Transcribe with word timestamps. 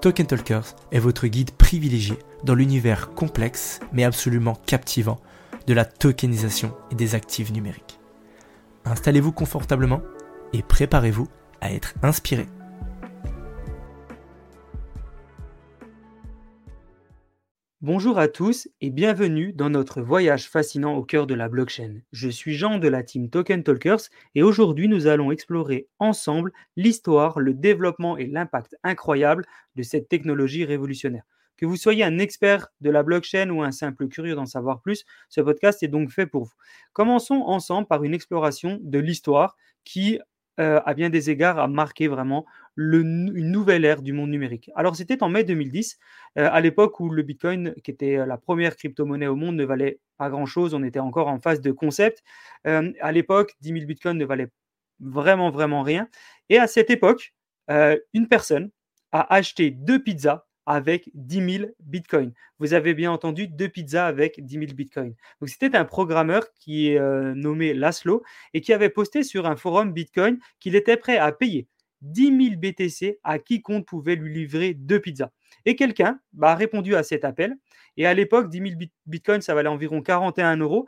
Token 0.00 0.26
Talkers 0.26 0.76
est 0.92 0.98
votre 0.98 1.26
guide 1.26 1.50
privilégié 1.50 2.16
dans 2.42 2.54
l'univers 2.54 3.12
complexe 3.12 3.80
mais 3.92 4.04
absolument 4.04 4.54
captivant 4.54 5.20
de 5.66 5.74
la 5.74 5.84
tokenisation 5.84 6.74
et 6.90 6.94
des 6.94 7.14
actifs 7.14 7.52
numériques. 7.52 8.00
Installez-vous 8.86 9.32
confortablement 9.32 10.00
et 10.54 10.62
préparez-vous 10.62 11.28
à 11.60 11.72
être 11.72 11.92
inspiré. 12.02 12.46
Bonjour 17.82 18.18
à 18.18 18.28
tous 18.28 18.68
et 18.82 18.90
bienvenue 18.90 19.54
dans 19.54 19.70
notre 19.70 20.02
voyage 20.02 20.50
fascinant 20.50 20.96
au 20.96 21.02
cœur 21.02 21.26
de 21.26 21.32
la 21.32 21.48
blockchain. 21.48 22.02
Je 22.12 22.28
suis 22.28 22.52
Jean 22.52 22.78
de 22.78 22.88
la 22.88 23.02
team 23.02 23.30
Token 23.30 23.62
Talkers 23.62 24.02
et 24.34 24.42
aujourd'hui 24.42 24.86
nous 24.86 25.06
allons 25.06 25.32
explorer 25.32 25.88
ensemble 25.98 26.52
l'histoire, 26.76 27.40
le 27.40 27.54
développement 27.54 28.18
et 28.18 28.26
l'impact 28.26 28.76
incroyable 28.84 29.46
de 29.76 29.82
cette 29.82 30.10
technologie 30.10 30.66
révolutionnaire. 30.66 31.22
Que 31.56 31.64
vous 31.64 31.76
soyez 31.76 32.04
un 32.04 32.18
expert 32.18 32.68
de 32.82 32.90
la 32.90 33.02
blockchain 33.02 33.48
ou 33.48 33.62
un 33.62 33.72
simple 33.72 34.08
curieux 34.08 34.34
d'en 34.34 34.44
savoir 34.44 34.82
plus, 34.82 35.06
ce 35.30 35.40
podcast 35.40 35.82
est 35.82 35.88
donc 35.88 36.10
fait 36.10 36.26
pour 36.26 36.44
vous. 36.44 36.54
Commençons 36.92 37.44
ensemble 37.46 37.88
par 37.88 38.04
une 38.04 38.12
exploration 38.12 38.78
de 38.82 38.98
l'histoire 38.98 39.56
qui, 39.84 40.20
euh, 40.58 40.82
à 40.84 40.92
bien 40.92 41.08
des 41.08 41.30
égards, 41.30 41.58
a 41.58 41.66
marqué 41.66 42.08
vraiment 42.08 42.44
une 42.76 43.50
nouvelle 43.50 43.84
ère 43.84 44.02
du 44.02 44.12
monde 44.12 44.30
numérique. 44.30 44.70
Alors 44.74 44.96
c'était 44.96 45.22
en 45.22 45.28
mai 45.28 45.44
2010, 45.44 45.98
euh, 46.38 46.48
à 46.50 46.60
l'époque 46.60 47.00
où 47.00 47.10
le 47.10 47.22
Bitcoin, 47.22 47.74
qui 47.82 47.90
était 47.90 48.16
euh, 48.16 48.26
la 48.26 48.38
première 48.38 48.76
crypto-monnaie 48.76 49.26
au 49.26 49.36
monde, 49.36 49.56
ne 49.56 49.64
valait 49.64 50.00
pas 50.18 50.30
grand-chose, 50.30 50.74
on 50.74 50.82
était 50.82 51.00
encore 51.00 51.28
en 51.28 51.40
phase 51.40 51.60
de 51.60 51.72
concept. 51.72 52.22
Euh, 52.66 52.92
à 53.00 53.12
l'époque, 53.12 53.54
10 53.60 53.72
000 53.72 53.86
Bitcoins 53.86 54.18
ne 54.18 54.24
valaient 54.24 54.50
vraiment, 55.00 55.50
vraiment 55.50 55.82
rien. 55.82 56.08
Et 56.48 56.58
à 56.58 56.66
cette 56.66 56.90
époque, 56.90 57.34
une 57.68 58.26
personne 58.28 58.70
a 59.12 59.32
acheté 59.32 59.70
deux 59.70 60.02
pizzas 60.02 60.44
avec 60.66 61.08
10 61.14 61.58
000 61.58 61.70
bitcoins. 61.78 62.32
Vous 62.58 62.74
avez 62.74 62.94
bien 62.94 63.12
entendu, 63.12 63.46
deux 63.46 63.68
pizzas 63.68 64.06
avec 64.06 64.44
10 64.44 64.54
000 64.54 64.66
bitcoins. 64.74 65.14
Donc 65.40 65.48
c'était 65.48 65.76
un 65.76 65.84
programmeur 65.84 66.52
qui 66.54 66.88
est 66.88 67.00
nommé 67.34 67.72
Laszlo 67.72 68.24
et 68.54 68.60
qui 68.60 68.72
avait 68.72 68.90
posté 68.90 69.22
sur 69.22 69.46
un 69.46 69.54
forum 69.54 69.92
bitcoin 69.92 70.38
qu'il 70.58 70.74
était 70.74 70.96
prêt 70.96 71.16
à 71.16 71.30
payer 71.30 71.68
10 72.02 72.50
000 72.50 72.60
BTC 72.60 73.18
à 73.24 73.38
quiconque 73.38 73.86
pouvait 73.86 74.16
lui 74.16 74.32
livrer 74.32 74.74
deux 74.74 75.00
pizzas. 75.00 75.30
Et 75.64 75.76
quelqu'un 75.76 76.20
bah, 76.32 76.52
a 76.52 76.54
répondu 76.54 76.94
à 76.94 77.02
cet 77.02 77.24
appel. 77.24 77.56
Et 77.96 78.06
à 78.06 78.14
l'époque, 78.14 78.48
10 78.48 78.58
000 78.58 78.70
bitcoins, 79.06 79.42
ça 79.42 79.54
valait 79.54 79.68
environ 79.68 80.02
41 80.02 80.56
euros. 80.58 80.86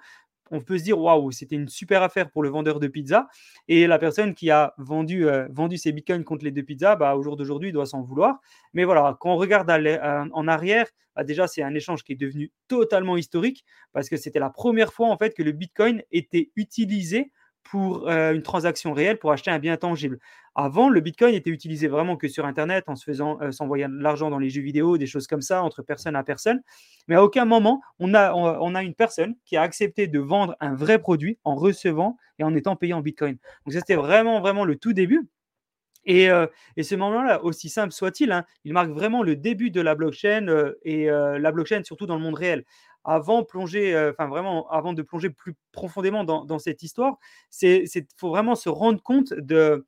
On 0.51 0.61
peut 0.61 0.77
se 0.77 0.85
dire, 0.85 0.99
waouh, 0.99 1.33
c'était 1.33 1.57
une 1.57 1.69
super 1.69 2.03
affaire 2.03 2.31
pour 2.31 2.43
le 2.43 2.51
vendeur 2.51 2.79
de 2.79 2.87
pizza. 2.87 3.29
Et 3.69 3.87
la 3.87 3.99
personne 3.99 4.35
qui 4.35 4.51
a 4.51 4.75
vendu, 4.77 5.27
euh, 5.27 5.49
vendu 5.51 5.79
ses 5.79 5.93
bitcoins 5.93 6.25
contre 6.25 6.45
les 6.45 6.51
deux 6.51 6.63
pizzas, 6.63 6.97
bah, 6.97 7.17
au 7.17 7.23
jour 7.23 7.37
d'aujourd'hui, 7.37 7.73
doit 7.73 7.87
s'en 7.87 8.03
vouloir. 8.03 8.39
Mais 8.75 8.85
voilà, 8.85 9.17
quand 9.19 9.33
on 9.33 9.37
regarde 9.37 9.71
euh, 9.71 10.25
en 10.33 10.49
arrière, 10.49 10.87
bah, 11.17 11.25
déjà, 11.25 11.47
c'est 11.47 11.63
un 11.63 11.75
échange 11.75 12.05
qui 12.05 12.13
est 12.13 12.17
devenu 12.17 12.53
totalement 12.69 13.17
historique 13.17 13.65
parce 13.93 14.09
que 14.09 14.17
c'était 14.17 14.39
la 14.39 14.51
première 14.51 14.93
fois 14.93 15.09
en 15.09 15.17
fait 15.17 15.35
que 15.35 15.43
le 15.43 15.53
bitcoin 15.53 16.03
était 16.11 16.51
utilisé 16.57 17.33
pour 17.65 18.09
euh, 18.09 18.33
une 18.33 18.43
transaction 18.43 18.93
réelle 18.93 19.19
pour 19.19 19.33
acheter 19.33 19.51
un 19.51 19.59
bien 19.59 19.77
tangible. 19.77 20.19
Avant, 20.55 20.91
le 20.91 21.01
Bitcoin 21.01 21.35
était 21.35 21.51
utilisé 21.51 21.89
vraiment 21.89 22.17
que 22.17 22.29
sur 22.29 22.45
Internet, 22.45 22.85
en 22.89 22.97
se 22.97 23.05
faisant 23.05 23.41
euh, 23.41 23.53
s'envoyer 23.53 23.87
de 23.87 23.99
l'argent 23.99 24.31
dans 24.31 24.39
les 24.39 24.51
jeux 24.51 24.61
vidéo, 24.61 24.99
des 24.99 25.07
choses 25.07 25.27
comme 25.27 25.41
ça, 25.41 25.63
entre 25.63 25.83
personne 25.83 26.15
à 26.15 26.23
personne. 26.23 26.61
Mais 27.09 27.15
à 27.15 27.25
aucun 27.25 27.45
moment, 27.45 27.81
on 27.99 28.15
a, 28.15 28.35
on, 28.35 28.75
a 28.75 28.83
une 28.83 28.95
personne 28.95 29.35
qui 29.45 29.57
a 29.57 29.63
accepté 29.63 30.07
de 30.07 30.19
vendre 30.19 30.57
un 30.61 30.75
vrai 30.75 30.99
produit 30.99 31.39
en 31.45 31.55
recevant 31.55 32.19
et 32.39 32.45
en 32.45 32.55
étant 32.55 32.77
payé 32.77 32.93
en 32.93 33.01
Bitcoin. 33.01 33.39
Donc, 33.65 33.73
c'était 33.73 33.97
vraiment, 33.97 34.41
vraiment 34.41 34.65
le 34.65 34.77
tout 34.77 34.93
début. 34.93 35.27
Et, 36.05 36.31
euh, 36.31 36.47
et, 36.77 36.83
ce 36.83 36.97
moment-là, 36.97 37.45
aussi 37.45 37.69
simple 37.69 37.93
soit-il, 37.93 38.33
hein, 38.33 38.45
il 38.65 38.73
marque 38.73 38.91
vraiment 38.91 39.23
le 39.23 39.37
début 39.37 39.71
de 39.71 39.81
la 39.81 39.95
blockchain 39.95 40.73
et 40.83 41.07
la 41.07 41.53
blockchain 41.53 41.83
surtout 41.85 42.07
dans 42.07 42.17
le 42.17 42.23
monde 42.23 42.35
réel 42.35 42.65
avant 43.05 43.45
plonger, 43.45 43.97
enfin 44.13 44.29
vraiment, 44.29 44.69
avant 44.71 44.93
de 44.93 45.03
plonger 45.03 45.31
plus 45.31 45.55
profondément 45.73 46.25
dans, 46.25 46.59
cette 46.59 46.83
histoire, 46.83 47.19
c'est 47.51 47.85
faut 48.17 48.31
vraiment 48.31 48.55
se 48.55 48.69
rendre 48.69 49.03
compte 49.03 49.33
de 49.35 49.85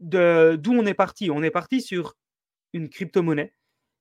d'où 0.00 0.72
on 0.72 0.86
est 0.86 0.94
parti. 0.94 1.30
On 1.30 1.42
est 1.42 1.50
parti 1.50 1.80
sur 1.80 2.16
une 2.72 2.88
crypto-monnaie 2.88 3.54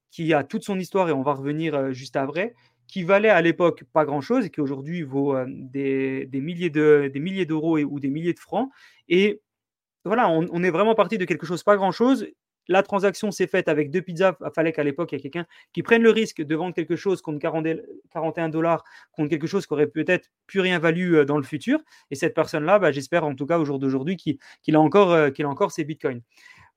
qui 0.10 0.34
a 0.34 0.44
toute 0.44 0.64
son 0.64 0.80
histoire 0.80 1.10
et 1.10 1.14
on 1.14 1.22
va 1.22 1.34
revenir 1.34 1.94
juste 1.94 2.16
après, 2.16 2.54
qui 2.88 3.04
valait 3.04 3.30
à 3.30 3.42
l'époque 3.42 3.86
pas 3.94 4.06
grand-chose 4.06 4.46
et 4.46 4.50
qui 4.50 4.62
aujourd'hui 4.62 5.04
vaut 5.04 5.36
des, 5.48 6.28
milliers 6.34 6.70
de, 6.70 7.10
des 7.14 7.20
milliers 7.20 7.46
d'euros 7.46 7.78
ou 7.80 8.00
des 8.00 8.10
milliers 8.10 8.34
de 8.34 8.40
francs. 8.40 8.70
Et 9.08 9.42
voilà, 10.04 10.30
on, 10.30 10.64
est 10.64 10.72
vraiment 10.72 10.96
parti 10.96 11.18
de 11.18 11.26
quelque 11.26 11.46
chose 11.46 11.64
pas 11.64 11.76
grand-chose 11.76 12.28
la 12.72 12.84
transaction 12.84 13.32
s'est 13.32 13.48
faite 13.48 13.68
avec 13.68 13.92
deux 13.92 14.02
pizzas. 14.02 14.36
Il 14.42 14.50
fallait 14.56 14.72
qu'à 14.72 14.84
l'époque, 14.84 15.12
il 15.12 15.16
y 15.16 15.18
ait 15.18 15.22
quelqu'un 15.22 15.46
qui 15.74 15.84
prenne 15.84 16.02
le 16.02 16.10
risque 16.10 16.42
de 16.42 16.56
vendre 16.56 16.74
quelque 16.74 16.96
chose 16.96 17.22
contre 17.22 17.40
41 17.40 18.50
dollars, 18.50 18.84
contre 19.12 19.30
quelque 19.30 19.48
chose 19.48 19.68
qui 19.68 19.74
aurait 19.74 19.88
peut-être 19.88 20.30
plus 20.48 20.60
rien 20.60 20.80
valu 20.80 21.18
euh, 21.18 21.26
dans 21.26 21.38
le 21.38 21.44
futur. 21.44 21.80
Et 22.10 22.16
cette 22.16 22.34
personne-là, 22.34 22.80
bah, 22.80 22.92
j'espère 22.92 23.26
en 23.26 23.36
tout 23.36 23.46
cas 23.46 23.60
au 23.60 23.66
jour 23.66 23.80
d'aujourd'hui 23.80 24.16
qu'il 24.16 24.76
a, 24.76 24.80
encore, 24.80 25.12
euh, 25.12 25.30
a 25.38 25.44
encore 25.46 25.72
ses 25.72 25.84
bitcoins. 25.84 26.22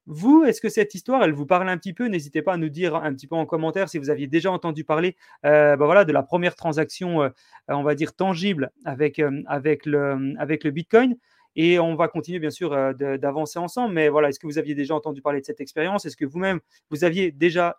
Vous, 0.06 0.44
est-ce 0.44 0.60
que 0.60 0.68
cette 0.68 0.94
histoire, 0.94 1.22
elle 1.24 1.32
vous 1.32 1.46
parle 1.46 1.66
un 1.68 1.78
petit 1.78 1.94
peu? 1.94 2.08
N'hésitez 2.08 2.42
pas 2.42 2.52
à 2.54 2.56
nous 2.58 2.68
dire 2.68 2.94
un 2.94 3.14
petit 3.14 3.26
peu 3.26 3.36
en 3.36 3.46
commentaire 3.46 3.88
si 3.88 3.96
vous 3.96 4.10
aviez 4.10 4.26
déjà 4.26 4.50
entendu 4.50 4.84
parler 4.84 5.16
euh, 5.46 5.76
bah 5.76 5.86
voilà, 5.86 6.04
de 6.04 6.12
la 6.12 6.22
première 6.22 6.56
transaction, 6.56 7.30
on 7.68 7.82
va 7.82 7.94
dire, 7.94 8.14
tangible 8.14 8.70
avec, 8.84 9.22
avec, 9.46 9.86
le, 9.86 10.34
avec 10.38 10.64
le 10.64 10.72
Bitcoin. 10.72 11.16
Et 11.56 11.78
on 11.78 11.94
va 11.94 12.08
continuer 12.08 12.38
bien 12.38 12.50
sûr 12.50 12.72
euh, 12.72 12.92
d'avancer 12.92 13.58
ensemble. 13.58 13.94
Mais 13.94 14.08
voilà, 14.08 14.28
est-ce 14.28 14.40
que 14.40 14.46
vous 14.46 14.58
aviez 14.58 14.74
déjà 14.74 14.94
entendu 14.94 15.22
parler 15.22 15.40
de 15.40 15.46
cette 15.46 15.60
expérience? 15.60 16.04
Est-ce 16.04 16.16
que 16.16 16.24
vous-même, 16.24 16.60
vous 16.90 17.04
aviez 17.04 17.30
déjà 17.30 17.76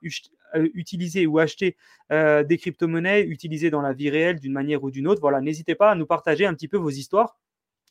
euh, 0.56 0.70
utilisé 0.74 1.26
ou 1.28 1.40
acheté 1.40 1.76
euh, 2.12 2.44
des 2.44 2.58
crypto-monnaies 2.58 3.24
utilisées 3.24 3.70
dans 3.70 3.82
la 3.82 3.94
vie 3.94 4.10
réelle 4.10 4.40
d'une 4.40 4.54
manière 4.54 4.84
ou 4.84 4.92
d'une 4.92 5.08
autre? 5.08 5.22
Voilà, 5.22 5.42
n'hésitez 5.42 5.76
pas 5.76 5.92
à 5.92 5.96
nous 5.96 6.06
partager 6.06 6.46
un 6.46 6.54
petit 6.54 6.68
peu 6.68 6.78
vos 6.78 6.90
histoires. 6.90 7.38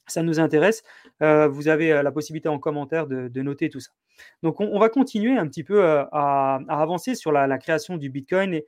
Ça 0.06 0.22
nous 0.22 0.38
intéresse. 0.38 0.82
vous 1.20 1.68
avez 1.68 2.02
la 2.02 2.12
possibilité 2.12 2.50
en 2.50 2.58
commentaire 2.58 3.06
de, 3.06 3.40
noter 3.40 3.70
tout 3.70 3.80
ça. 3.80 3.90
Donc, 4.42 4.60
on, 4.60 4.78
va 4.78 4.90
continuer 4.90 5.38
un 5.38 5.46
petit 5.48 5.64
peu 5.64 5.82
à, 5.82 6.60
avancer 6.68 7.14
sur 7.14 7.32
la, 7.32 7.56
création 7.56 7.96
du 7.96 8.10
Bitcoin. 8.10 8.60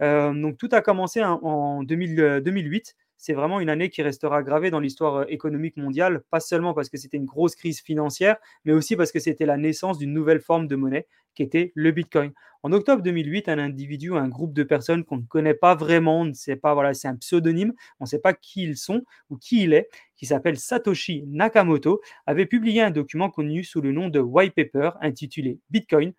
Donc, 0.00 0.56
tout 0.56 0.68
a 0.70 0.82
commencé 0.82 1.20
en 1.24 1.82
2008 1.82 2.94
c'est 3.24 3.32
vraiment 3.32 3.58
une 3.58 3.70
année 3.70 3.88
qui 3.88 4.02
restera 4.02 4.42
gravée 4.42 4.70
dans 4.70 4.80
l'histoire 4.80 5.16
euh, 5.16 5.24
économique 5.28 5.78
mondiale, 5.78 6.22
pas 6.28 6.40
seulement 6.40 6.74
parce 6.74 6.90
que 6.90 6.98
c'était 6.98 7.16
une 7.16 7.24
grosse 7.24 7.56
crise 7.56 7.80
financière, 7.80 8.36
mais 8.66 8.72
aussi 8.74 8.96
parce 8.96 9.12
que 9.12 9.18
c'était 9.18 9.46
la 9.46 9.56
naissance 9.56 9.96
d'une 9.96 10.12
nouvelle 10.12 10.40
forme 10.40 10.68
de 10.68 10.76
monnaie 10.76 11.06
qui 11.34 11.42
était 11.42 11.72
le 11.74 11.90
Bitcoin. 11.90 12.32
En 12.62 12.70
octobre 12.72 13.02
2008, 13.02 13.48
un 13.48 13.58
individu, 13.58 14.14
un 14.14 14.28
groupe 14.28 14.52
de 14.52 14.62
personnes 14.62 15.04
qu'on 15.04 15.16
ne 15.16 15.26
connaît 15.26 15.54
pas 15.54 15.74
vraiment, 15.74 16.20
on 16.20 16.24
ne 16.26 16.34
sait 16.34 16.56
pas, 16.56 16.74
voilà, 16.74 16.92
c'est 16.92 17.08
un 17.08 17.16
pseudonyme, 17.16 17.72
on 17.98 18.04
ne 18.04 18.08
sait 18.08 18.20
pas 18.20 18.34
qui 18.34 18.62
ils 18.62 18.76
sont 18.76 19.02
ou 19.30 19.38
qui 19.38 19.62
il 19.62 19.72
est, 19.72 19.88
qui 20.16 20.26
s'appelle 20.26 20.58
Satoshi 20.58 21.24
Nakamoto, 21.26 22.02
avait 22.26 22.44
publié 22.44 22.82
un 22.82 22.90
document 22.90 23.30
connu 23.30 23.64
sous 23.64 23.80
le 23.80 23.92
nom 23.92 24.10
de 24.10 24.20
White 24.20 24.54
Paper 24.54 24.90
intitulé 25.00 25.60
Bitcoin, 25.70 26.12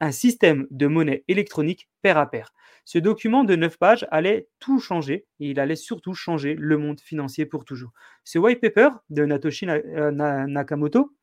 un 0.00 0.12
système 0.12 0.66
de 0.70 0.86
monnaie 0.86 1.24
électronique 1.28 1.88
pair 2.02 2.18
à 2.18 2.30
pair. 2.30 2.52
Ce 2.84 2.98
document 2.98 3.44
de 3.44 3.56
9 3.56 3.78
pages 3.78 4.06
allait 4.10 4.48
tout 4.60 4.78
changer 4.78 5.26
et 5.40 5.50
il 5.50 5.60
allait 5.60 5.76
surtout 5.76 6.14
changer 6.14 6.54
le 6.54 6.78
monde 6.78 7.00
financier 7.00 7.44
pour 7.44 7.64
toujours. 7.64 7.92
Ce 8.24 8.38
white 8.38 8.60
paper 8.60 8.90
de 9.10 9.24
Natoshi 9.24 9.68
euh, 9.68 10.10
Nakamoto 10.46 11.14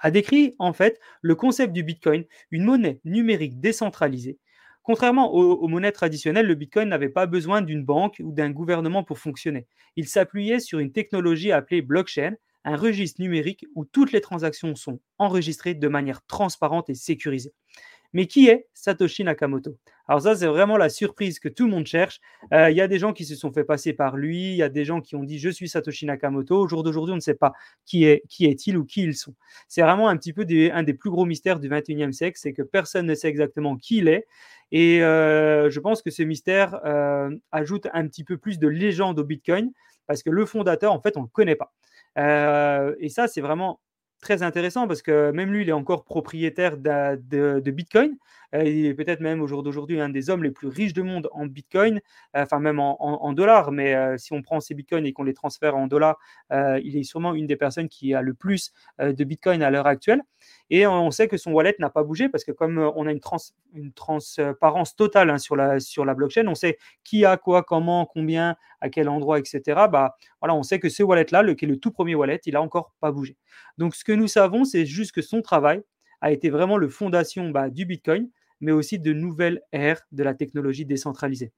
a 0.00 0.10
décrit 0.10 0.54
en 0.58 0.72
fait 0.72 0.98
le 1.22 1.34
concept 1.34 1.72
du 1.72 1.82
Bitcoin, 1.82 2.24
une 2.50 2.64
monnaie 2.64 3.00
numérique 3.04 3.60
décentralisée 3.60 4.38
Contrairement 4.86 5.34
aux, 5.34 5.66
monnaies 5.66 5.90
traditionnelles, 5.90 6.46
le 6.46 6.54
Bitcoin 6.54 6.88
n'avait 6.88 7.08
pas 7.08 7.26
besoin 7.26 7.60
d'une 7.60 7.84
banque 7.84 8.22
ou 8.22 8.30
d'un 8.30 8.52
gouvernement 8.52 9.02
pour 9.02 9.18
fonctionner. 9.18 9.66
Il 9.96 10.06
s'appuyait 10.06 10.60
sur 10.60 10.78
une 10.78 10.92
technologie 10.92 11.50
appelée 11.50 11.82
blockchain, 11.82 12.36
un 12.64 12.76
registre 12.76 13.20
numérique 13.20 13.66
où 13.74 13.84
toutes 13.84 14.12
les 14.12 14.20
transactions 14.20 14.76
sont 14.76 15.00
enregistrées 15.18 15.74
de 15.74 15.88
manière 15.88 16.24
transparente 16.26 16.88
et 16.88 16.94
sécurisée. 16.94 17.52
Mais 18.12 18.26
qui 18.26 18.48
est 18.48 18.66
Satoshi 18.74 19.24
Nakamoto? 19.24 19.76
Alors 20.08 20.22
ça, 20.22 20.36
c'est 20.36 20.46
vraiment 20.46 20.76
la 20.76 20.88
surprise 20.88 21.40
que 21.40 21.48
tout 21.48 21.64
le 21.64 21.70
monde 21.70 21.86
cherche. 21.86 22.20
Euh, 22.52 22.70
il 22.70 22.76
y 22.76 22.80
a 22.80 22.86
des 22.86 22.98
gens 22.98 23.12
qui 23.12 23.24
se 23.24 23.34
sont 23.34 23.52
fait 23.52 23.64
passer 23.64 23.92
par 23.92 24.16
lui, 24.16 24.52
il 24.52 24.56
y 24.56 24.62
a 24.62 24.68
des 24.68 24.84
gens 24.84 25.00
qui 25.00 25.16
ont 25.16 25.24
dit 25.24 25.38
je 25.38 25.50
suis 25.50 25.68
Satoshi 25.68 26.06
Nakamoto. 26.06 26.60
Au 26.60 26.68
jour 26.68 26.82
d'aujourd'hui, 26.82 27.12
on 27.12 27.16
ne 27.16 27.20
sait 27.20 27.34
pas 27.34 27.52
qui 27.84 28.04
est 28.04 28.22
qui 28.28 28.46
est-il 28.46 28.76
ou 28.76 28.84
qui 28.84 29.02
ils 29.02 29.16
sont. 29.16 29.34
C'est 29.68 29.82
vraiment 29.82 30.08
un 30.08 30.16
petit 30.16 30.32
peu 30.32 30.46
un 30.72 30.82
des 30.82 30.94
plus 30.94 31.10
gros 31.10 31.24
mystères 31.24 31.58
du 31.58 31.68
21e 31.68 32.12
siècle, 32.12 32.38
c'est 32.40 32.52
que 32.52 32.62
personne 32.62 33.06
ne 33.06 33.14
sait 33.14 33.28
exactement 33.28 33.76
qui 33.76 33.98
il 33.98 34.08
est. 34.08 34.26
Et 34.72 35.02
euh, 35.02 35.70
je 35.70 35.80
pense 35.80 36.02
que 36.02 36.10
ce 36.10 36.22
mystère 36.22 36.80
euh, 36.84 37.30
ajoute 37.52 37.88
un 37.92 38.06
petit 38.06 38.24
peu 38.24 38.36
plus 38.36 38.58
de 38.58 38.68
légende 38.68 39.18
au 39.18 39.24
Bitcoin, 39.24 39.72
parce 40.06 40.22
que 40.22 40.30
le 40.30 40.44
fondateur, 40.46 40.92
en 40.92 41.00
fait, 41.00 41.16
on 41.16 41.20
ne 41.20 41.26
le 41.26 41.30
connaît 41.30 41.56
pas. 41.56 41.72
et 43.00 43.08
ça, 43.08 43.28
c'est 43.28 43.40
vraiment 43.40 43.80
très 44.26 44.42
intéressant 44.42 44.88
parce 44.88 45.02
que 45.02 45.30
même 45.30 45.52
lui, 45.52 45.62
il 45.62 45.68
est 45.68 45.72
encore 45.72 46.04
propriétaire 46.04 46.76
de, 46.76 47.70
Bitcoin. 47.70 48.16
Euh, 48.54 48.64
il 48.64 48.86
est 48.86 48.94
peut-être 48.94 49.20
même 49.20 49.40
au 49.40 49.46
jour 49.46 49.62
d'aujourd'hui 49.62 50.00
un 50.00 50.08
des 50.08 50.30
hommes 50.30 50.42
les 50.42 50.50
plus 50.50 50.68
riches 50.68 50.92
du 50.92 51.02
monde 51.02 51.28
en 51.32 51.46
Bitcoin, 51.46 52.00
euh, 52.36 52.42
enfin 52.42 52.58
même 52.58 52.78
en, 52.80 53.32
dollars. 53.32 53.72
Mais 53.72 53.94
euh, 53.94 54.16
si 54.18 54.32
on 54.32 54.42
prend 54.42 54.60
ces 54.60 54.74
Bitcoins 54.74 55.06
et 55.06 55.12
qu'on 55.12 55.24
les 55.24 55.34
transfère 55.34 55.76
en 55.76 55.86
dollars, 55.86 56.18
il 56.50 56.96
est 56.96 57.02
sûrement 57.02 57.34
une 57.34 57.46
des 57.46 57.56
personnes 57.56 57.88
qui 57.88 58.14
a 58.14 58.22
le 58.22 58.34
plus 58.34 58.72
de 58.98 59.24
Bitcoin 59.24 59.62
à 59.62 59.70
l'heure 59.70 59.86
actuelle. 59.86 60.22
Et 60.70 60.86
on 60.86 61.10
sait 61.10 61.28
que 61.28 61.36
son 61.36 61.52
wallet 61.52 61.74
n'a 61.78 61.90
pas 61.90 62.02
bougé 62.02 62.28
parce 62.28 62.44
que 62.44 62.52
comme 62.52 62.78
on 62.78 63.06
a 63.06 63.12
une, 63.12 63.20
une 63.74 63.92
transparence 63.92 64.96
totale 64.96 65.30
hein, 65.30 65.38
sur, 65.38 65.56
la, 65.56 65.80
sur 65.80 66.04
la 66.04 66.14
blockchain, 66.14 66.46
on 66.46 66.54
sait 66.54 66.78
qui 67.04 67.24
a 67.24 67.36
quoi, 67.36 67.62
comment, 67.62 68.06
combien, 68.06 68.56
à 68.80 68.88
quel 68.88 69.08
endroit, 69.08 69.38
etc. 69.38 69.60
Bah, 69.90 70.16
voilà, 70.40 70.54
on 70.54 70.62
sait 70.62 70.78
que 70.78 70.88
ce 70.88 71.02
wallet-là, 71.02 71.42
le, 71.42 71.54
qui 71.54 71.64
est 71.64 71.68
le 71.68 71.78
tout 71.78 71.90
premier 71.90 72.14
wallet, 72.14 72.40
il 72.46 72.54
n'a 72.54 72.62
encore 72.62 72.94
pas 73.00 73.12
bougé. 73.12 73.36
Donc 73.78 73.94
ce 73.94 74.04
que 74.04 74.12
nous 74.12 74.28
savons, 74.28 74.64
c'est 74.64 74.86
juste 74.86 75.12
que 75.12 75.22
son 75.22 75.42
travail 75.42 75.82
a 76.26 76.32
été 76.32 76.50
vraiment 76.50 76.76
le 76.76 76.88
fondation 76.88 77.50
bah, 77.50 77.70
du 77.70 77.86
Bitcoin, 77.86 78.28
mais 78.60 78.72
aussi 78.72 78.98
de 78.98 79.12
nouvelles 79.12 79.60
ères 79.72 80.02
de 80.10 80.24
la 80.24 80.34
technologie 80.34 80.84
décentralisée. 80.84 81.52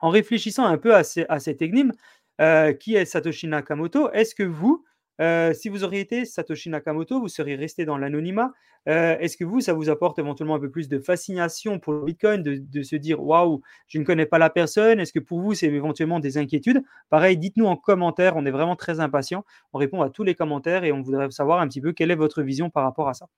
En 0.00 0.08
réfléchissant 0.10 0.66
un 0.66 0.76
peu 0.76 0.92
à, 0.92 1.04
cette 1.04 1.62
énigme, 1.62 1.92
euh, 2.40 2.72
qui 2.72 2.96
est 2.96 3.04
Satoshi 3.04 3.46
Nakamoto, 3.46 4.10
est-ce 4.10 4.34
que 4.34 4.42
vous, 4.42 4.84
euh, 5.20 5.54
si 5.54 5.68
vous 5.68 5.84
auriez 5.84 6.00
été 6.00 6.24
Satoshi 6.24 6.68
Nakamoto, 6.68 7.20
vous 7.20 7.28
seriez 7.28 7.54
resté 7.54 7.84
dans 7.84 7.96
l'anonymat? 7.96 8.52
Euh, 8.88 9.16
est-ce 9.20 9.36
que 9.36 9.44
vous, 9.44 9.60
ça 9.60 9.72
vous 9.72 9.88
apporte 9.88 10.18
éventuellement 10.18 10.56
un 10.56 10.60
peu 10.60 10.70
plus 10.70 10.88
de 10.88 10.98
fascination 10.98 11.78
pour 11.78 11.92
le 11.92 12.04
Bitcoin, 12.04 12.42
de, 12.42 12.82
se 12.82 12.96
dire 12.96 13.22
waouh, 13.22 13.60
je 13.86 14.00
ne 14.00 14.04
connais 14.04 14.26
pas 14.26 14.38
la 14.38 14.50
personne 14.50 14.98
Est-ce 14.98 15.12
que 15.12 15.20
pour 15.20 15.40
vous, 15.40 15.54
c'est 15.54 15.68
éventuellement 15.68 16.18
des 16.18 16.38
inquiétudes? 16.38 16.82
Pareil, 17.08 17.36
dites-nous 17.36 17.66
en 17.66 17.76
commentaire, 17.76 18.34
on 18.34 18.44
est 18.44 18.50
vraiment 18.50 18.74
très 18.74 18.98
impatient. 18.98 19.44
On 19.72 19.78
répond 19.78 20.02
à 20.02 20.10
tous 20.10 20.24
les 20.24 20.34
commentaires 20.34 20.82
et 20.82 20.90
on 20.90 21.02
voudrait 21.02 21.30
savoir 21.30 21.60
un 21.60 21.68
petit 21.68 21.80
peu 21.80 21.92
quelle 21.92 22.10
est 22.10 22.16
votre 22.16 22.42
vision 22.42 22.70
par 22.70 22.82
rapport 22.82 23.08
à 23.08 23.14
ça. 23.14 23.28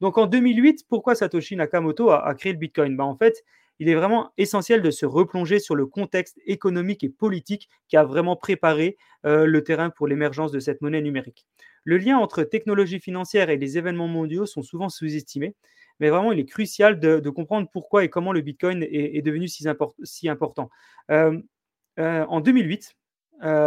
Donc 0.00 0.18
en 0.18 0.26
2008, 0.26 0.86
pourquoi 0.88 1.14
Satoshi 1.14 1.56
Nakamoto 1.56 2.10
a, 2.10 2.34
créé 2.34 2.52
le 2.52 2.58
Bitcoin? 2.58 2.96
Ben, 2.96 3.04
En 3.04 3.16
fait, 3.16 3.44
il 3.78 3.88
est 3.88 3.94
vraiment 3.94 4.32
essentiel 4.38 4.82
de 4.82 4.90
se 4.90 5.04
replonger 5.04 5.58
sur 5.58 5.74
le 5.74 5.86
contexte 5.86 6.38
économique 6.46 7.04
et 7.04 7.08
politique 7.08 7.68
qui 7.88 7.96
a 7.96 8.04
vraiment 8.04 8.36
préparé 8.36 8.96
euh, 9.24 9.46
le 9.46 9.64
terrain 9.64 9.90
pour 9.90 10.06
l'émergence 10.06 10.52
de 10.52 10.60
cette 10.60 10.80
monnaie 10.80 11.02
numérique. 11.02 11.46
Le 11.84 11.98
lien 11.98 12.18
entre 12.18 12.42
technologie 12.42 13.00
financière 13.00 13.50
et 13.50 13.56
les 13.56 13.78
événements 13.78 14.08
mondiaux 14.08 14.46
sont 14.46 14.62
souvent 14.62 14.88
sous-estimés, 14.88 15.54
mais 16.00 16.10
vraiment 16.10 16.32
il 16.32 16.40
est 16.40 16.46
crucial 16.46 16.98
de, 16.98 17.30
comprendre 17.30 17.68
pourquoi 17.72 18.04
et 18.04 18.08
comment 18.08 18.32
le 18.32 18.40
Bitcoin 18.40 18.82
est, 18.90 19.22
devenu 19.22 19.46
si, 19.48 20.28
important. 20.28 20.70
Euh, 21.10 21.38
euh, 21.98 22.24
en 22.26 22.40
2008, 22.40 22.96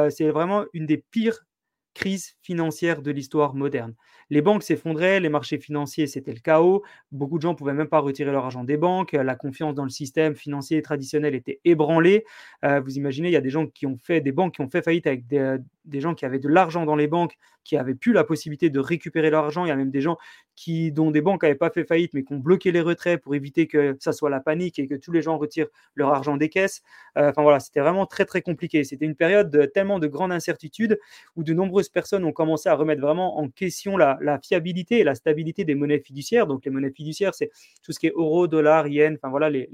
c'est 0.09 0.29
vraiment 0.29 0.65
une 0.73 0.85
des 0.85 0.97
pires 0.97 1.45
crises 1.94 2.36
financières 2.41 3.01
de 3.01 3.12
l'histoire 3.12 3.56
moderne 3.56 3.95
les 4.30 4.41
banques 4.41 4.63
s'effondraient, 4.63 5.19
les 5.19 5.30
marchés 5.30 5.57
financiers, 5.57 6.07
c'était 6.07 6.33
le 6.33 6.39
chaos. 6.39 6.83
Beaucoup 7.12 7.38
de 7.38 7.41
gens 7.41 7.51
ne 7.51 7.57
pouvaient 7.57 7.74
même 7.74 7.88
pas 7.88 8.00
retirer 8.00 8.31
leur 8.31 8.45
argent 8.45 8.63
des 8.63 8.77
banques. 8.77 9.13
La 9.13 9.36
confiance 9.36 9.74
dans 9.74 9.83
le 9.83 9.89
système 9.89 10.36
financier 10.36 10.81
traditionnel 10.81 11.36
était 11.36 11.59
ébranlée. 11.65 12.25
Euh, 12.63 12.80
vous 12.80 12.97
imaginez, 12.97 13.30
il 13.30 13.31
y 13.31 13.38
a 13.38 13.41
des 13.41 13.50
gens 13.50 13.65
qui 13.65 13.88
ont 13.88 13.97
fait, 13.97 14.21
des 14.21 14.31
banques 14.31 14.56
qui 14.56 14.62
ont 14.62 14.69
fait 14.69 14.83
faillite 14.83 15.07
avec 15.07 15.25
des, 15.27 15.57
des 15.89 16.01
gens 16.01 16.15
qui 16.15 16.25
avaient 16.25 16.39
de 16.39 16.47
l'argent 16.47 16.86
dans 16.86 16.95
les 16.95 17.07
banques, 17.07 17.38
qui 17.63 17.77
avaient 17.77 17.95
plus 17.95 18.13
la 18.13 18.24
possibilité 18.24 18.69
de 18.69 18.80
récupérer 18.80 19.30
leur 19.30 19.45
argent. 19.45 19.65
Il 19.65 19.69
y 19.69 19.71
a 19.71 19.75
même 19.75 19.91
des 19.91 20.01
gens 20.01 20.18
qui, 20.56 20.91
dont 20.91 21.12
des 21.12 21.21
banques 21.21 21.44
n'avaient 21.44 21.56
pas 21.56 21.69
fait 21.69 21.83
faillite, 21.83 22.13
mais 22.13 22.24
qui 22.24 22.33
ont 22.33 22.38
bloqué 22.38 22.71
les 22.71 22.81
retraits 22.81 23.21
pour 23.21 23.36
éviter 23.36 23.68
que 23.68 23.95
ça 24.00 24.12
soit 24.12 24.30
la 24.30 24.39
panique 24.39 24.80
et 24.80 24.88
que 24.88 24.95
tous 24.95 25.12
les 25.12 25.21
gens 25.21 25.38
retirent 25.38 25.68
leur 25.95 26.09
argent 26.09 26.38
des 26.38 26.50
caisses. 26.50 26.81
Euh, 27.18 27.30
enfin 27.30 27.44
voilà, 27.44 27.59
c'était 27.59 27.80
vraiment 27.80 28.06
très 28.06 28.25
très 28.25 28.41
compliqué. 28.41 28.83
C'était 28.83 29.06
une 29.06 29.15
période 29.15 29.50
de, 29.50 29.65
tellement 29.65 30.00
de 30.00 30.07
grande 30.07 30.31
incertitude 30.31 31.00
où 31.36 31.44
de 31.44 31.53
nombreuses 31.53 31.89
personnes 31.89 32.25
ont 32.25 32.31
commencé 32.31 32.69
à 32.69 32.75
remettre 32.75 33.01
vraiment 33.01 33.39
en 33.39 33.50
question 33.50 33.97
la, 33.97 34.18
fiabilité 34.44 35.00
et 35.00 35.03
la 35.03 35.15
stabilité 35.15 35.63
des 35.63 35.75
monnaies 35.75 36.00
fiduciaires. 36.00 36.47
Donc 36.47 36.65
les 36.65 36.71
monnaies 36.71 36.91
fiduciaires, 36.91 37.36
c'est 37.36 37.51
tout 37.83 37.91
ce 37.91 38.00
qui 38.00 38.07
est 38.07 38.13
euro, 38.15 38.47
dollar, 38.47 38.88
yen, 38.88 39.15
enfin 39.15 39.30
voilà 39.30 39.50
les, 39.50 39.69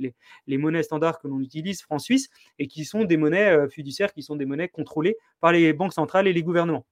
les, 0.47 0.57
monnaies 0.57 0.83
standards 0.83 1.19
que 1.19 1.27
l'on 1.27 1.39
utilise 1.39 1.81
francs 1.81 2.01
suisse 2.01 2.29
et 2.59 2.67
qui 2.67 2.85
sont 2.85 3.03
des 3.03 3.17
monnaies 3.17 3.51
euh, 3.51 3.69
fiduciaires, 3.69 4.13
qui 4.13 4.23
sont 4.23 4.35
des 4.35 4.45
monnaies 4.45 4.69
contrôlées 4.69 5.17
par 5.39 5.51
les 5.51 5.73
banques 5.73 5.94
centrales 5.94 6.04
et 6.27 6.33
les 6.33 6.43
gouvernements. 6.43 6.85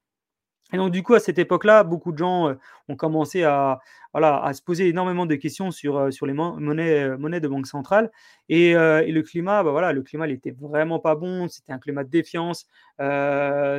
Et 0.73 0.77
donc, 0.77 0.91
du 0.91 1.03
coup, 1.03 1.13
à 1.13 1.19
cette 1.19 1.37
époque-là, 1.37 1.83
beaucoup 1.83 2.11
de 2.11 2.17
gens 2.17 2.49
euh, 2.49 2.55
ont 2.87 2.95
commencé 2.95 3.43
à, 3.43 3.79
voilà, 4.11 4.43
à 4.43 4.53
se 4.53 4.61
poser 4.63 4.87
énormément 4.87 5.27
de 5.27 5.35
questions 5.35 5.69
sur, 5.69 5.97
euh, 5.97 6.11
sur 6.11 6.25
les 6.25 6.33
monnaies, 6.33 7.03
euh, 7.03 7.17
monnaies 7.17 7.39
de 7.39 7.47
banque 7.47 7.67
centrale. 7.67 8.11
Et, 8.49 8.73
le 8.73 9.21
climat, 9.21 9.63
bah, 9.63 9.69
voilà, 9.69 9.93
le 9.93 10.01
climat 10.01 10.25
n'était 10.25 10.51
vraiment 10.59 10.99
pas 10.99 11.13
bon. 11.15 11.47
C'était 11.47 11.73
un 11.73 11.79
climat 11.79 12.03
de 12.03 12.09
défiance. 12.09 12.65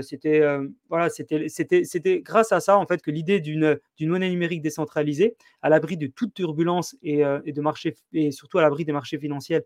c'était, 0.02 0.42
voilà, 0.88 1.08
c'était, 1.10 2.20
grâce 2.20 2.52
à 2.52 2.60
ça, 2.60 2.78
en 2.78 2.86
fait, 2.86 3.02
que 3.02 3.10
l'idée 3.10 3.40
d'une, 3.40 3.80
monnaie 4.02 4.30
numérique 4.30 4.62
décentralisée, 4.62 5.36
à 5.62 5.68
l'abri 5.70 5.96
de 5.96 6.06
toute 6.06 6.32
turbulence 6.32 6.96
et, 7.02 7.22
et, 7.44 7.52
de 7.52 7.60
marché, 7.60 7.96
et 8.12 8.30
surtout 8.30 8.58
à 8.58 8.62
l'abri 8.62 8.84
des 8.84 8.92
marchés 8.92 9.18
financiers, 9.18 9.62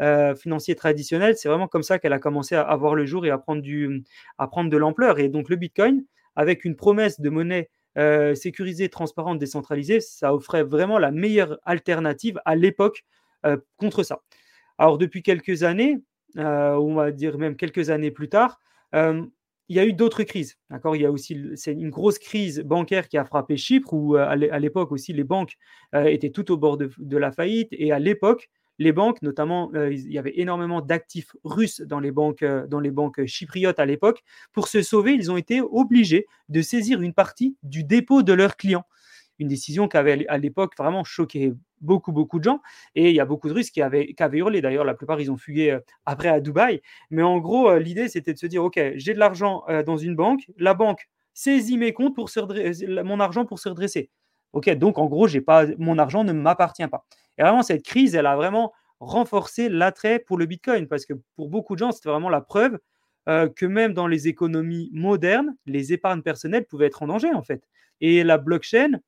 euh, 0.00 0.34
financier 0.34 0.74
traditionnel, 0.74 1.36
c'est 1.36 1.48
vraiment 1.48 1.68
comme 1.68 1.82
ça 1.82 1.98
qu'elle 1.98 2.14
a 2.14 2.18
commencé 2.18 2.54
à, 2.54 2.62
avoir 2.62 2.94
le 2.94 3.04
jour 3.04 3.26
et 3.26 3.30
à 3.30 3.38
prendre, 3.38 3.60
du, 3.60 4.02
à 4.38 4.48
prendre 4.48 4.70
de 4.70 4.76
l'ampleur. 4.76 5.18
Et 5.18 5.28
donc 5.28 5.48
le 5.48 5.56
Bitcoin, 5.56 6.04
avec 6.34 6.64
une 6.64 6.76
promesse 6.76 7.20
de 7.20 7.28
monnaie 7.28 7.70
euh, 7.98 8.34
sécurisée, 8.34 8.88
transparente, 8.88 9.38
décentralisée, 9.38 10.00
ça 10.00 10.34
offrait 10.34 10.62
vraiment 10.62 10.98
la 10.98 11.10
meilleure 11.10 11.58
alternative 11.64 12.40
à 12.46 12.56
l'époque 12.56 13.04
euh, 13.44 13.58
contre 13.76 14.02
ça. 14.02 14.22
Alors 14.78 14.96
depuis 14.96 15.22
quelques 15.22 15.62
années, 15.62 15.98
on 16.36 16.94
va 16.94 17.10
dire 17.12 17.36
même 17.36 17.56
quelques 17.56 17.90
années 17.90 18.10
plus 18.10 18.30
tard, 18.30 18.58
il 18.94 19.76
y 19.76 19.78
a 19.78 19.84
eu 19.84 19.92
d'autres 19.92 20.22
crises. 20.22 20.56
D'accord? 20.70 20.96
Il 20.96 21.02
y 21.02 21.06
a 21.06 21.12
aussi 21.12 21.38
c'est 21.54 21.72
une 21.72 21.90
grosse 21.90 22.18
crise 22.18 22.60
bancaire 22.60 23.08
qui 23.08 23.18
a 23.18 23.26
frappé 23.26 23.58
Chypre, 23.58 23.92
où 23.92 24.16
à 24.16 24.34
l'époque 24.34 24.90
aussi 24.90 25.12
les 25.12 25.24
banques 25.24 25.58
étaient 25.92 26.30
tout 26.30 26.50
au 26.50 26.56
bord 26.56 26.78
de 26.78 27.16
la 27.18 27.30
faillite. 27.30 27.68
Et 27.72 27.92
à 27.92 27.98
l'époque, 27.98 28.48
les 28.78 28.92
banques, 28.92 29.22
notamment, 29.22 29.70
euh, 29.74 29.92
il 29.92 30.12
y 30.12 30.18
avait 30.18 30.38
énormément 30.38 30.80
d'actifs 30.80 31.34
russes 31.44 31.80
dans 31.80 32.00
les 32.00 32.10
banques, 32.10 32.42
euh, 32.42 32.66
dans 32.66 32.80
les 32.80 32.90
banques 32.90 33.24
chypriotes 33.26 33.78
à 33.78 33.86
l'époque. 33.86 34.22
Pour 34.52 34.68
se 34.68 34.82
sauver, 34.82 35.12
ils 35.12 35.30
ont 35.30 35.36
été 35.36 35.60
obligés 35.60 36.26
de 36.48 36.62
saisir 36.62 37.00
une 37.00 37.14
partie 37.14 37.56
du 37.62 37.84
dépôt 37.84 38.22
de 38.22 38.32
leurs 38.32 38.56
clients. 38.56 38.84
Une 39.38 39.48
décision 39.48 39.88
qui 39.88 39.96
avait 39.96 40.26
à 40.28 40.38
l'époque 40.38 40.74
vraiment 40.76 41.04
choqué 41.04 41.52
beaucoup, 41.80 42.12
beaucoup 42.12 42.38
de 42.38 42.44
gens. 42.44 42.60
Et 42.94 43.10
il 43.10 43.16
y 43.16 43.20
a 43.20 43.24
beaucoup 43.24 43.48
de 43.48 43.54
Russes 43.54 43.70
qui 43.70 43.82
avaient, 43.82 44.14
qui 44.14 44.22
avaient 44.22 44.38
hurlé. 44.38 44.60
D'ailleurs, 44.60 44.84
la 44.84 44.94
plupart, 44.94 45.20
ils 45.20 45.30
ont 45.30 45.36
fugué 45.36 45.72
euh, 45.72 45.80
après 46.06 46.28
à 46.28 46.40
Dubaï. 46.40 46.80
Mais 47.10 47.22
en 47.22 47.38
gros, 47.38 47.76
l'idée, 47.78 48.08
c'était 48.08 48.34
de 48.34 48.38
se 48.38 48.46
dire, 48.46 48.62
OK, 48.62 48.80
j'ai 48.94 49.14
de 49.14 49.18
l'argent 49.18 49.64
dans 49.86 49.96
une 49.96 50.14
banque. 50.14 50.42
La 50.58 50.74
banque 50.74 51.08
saisit 51.34 51.78
mes 51.78 51.92
comptes 51.92 52.14
pour 52.14 52.30
mon 53.04 53.20
argent 53.20 53.44
pour 53.44 53.58
se 53.58 53.68
redresser. 53.68 54.10
Ok, 54.52 54.68
donc 54.76 54.98
en 54.98 55.06
gros, 55.06 55.26
j'ai 55.28 55.40
pas, 55.40 55.64
mon 55.78 55.98
argent 55.98 56.24
ne 56.24 56.32
m'appartient 56.32 56.86
pas. 56.86 57.06
Et 57.38 57.42
vraiment, 57.42 57.62
cette 57.62 57.84
crise, 57.84 58.14
elle 58.14 58.26
a 58.26 58.36
vraiment 58.36 58.72
renforcé 59.00 59.68
l'attrait 59.68 60.20
pour 60.20 60.38
le 60.38 60.46
Bitcoin 60.46 60.86
parce 60.86 61.06
que 61.06 61.14
pour 61.36 61.48
beaucoup 61.48 61.74
de 61.74 61.80
gens, 61.80 61.90
c'était 61.90 62.08
vraiment 62.08 62.30
la 62.30 62.40
preuve 62.40 62.78
euh, 63.28 63.48
que 63.48 63.66
même 63.66 63.94
dans 63.94 64.06
les 64.06 64.28
économies 64.28 64.90
modernes, 64.92 65.54
les 65.66 65.92
épargnes 65.92 66.22
personnelles 66.22 66.66
pouvaient 66.66 66.86
être 66.86 67.02
en 67.02 67.08
danger 67.08 67.32
en 67.32 67.42
fait. 67.42 67.68
Et 68.00 68.22
la 68.24 68.38
blockchain 68.38 69.00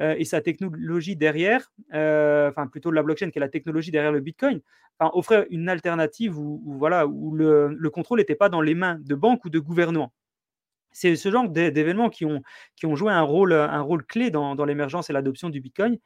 euh, 0.00 0.14
et 0.18 0.24
sa 0.24 0.40
technologie 0.40 1.16
derrière, 1.16 1.70
euh, 1.94 2.50
enfin 2.50 2.66
plutôt 2.66 2.90
la 2.90 3.02
blockchain 3.02 3.30
qui 3.30 3.38
est 3.38 3.40
la 3.40 3.48
technologie 3.48 3.90
derrière 3.90 4.12
le 4.12 4.20
Bitcoin, 4.20 4.60
offrait 5.00 5.48
une 5.50 5.68
alternative 5.68 6.38
où, 6.38 6.62
voilà, 6.78 7.08
où 7.08 7.34
le, 7.34 7.90
contrôle 7.90 8.20
n'était 8.20 8.36
pas 8.36 8.48
dans 8.48 8.60
les 8.60 8.76
mains 8.76 9.00
de 9.00 9.16
banques 9.16 9.44
ou 9.44 9.50
de 9.50 9.58
gouvernements. 9.58 10.12
C'est 10.92 11.16
ce 11.16 11.28
genre 11.28 11.48
d'événements 11.48 12.08
qui 12.08 12.24
ont, 12.24 12.40
qui 12.76 12.86
ont 12.86 12.94
joué 12.94 13.12
un 13.12 13.22
rôle, 13.22 13.52
un 13.52 13.80
rôle 13.80 14.04
clé 14.04 14.30
dans 14.30 14.64
l'émergence 14.64 15.10
et 15.10 15.12
l'adoption 15.12 15.50
du 15.50 15.60
Bitcoin. 15.60 15.98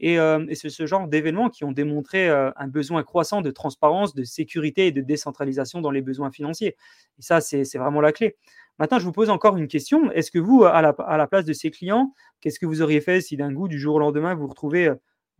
Et, 0.00 0.16
c'est 0.54 0.70
ce 0.70 0.86
genre 0.86 1.06
d'événements 1.08 1.50
qui 1.50 1.64
ont 1.64 1.72
démontré 1.72 2.28
un 2.28 2.68
besoin 2.68 3.02
croissant 3.02 3.42
de 3.42 3.50
transparence, 3.50 4.14
de 4.14 4.24
sécurité 4.24 4.86
et 4.86 4.92
de 4.92 5.00
décentralisation 5.00 5.80
dans 5.80 5.90
les 5.90 6.02
besoins 6.02 6.30
financiers. 6.30 6.76
Et 7.18 7.22
ça, 7.22 7.40
c'est 7.40 7.76
vraiment 7.76 8.00
la 8.00 8.12
clé. 8.12 8.36
Maintenant, 8.78 8.98
je 8.98 9.04
vous 9.04 9.12
pose 9.12 9.28
encore 9.28 9.56
une 9.58 9.68
question. 9.68 10.10
Est-ce 10.12 10.30
que 10.30 10.38
vous, 10.38 10.64
à 10.64 10.80
la, 10.80 11.26
place 11.26 11.44
de 11.44 11.52
ces 11.52 11.70
clients, 11.70 12.14
qu'est-ce 12.40 12.58
que 12.58 12.66
vous 12.66 12.80
auriez 12.80 13.00
fait 13.00 13.20
si 13.20 13.36
d'un 13.36 13.52
goût, 13.52 13.68
du 13.68 13.78
jour 13.78 13.96
au 13.96 13.98
lendemain, 13.98 14.34
vous 14.34 14.42
vous 14.42 14.48
retrouvez 14.48 14.90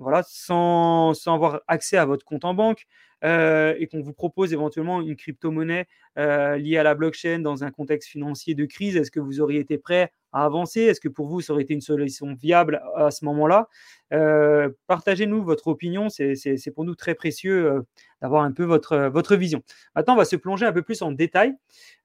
voilà, 0.01 0.23
sans, 0.27 1.15
sans 1.15 1.35
avoir 1.35 1.61
accès 1.69 1.99
à 1.99 2.07
votre 2.07 2.25
compte 2.25 2.45
en 2.45 2.55
banque, 2.55 2.87
euh, 3.23 3.75
et 3.79 3.87
qu'on 3.87 4.01
vous 4.01 4.15
propose 4.15 4.53
éventuellement 4.55 5.03
une 5.03 5.15
crypto-monnaie 5.15 5.87
euh, 6.19 6.57
liée 6.57 6.79
à 6.79 6.83
la 6.83 6.95
blockchain 6.95 7.41
dans 7.41 7.65
un 7.65 7.71
contexte 7.71 8.09
financier 8.09 8.55
de 8.55 8.65
crise, 8.65 8.97
est-ce 8.97 9.11
que 9.11 9.21
vous 9.21 9.41
auriez 9.41 9.61
été 9.61 9.77
prêt 9.77 10.11
avancer? 10.33 10.81
Est-ce 10.81 11.01
que 11.01 11.09
pour 11.09 11.27
vous, 11.29 11.41
ça 11.41 11.53
aurait 11.53 11.63
été 11.63 11.75
une 11.75 11.81
solution 11.81 12.35
viable 12.35 12.83
à 12.97 13.11
ce 13.11 13.25
moment-là? 13.25 13.69
Euh, 14.13 14.69
Partagez-nous 14.87 15.43
votre 15.43 15.69
opinion, 15.69 16.09
c'est 16.09 16.71
pour 16.75 16.85
nous 16.85 16.95
très 16.95 17.15
précieux 17.15 17.83
d'avoir 18.23 18.43
un 18.43 18.53
peu 18.53 18.65
votre, 18.65 19.09
votre 19.09 19.37
vision. 19.37 19.63
Maintenant, 19.95 20.15
on 20.15 20.19
va 20.19 20.25
se 20.25 20.37
plonger 20.37 20.67
un 20.67 20.73
peu 20.73 20.83
plus 20.83 21.03
en 21.03 21.13
détail 21.13 21.55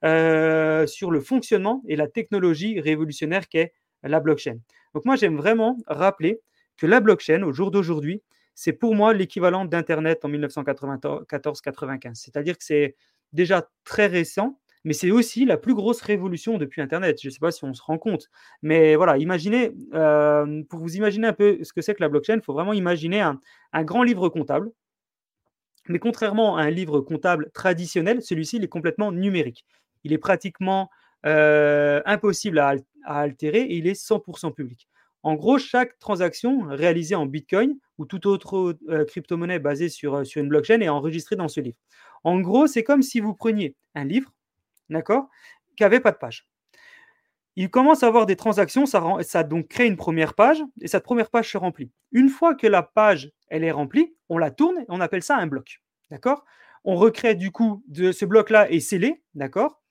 sur 0.03 1.12
le 1.12 1.20
fonctionnement 1.20 1.84
et 1.88 1.96
la 1.96 2.08
technologie 2.08 2.79
révolutionnaire 2.79 3.48
qu'est 3.48 3.74
la 4.03 4.20
blockchain. 4.20 4.58
Donc 4.94 5.05
moi, 5.05 5.15
j'aime 5.15 5.36
vraiment 5.36 5.77
rappeler 5.88 6.41
que 6.77 6.88
la 6.88 7.00
blockchain, 7.00 7.41
au 7.44 7.51
jour 7.51 7.72
d'aujourd'hui, 7.72 8.22
c'est 8.53 8.74
pour 8.74 8.96
moi 8.96 9.13
l'équivalent 9.13 9.65
d'Internet 9.65 10.24
en 10.24 10.29
1994-95. 10.29 12.12
C'est-à-dire 12.13 12.58
que 12.58 12.63
c'est 12.63 12.96
déjà 13.34 13.70
très 13.84 14.08
récent, 14.08 14.60
mais 14.86 14.94
c'est 14.94 15.12
aussi 15.12 15.46
la 15.46 15.58
plus 15.58 15.74
grosse 15.74 16.01
révolution 16.01 16.60
depuis 16.60 16.80
Internet. 16.80 17.20
Je 17.20 17.27
ne 17.27 17.34
sais 17.34 17.39
pas 17.39 17.51
si 17.51 17.63
on 17.65 17.74
se 17.74 17.82
rend 17.82 17.98
compte. 17.98 18.30
Mais 18.62 18.96
voilà, 18.96 19.18
imaginez, 19.18 19.72
euh, 19.96 20.63
pour 20.70 20.80
vous 20.80 20.96
imaginer 20.96 21.27
un 21.27 21.34
peu 21.34 21.58
ce 21.63 21.74
que 21.74 21.82
c'est 21.82 21.96
que 21.96 22.04
la 22.04 22.08
blockchain, 22.08 22.36
il 22.36 22.44
faut 22.44 22.54
vraiment 22.54 22.72
imaginer 22.72 23.20
un, 23.20 23.39
grand 23.84 24.04
livre 24.04 24.30
comptable. 24.30 24.72
Mais 25.89 25.98
contrairement 25.98 26.58
à 26.58 26.62
un 26.62 26.70
livre 26.70 27.01
comptable 27.01 27.50
traditionnel, 27.51 28.22
celui-ci 28.22 28.58
est 28.58 28.68
complètement 28.68 29.12
numérique. 29.12 29.65
Il 30.04 30.13
est 30.13 30.20
pratiquement 30.20 30.89
euh, 31.25 32.01
impossible 32.06 32.60
à, 32.60 32.75
altérer 33.06 33.62
et 33.62 33.77
il 33.77 33.88
est 33.88 34.00
100% 34.00 34.54
public. 34.54 34.88
En 35.24 35.34
gros, 35.34 35.58
chaque 35.58 35.98
transaction 35.98 36.68
réalisée 36.70 37.15
en 37.15 37.25
Bitcoin 37.25 37.75
ou 37.98 38.06
toute 38.06 38.27
autre 38.27 38.77
euh, 38.89 39.06
crypto-monnaie 39.06 39.58
basée 39.58 39.89
sur 39.89 40.22
une 40.36 40.50
blockchain 40.50 40.82
est 40.82 40.89
enregistrée 40.89 41.36
dans 41.36 41.48
ce 41.48 41.60
livre. 41.60 41.77
En 42.24 42.39
gros, 42.39 42.68
c'est 42.68 42.84
comme 42.84 43.01
si 43.01 43.20
vous 43.20 43.34
preniez 43.34 43.75
un 43.96 44.04
livre, 44.04 44.35
d'accord, 44.89 45.30
qui 45.75 45.84
n'avait 45.84 46.00
pas 46.00 46.12
de 46.12 46.18
page. 46.18 46.48
Il 47.58 47.70
commence 47.70 48.04
à 48.04 48.08
avoir 48.08 48.25
des 48.25 48.36
transactions, 48.36 48.86
ça, 48.86 49.01
ça 49.22 49.44
donc 49.44 49.70
crée 49.70 49.88
une 49.88 49.96
première 49.96 50.34
page 50.34 50.62
et 50.82 50.88
cette 50.88 51.04
première 51.04 51.30
page 51.30 51.51
se 51.51 51.58
remplit. 51.58 51.89
Une 52.12 52.27
fois 52.30 52.54
que 52.54 52.68
la 52.68 52.84
page 52.84 53.32
elle 53.48 53.63
est 53.63 53.72
remplie, 53.72 54.13
on 54.27 54.38
la 54.38 54.51
tourne 54.51 54.80
et 54.80 54.86
on 54.89 55.00
appelle 55.00 55.24
ça 55.24 55.38
un 55.38 55.48
bloc, 55.48 55.82
d'accord? 56.12 56.44
On 56.84 56.96
recrée 56.96 57.36
du 57.36 57.51
coup 57.51 57.84
ce 57.96 58.25
bloc-là 58.25 58.70
est 58.70 58.82
scellé, 58.82 59.24
d'accord? 59.36 59.82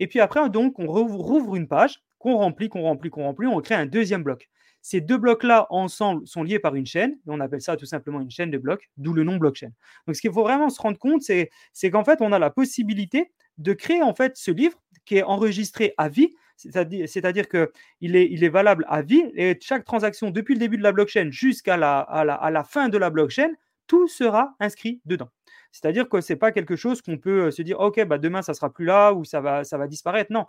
Et 0.00 0.08
puis 0.08 0.20
après 0.20 0.48
donc 0.50 0.78
on 0.78 0.86
rouvre 0.86 1.54
une 1.54 1.68
page 1.68 2.02
qu'on 2.18 2.36
remplit, 2.36 2.68
qu'on 2.68 2.82
remplit, 2.82 3.10
qu'on 3.10 3.24
remplit, 3.24 3.46
on 3.46 3.60
crée 3.60 3.74
un 3.76 3.86
deuxième 3.86 4.22
bloc. 4.22 4.48
Ces 4.82 5.00
deux 5.00 5.16
blocs-là, 5.16 5.68
ensemble, 5.70 6.26
sont 6.26 6.42
liés 6.42 6.58
par 6.58 6.74
une 6.74 6.86
chaîne. 6.86 7.16
on 7.28 7.38
appelle 7.38 7.62
ça 7.62 7.76
tout 7.76 7.86
simplement 7.86 8.20
une 8.20 8.32
chaîne 8.32 8.50
de 8.50 8.58
blocs, 8.58 8.90
d'où 8.96 9.12
le 9.12 9.22
nom 9.22 9.36
blockchain. 9.36 9.70
Donc, 10.06 10.16
ce 10.16 10.20
qu'il 10.20 10.32
faut 10.32 10.42
vraiment 10.42 10.70
se 10.70 10.82
rendre 10.82 10.98
compte, 10.98 11.22
c'est, 11.22 11.50
qu'en 11.90 12.04
fait, 12.04 12.20
on 12.20 12.32
a 12.32 12.38
la 12.40 12.50
possibilité 12.50 13.30
de 13.58 13.72
créer 13.74 14.02
en 14.02 14.12
fait 14.12 14.36
ce 14.36 14.50
livre 14.50 14.76
qui 15.04 15.16
est 15.18 15.22
enregistré 15.22 15.94
à 15.98 16.08
vie, 16.08 16.34
c'est-à-dire, 16.56 17.48
qu'il 17.48 18.16
est, 18.16 18.48
valable 18.48 18.84
à 18.88 19.02
vie, 19.02 19.22
et 19.34 19.56
chaque 19.60 19.84
transaction 19.84 20.30
depuis 20.30 20.54
le 20.54 20.60
début 20.60 20.78
de 20.78 20.82
la 20.82 20.92
blockchain 20.92 21.30
jusqu'à 21.30 21.76
la, 21.76 22.64
fin 22.68 22.88
de 22.88 22.98
la 22.98 23.10
blockchain, 23.10 23.50
tout 23.86 24.08
sera 24.08 24.54
inscrit 24.58 25.00
dedans. 25.04 25.28
C'est-à-dire 25.70 26.08
que 26.08 26.20
ce 26.20 26.32
n'est 26.32 26.38
pas 26.38 26.52
quelque 26.52 26.76
chose 26.76 27.02
qu'on 27.02 27.18
peut 27.18 27.50
se 27.50 27.62
dire, 27.62 27.78
OK, 27.80 28.04
bah 28.04 28.18
demain, 28.18 28.42
ça 28.42 28.52
sera 28.52 28.72
plus 28.72 28.84
là 28.84 29.12
ou 29.12 29.24
ça 29.24 29.40
va 29.40 29.86
disparaître. 29.86 30.32
Non, 30.32 30.46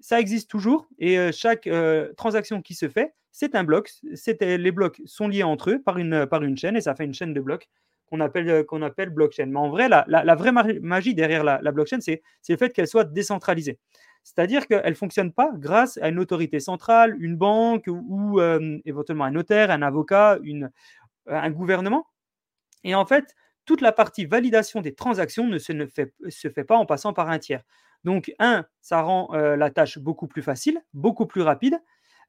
ça 0.00 0.20
existe 0.20 0.50
toujours 0.50 0.86
et 0.98 1.32
chaque 1.32 1.68
transaction 2.16 2.62
qui 2.62 2.74
se 2.74 2.88
fait, 2.88 3.14
c'est 3.32 3.54
un 3.54 3.64
bloc. 3.64 3.90
les 4.40 4.72
blocs 4.72 5.00
sont 5.04 5.28
liés 5.28 5.42
entre 5.42 5.70
eux 5.70 5.82
par 5.82 5.98
une, 5.98 6.26
par 6.26 6.42
une 6.42 6.56
chaîne 6.56 6.76
et 6.76 6.80
ça 6.80 6.94
fait 6.94 7.04
une 7.04 7.14
chaîne 7.14 7.34
de 7.34 7.40
blocs 7.40 7.68
qu'on 8.06 8.20
appelle, 8.20 8.64
appelle 8.82 9.10
blockchain. 9.10 9.46
Mais 9.46 9.58
en 9.58 9.68
vrai, 9.68 9.88
la, 9.88 10.04
la, 10.08 10.34
vraie 10.34 10.52
magie 10.52 11.14
derrière 11.14 11.44
la, 11.44 11.72
blockchain, 11.72 12.00
c'est, 12.00 12.22
le 12.48 12.56
fait 12.56 12.72
qu'elle 12.72 12.86
soit 12.86 13.04
décentralisée. 13.04 13.78
C'est-à-dire 14.22 14.66
qu'elle 14.66 14.88
ne 14.88 14.94
fonctionne 14.94 15.32
pas 15.32 15.50
grâce 15.54 15.98
à 15.98 16.08
une 16.08 16.18
autorité 16.18 16.60
centrale, 16.60 17.16
une 17.20 17.36
banque 17.36 17.88
ou, 17.88 18.40
éventuellement 18.84 19.24
un 19.24 19.32
notaire, 19.32 19.70
un 19.70 19.82
avocat, 19.82 20.38
une, 20.42 20.70
un 21.26 21.50
gouvernement. 21.50 22.06
Et 22.84 22.94
en 22.94 23.04
fait, 23.04 23.34
toute 23.66 23.80
la 23.80 23.92
partie 23.92 24.24
validation 24.26 24.80
des 24.80 24.94
transactions 24.94 25.46
ne 25.46 25.58
se, 25.58 25.72
ne 25.72 25.86
fait, 25.86 26.14
se 26.28 26.48
fait 26.48 26.64
pas 26.64 26.76
en 26.76 26.86
passant 26.86 27.12
par 27.12 27.28
un 27.28 27.38
tiers. 27.38 27.64
Donc, 28.06 28.32
un, 28.38 28.64
ça 28.82 29.02
rend 29.02 29.34
euh, 29.34 29.56
la 29.56 29.68
tâche 29.68 29.98
beaucoup 29.98 30.28
plus 30.28 30.40
facile, 30.40 30.80
beaucoup 30.94 31.26
plus 31.26 31.42
rapide. 31.42 31.76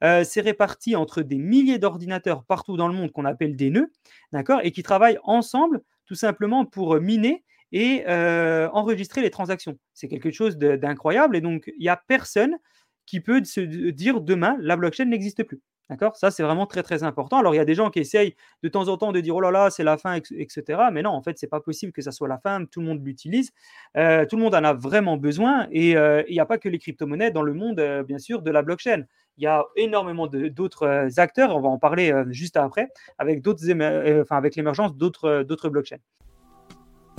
Euh, 0.03 0.23
c'est 0.23 0.41
réparti 0.41 0.95
entre 0.95 1.21
des 1.21 1.37
milliers 1.37 1.77
d'ordinateurs 1.77 2.43
partout 2.45 2.77
dans 2.77 2.87
le 2.87 2.95
monde 2.95 3.11
qu'on 3.11 3.25
appelle 3.25 3.55
des 3.55 3.69
nœuds, 3.69 3.91
d'accord, 4.31 4.59
et 4.63 4.71
qui 4.71 4.81
travaillent 4.81 5.19
ensemble 5.21 5.81
tout 6.07 6.15
simplement 6.15 6.65
pour 6.65 6.99
miner 6.99 7.43
et 7.71 8.05
euh, 8.07 8.67
enregistrer 8.73 9.21
les 9.21 9.29
transactions. 9.29 9.77
C'est 9.93 10.07
quelque 10.07 10.31
chose 10.31 10.57
d'incroyable 10.57 11.35
et 11.35 11.41
donc 11.41 11.71
il 11.77 11.81
n'y 11.81 11.89
a 11.89 12.01
personne 12.07 12.57
qui 13.05 13.19
peut 13.19 13.43
se 13.43 13.59
dire 13.61 14.21
demain 14.21 14.57
la 14.59 14.77
blockchain 14.77 15.05
n'existe 15.05 15.43
plus. 15.43 15.61
D'accord? 15.89 16.17
Ça, 16.17 16.31
c'est 16.31 16.43
vraiment 16.43 16.65
très, 16.65 16.83
très 16.83 17.03
important. 17.03 17.37
Alors, 17.37 17.53
il 17.53 17.57
y 17.57 17.61
a 17.61 17.65
des 17.65 17.75
gens 17.75 17.89
qui 17.89 17.99
essayent 17.99 18.35
de 18.61 18.67
temps 18.67 18.89
en 18.89 18.97
temps 18.97 19.13
de 19.13 19.21
dire 19.21 19.35
oh 19.35 19.41
là 19.41 19.51
là, 19.51 19.69
c'est 19.69 19.85
la 19.85 19.97
fin, 19.97 20.15
etc. 20.15 20.81
Mais 20.91 21.01
non, 21.01 21.11
en 21.11 21.21
fait, 21.21 21.37
c'est 21.37 21.47
pas 21.47 21.61
possible 21.61 21.93
que 21.93 22.01
ça 22.01 22.11
soit 22.11 22.27
la 22.27 22.37
fin. 22.37 22.65
Tout 22.65 22.81
le 22.81 22.87
monde 22.87 23.05
l'utilise. 23.05 23.51
Euh, 23.95 24.25
tout 24.25 24.35
le 24.35 24.43
monde 24.43 24.55
en 24.55 24.63
a 24.63 24.73
vraiment 24.73 25.15
besoin. 25.15 25.67
Et 25.71 25.95
euh, 25.95 26.23
il 26.27 26.33
n'y 26.33 26.41
a 26.41 26.45
pas 26.45 26.57
que 26.57 26.67
les 26.67 26.77
crypto-monnaies 26.77 27.31
dans 27.31 27.41
le 27.41 27.53
monde, 27.53 27.79
euh, 27.79 28.03
bien 28.03 28.17
sûr, 28.17 28.41
de 28.41 28.51
la 28.51 28.63
blockchain. 28.63 29.03
Il 29.37 29.43
y 29.43 29.47
a 29.47 29.63
énormément 29.75 30.27
d'autres 30.27 31.07
acteurs. 31.17 31.55
On 31.55 31.61
va 31.61 31.69
en 31.69 31.77
parler 31.77 32.11
juste 32.29 32.57
après, 32.57 32.89
avec, 33.19 33.45
avec 34.31 34.55
l'émergence 34.55 34.97
d'autres 34.97 35.69
blockchains. 35.69 35.99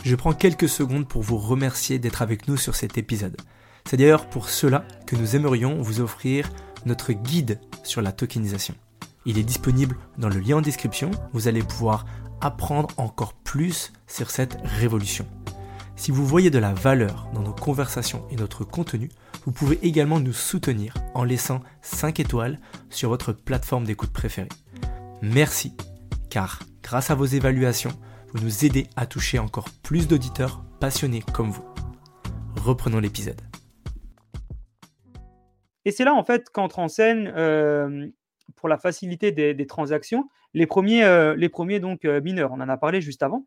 Je 0.05 0.17
prends 0.17 0.33
quelques 0.33 0.69
secondes 0.69 1.07
pour 1.07 1.23
vous 1.23 1.39
remercier 1.39 2.01
d'être 2.01 2.21
avec 2.21 2.49
nous 2.49 2.57
sur 2.57 2.75
cet 2.75 2.99
épisode. 2.99 3.37
C'est 3.85 3.97
d'ailleurs 3.97 4.29
pour 4.29 4.49
cela 4.49 4.85
que 5.07 5.17
nous 5.17 5.37
aimerions 5.37 5.81
vous 5.81 6.01
offrir 6.01 6.51
notre 6.88 7.12
guide 7.12 7.61
sur 7.85 8.02
la 8.02 8.11
tokenisation. 8.11 8.75
Il 9.26 9.38
est 9.38 9.45
disponible 9.45 9.97
dans 10.16 10.28
le 10.28 10.40
lien 10.40 10.57
en 10.57 10.61
description, 10.61 11.11
vous 11.33 11.47
allez 11.47 11.62
pouvoir 11.62 12.07
apprendre 12.40 12.88
encore 12.97 13.35
plus 13.35 13.92
sur 14.07 14.30
cette 14.30 14.59
révolution. 14.64 15.26
Si 15.97 16.11
vous 16.11 16.25
voyez 16.26 16.50
de 16.50 16.59
la 16.59 16.73
valeur 16.73 17.28
dans 17.35 17.42
nos 17.42 17.52
conversations 17.52 18.25
et 18.30 18.37
notre 18.37 18.64
contenu, 18.64 19.11
vous 19.45 19.52
pouvez 19.52 19.78
également 19.83 20.21
nous 20.21 20.33
soutenir 20.33 20.95
en 21.14 21.25
laissant 21.25 21.61
5 21.83 22.21
étoiles 22.21 22.61
sur 22.90 23.09
votre 23.09 23.33
plateforme 23.33 23.85
d'écoute 23.85 24.12
préférée. 24.12 24.49
Merci, 25.23 25.75
car 26.30 26.61
grâce 26.83 27.11
à 27.11 27.14
vos 27.14 27.25
évaluations, 27.25 27.92
vous 28.33 28.45
nous 28.45 28.64
aidez 28.64 28.87
à 28.97 29.07
toucher 29.07 29.38
encore 29.38 29.71
plus 29.83 30.07
d'auditeurs 30.07 30.62
passionnés 30.80 31.25
comme 31.33 31.50
vous. 31.50 31.64
Reprenons 32.57 33.00
l'épisode. 33.00 33.48
Et 35.88 35.90
c'est 35.90 36.04
là, 36.04 36.12
en 36.12 36.23
fait, 36.23 36.50
qu'entre 36.50 36.80
en 36.80 36.88
scène, 36.88 37.33
pour 38.57 38.68
la 38.68 38.76
facilité 38.76 39.33
des, 39.33 39.66
transactions, 39.66 40.28
les 40.52 40.66
premiers, 40.66 41.33
les 41.35 41.49
premiers 41.49 41.80
donc, 41.80 42.04
mineurs. 42.04 42.52
On 42.52 42.61
en 42.61 42.68
a 42.68 42.76
parlé 42.76 43.00
juste 43.00 43.23
avant. 43.23 43.47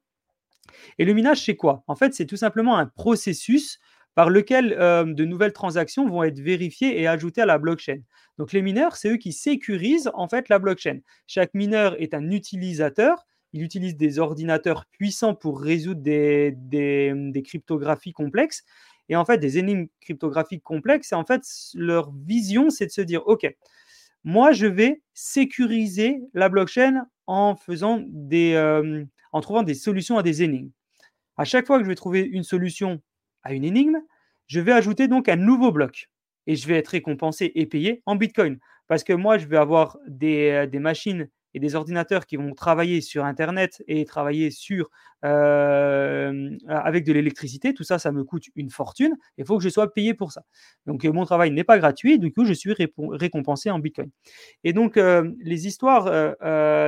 Et 0.98 1.05
le 1.05 1.13
minage, 1.13 1.45
c'est 1.45 1.55
quoi? 1.55 1.83
En 1.86 1.95
fait, 1.95 2.15
c'est 2.15 2.25
tout 2.25 2.38
simplement 2.38 2.79
un 2.79 2.88
processus 2.88 3.79
par 4.15 4.31
lequel 4.31 4.69
de 4.71 5.24
nouvelles 5.24 5.53
transactions 5.53 6.10
vont 6.10 6.24
être 6.24 6.39
vérifiées 6.39 7.00
et 7.00 7.05
ajoutées 7.05 7.41
à 7.41 7.45
la 7.45 7.60
blockchain. 7.60 8.00
Donc 8.39 8.53
les 8.53 8.63
mineurs, 8.63 8.95
c'est 8.95 9.12
eux 9.12 9.17
qui 9.17 9.33
sécurisent 9.33 10.10
en 10.15 10.27
fait 10.27 10.50
la 10.50 10.57
blockchain. 10.57 11.01
Chaque 11.27 11.53
mineur 11.53 11.95
est 12.01 12.15
un 12.15 12.31
utilisateur. 12.31 13.27
Il 13.53 13.62
utilise 13.62 13.98
des 13.98 14.17
ordinateurs 14.17 14.88
puissants 14.88 15.36
pour 15.36 15.62
résoudre 15.62 16.01
des, 16.01 16.55
des 16.55 17.43
cryptographies 17.43 18.13
complexes 18.13 18.63
et 19.12 19.15
en 19.18 19.25
fait 19.25 19.38
des 19.38 19.58
énigmes 19.58 19.88
cryptographiques 20.00 20.63
complexes. 20.63 21.12
Et 21.12 21.15
en 21.15 21.25
fait, 21.25 21.44
leur 21.75 22.13
vision, 22.25 22.70
c'est 22.70 22.86
de 22.86 22.91
se 22.91 23.01
dire, 23.01 23.27
OK, 23.27 23.46
moi, 24.24 24.53
je 24.53 24.68
vais 24.68 25.01
sécuriser 25.13 26.22
la 26.34 26.48
blockchain 26.48 27.06
en 27.27 27.56
faisant 27.58 28.01
des, 28.08 28.53
euh, 28.53 29.03
en 29.34 29.41
trouvant 29.41 29.63
des 29.63 29.74
solutions 29.74 30.18
à 30.18 30.24
des 30.24 30.44
énigmes. 30.44 30.72
À 31.36 31.44
chaque 31.44 31.68
fois 31.68 31.77
que 31.77 31.84
je 31.84 31.89
vais 31.89 31.96
trouver 31.96 32.22
une 32.22 32.44
solution 32.44 33.01
à 33.44 33.53
une 33.53 33.65
énigme, 33.65 33.98
je 34.48 34.62
vais 34.62 34.72
ajouter 34.72 35.10
donc 35.10 35.27
un 35.27 35.36
nouveau 35.36 35.74
bloc 35.74 36.10
et 36.48 36.56
je 36.56 36.65
vais 36.65 36.77
être 36.77 36.89
récompensé 36.89 37.51
et 37.53 37.65
payé 37.65 38.01
en 38.06 38.15
Bitcoin. 38.15 38.60
Parce 38.88 39.03
que 39.03 39.13
moi, 39.13 39.38
je 39.38 39.46
vais 39.46 39.58
avoir 39.58 39.98
des, 40.08 40.51
euh, 40.51 40.68
des 40.68 40.80
machines 40.80 41.27
et 41.53 41.60
des 41.60 41.75
ordinateurs 41.75 42.25
qui 42.25 42.38
vont 42.38 42.53
travailler 42.53 43.01
sur 43.01 43.25
Internet 43.25 43.84
et 43.88 44.05
travailler 44.05 44.51
sur, 44.51 44.89
euh, 45.25 46.58
avec 46.67 47.03
de 47.03 47.13
l'électricité, 47.13 47.74
tout 47.74 47.84
ça, 47.84 48.00
ça 48.00 48.12
me 48.12 48.24
coûte 48.24 48.46
une 48.55 48.70
fortune. 48.70 49.15
Il 49.38 49.46
faut 49.46 49.58
que 49.58 49.63
je 49.63 49.70
sois 49.70 49.91
payé 49.93 50.13
pour 50.13 50.31
ça. 50.31 50.43
Donc, 50.86 51.03
euh, 51.03 51.12
mon 51.12 51.25
travail 51.25 51.51
n'est 51.51 51.63
pas 51.63 51.77
gratuit. 51.77 52.20
Du 52.20 52.31
coup, 52.31 52.46
je 52.46 52.53
suis 52.53 52.74
récompensé 52.98 53.70
en 53.70 53.79
Bitcoin. 53.79 54.10
Et 54.63 54.74
donc, 54.74 54.98
euh, 54.98 55.29
les 55.39 55.67
histoires 55.67 56.05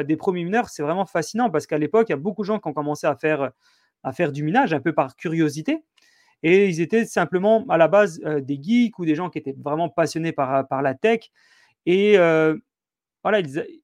des 0.04 0.16
premiers 0.18 0.44
mineurs, 0.44 0.70
c'est 0.70 0.84
vraiment 0.84 1.06
fascinant 1.06 1.50
parce 1.50 1.68
qu'à 1.68 1.78
l'époque, 1.78 2.08
il 2.10 2.14
y 2.14 2.16
a 2.16 2.18
beaucoup 2.18 2.44
de 2.44 2.48
gens 2.48 2.60
qui 2.60 2.68
ont 2.68 2.74
commencé 2.74 3.08
à 3.08 3.16
faire, 3.16 3.52
à 4.04 4.12
faire 4.14 4.32
du 4.32 4.44
minage 4.44 4.74
un 4.74 4.80
peu 4.80 4.94
par 4.94 5.16
curiosité. 5.16 5.84
Et 6.46 6.68
ils 6.68 6.82
étaient 6.82 7.06
simplement 7.06 7.66
à 7.70 7.78
la 7.78 7.88
base 7.88 8.20
des 8.20 8.60
geeks 8.62 9.00
ou 9.00 9.06
des 9.06 9.16
gens 9.16 9.30
qui 9.30 9.40
étaient 9.40 9.56
vraiment 9.58 9.90
passionnés 9.90 10.34
par, 10.34 10.68
par 10.68 10.82
la 10.82 10.94
tech. 10.94 11.32
Et 11.86 12.18
voilà, 13.24 13.40
ils, 13.40 13.83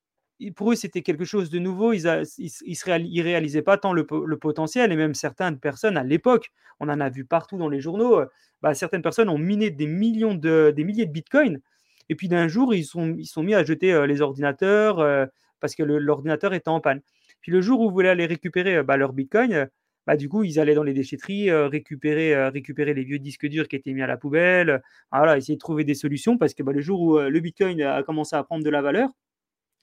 pour 0.55 0.72
eux, 0.72 0.75
c'était 0.75 1.01
quelque 1.01 1.25
chose 1.25 1.50
de 1.50 1.60
nouveau. 1.60 1.93
Ils 1.93 2.03
ne 2.03 3.22
réalisaient 3.22 3.62
pas 3.62 3.77
tant 3.77 3.93
le, 3.93 4.05
potentiel. 4.05 4.91
Et 4.91 4.96
même 4.96 5.13
certaines 5.13 5.60
personnes, 5.60 5.98
à 5.98 6.03
l'époque, 6.03 6.51
on 6.79 6.89
en 6.89 7.00
a 7.00 7.10
vu 7.10 7.25
partout 7.25 7.58
dans 7.58 7.69
les 7.69 7.81
journaux, 7.81 8.22
bah, 8.62 8.74
certaines 8.74 9.01
personnes 9.01 9.29
ont 9.29 9.38
miné 9.38 9.69
des, 9.69 9.88
millions 9.88 10.36
de, 10.36 10.74
des 10.75 10.84
milliers 10.84 11.05
de 11.05 11.12
bitcoins. 11.12 11.60
Et 12.08 12.15
puis 12.15 12.27
d'un 12.27 12.48
jour, 12.48 12.74
ils 12.74 12.86
sont, 12.86 13.17
sont 13.24 13.43
mis 13.43 13.53
à 13.53 13.63
jeter 13.63 14.08
les 14.08 14.22
ordinateurs 14.22 15.29
parce 15.60 15.75
que 15.75 15.84
l'ordinateur 15.84 16.53
était 16.53 16.69
en 16.69 16.79
panne. 16.79 17.01
Puis 17.41 17.51
le 17.51 17.62
jour 17.62 17.81
où 17.81 17.89
vous 17.89 17.93
voulaient 17.93 18.10
aller 18.10 18.25
récupérer 18.25 18.81
bah, 18.81 18.98
leur 18.98 19.13
bitcoin, 19.13 19.69
bah, 20.08 20.15
du 20.15 20.29
coup, 20.29 20.43
ils 20.43 20.60
allaient 20.60 20.74
dans 20.74 20.84
les 20.84 20.93
déchetteries 20.93 21.51
récupérer, 21.51 22.50
récupérer 22.50 22.93
les 22.93 23.03
vieux 23.03 23.19
disques 23.19 23.46
durs 23.48 23.67
qui 23.67 23.75
étaient 23.75 23.93
mis 23.93 24.01
à 24.01 24.08
la 24.08 24.17
poubelle, 24.17 24.81
voilà, 25.12 25.38
essayer 25.38 25.55
de 25.55 25.60
trouver 25.60 25.84
des 25.84 25.96
solutions 25.96 26.38
parce 26.38 26.53
que 26.53 26.63
bah, 26.63 26.72
le 26.72 26.81
jour 26.81 27.01
où 27.01 27.19
le 27.19 27.39
bitcoin 27.41 27.81
a 27.81 28.01
commencé 28.03 28.36
à 28.36 28.43
prendre 28.43 28.63
de 28.63 28.69
la 28.69 28.81
valeur, 28.81 29.10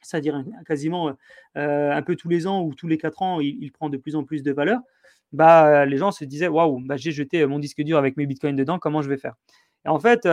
c'est-à-dire 0.07 0.45
quasiment 0.67 1.13
un 1.55 2.03
peu 2.03 2.17
tous 2.17 2.29
les 2.29 2.47
ans 2.47 2.63
ou 2.63 2.75
tous 2.75 2.89
les 2.89 2.99
quatre 2.99 3.23
ans, 3.23 3.41
il, 3.41 3.71
prend 3.73 3.89
de 3.89 3.97
plus 3.97 4.17
en 4.17 4.25
plus 4.25 4.43
de 4.43 4.53
valeur, 4.53 4.81
bah, 5.33 5.85
les 5.87 5.97
gens 5.97 6.13
se 6.13 6.25
disaient 6.25 6.49
Waouh, 6.49 6.81
bah, 6.85 6.97
j'ai 6.97 7.13
jeté 7.13 7.45
mon 7.47 7.59
disque 7.59 7.83
dur 7.83 7.99
avec 7.99 8.17
mes 8.17 8.27
bitcoins 8.27 8.57
dedans, 8.57 8.79
comment 8.79 9.03
je 9.03 9.09
vais 9.09 9.19
faire? 9.19 9.35
Et 9.85 9.89
en 9.89 9.99
fait, 9.99 10.27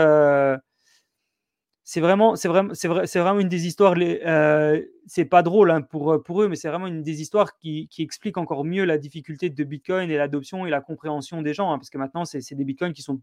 c'est 1.85 1.99
vraiment, 1.99 2.33
vraiment, 2.33 2.73
vraiment 2.73 3.39
une 3.39 3.49
des 3.49 3.67
histoires. 3.67 3.95
Euh, 3.97 4.81
c'est 5.05 5.25
pas 5.25 5.43
drôle 5.43 5.69
hein, 5.69 5.81
pour, 5.81 6.13
eux, 6.13 6.47
mais 6.47 6.55
c'est 6.55 6.69
vraiment 6.69 6.87
une 6.87 7.03
des 7.03 7.21
histoires 7.21 7.57
qui, 7.57 7.89
qui, 7.89 8.03
explique 8.03 8.37
encore 8.37 8.63
mieux 8.63 8.85
la 8.85 8.97
difficulté 8.97 9.49
de 9.49 9.63
Bitcoin 9.65 10.09
et 10.09 10.15
l'adoption 10.15 10.65
et 10.65 10.69
la 10.69 10.79
compréhension 10.79 11.41
des 11.41 11.53
gens. 11.53 11.73
Hein, 11.73 11.77
parce 11.77 11.89
que 11.89 11.97
maintenant, 11.97 12.23
c'est, 12.23 12.55
des 12.55 12.63
Bitcoins 12.63 12.93
qui 12.93 13.01
sont 13.01 13.19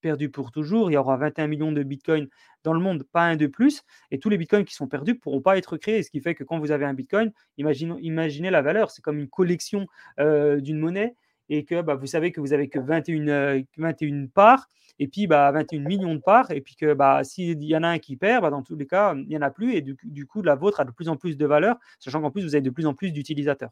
perdus 0.00 0.30
pour 0.30 0.50
toujours. 0.50 0.90
Il 0.90 0.94
y 0.94 0.96
aura 0.96 1.16
21 1.16 1.46
millions 1.46 1.72
de 1.72 1.82
Bitcoins 1.82 2.28
dans 2.64 2.72
le 2.72 2.80
monde, 2.80 3.04
pas 3.12 3.22
un 3.22 3.36
de 3.36 3.46
plus. 3.46 3.82
Et 4.10 4.18
tous 4.18 4.28
les 4.28 4.38
Bitcoins 4.38 4.64
qui 4.64 4.74
sont 4.74 4.88
perdus 4.88 5.12
ne 5.12 5.18
pourront 5.18 5.40
pas 5.40 5.58
être 5.58 5.76
créés. 5.76 6.02
Ce 6.02 6.10
qui 6.10 6.20
fait 6.20 6.34
que 6.34 6.44
quand 6.44 6.58
vous 6.58 6.70
avez 6.70 6.84
un 6.84 6.94
Bitcoin, 6.94 7.32
imaginez, 7.56 8.50
la 8.50 8.62
valeur. 8.62 8.90
C'est 8.90 9.02
comme 9.02 9.18
une 9.18 9.28
collection 9.28 9.86
euh, 10.18 10.60
d'une 10.60 10.78
monnaie 10.78 11.14
et 11.48 11.64
que 11.64 11.82
bah, 11.82 11.94
vous 11.94 12.06
savez 12.06 12.32
que 12.32 12.40
vous 12.40 12.52
avez 12.52 12.68
que 12.68 12.78
21, 12.78 13.62
21 13.76 14.14
euh, 14.14 14.26
parts 14.32 14.68
et 15.00 15.08
puis 15.08 15.26
bah, 15.26 15.50
21 15.50 15.80
millions 15.80 16.14
de 16.14 16.20
parts, 16.20 16.50
et 16.50 16.60
puis 16.60 16.76
que 16.76 16.92
bah, 16.92 17.24
s'il 17.24 17.64
y 17.64 17.74
en 17.74 17.82
a 17.82 17.88
un 17.88 17.98
qui 17.98 18.16
perd, 18.16 18.42
bah, 18.42 18.50
dans 18.50 18.62
tous 18.62 18.76
les 18.76 18.86
cas, 18.86 19.14
il 19.14 19.26
n'y 19.26 19.36
en 19.36 19.42
a 19.42 19.50
plus, 19.50 19.74
et 19.74 19.80
du, 19.80 20.26
coup, 20.26 20.42
la 20.42 20.54
vôtre 20.54 20.78
a 20.78 20.84
de 20.84 20.90
plus 20.90 21.08
en 21.08 21.16
plus 21.16 21.38
de 21.38 21.46
valeur, 21.46 21.76
sachant 21.98 22.20
qu'en 22.20 22.30
plus, 22.30 22.42
vous 22.42 22.54
avez 22.54 22.62
de 22.62 22.70
plus 22.70 22.86
en 22.86 22.92
plus 22.92 23.10
d'utilisateurs. 23.10 23.70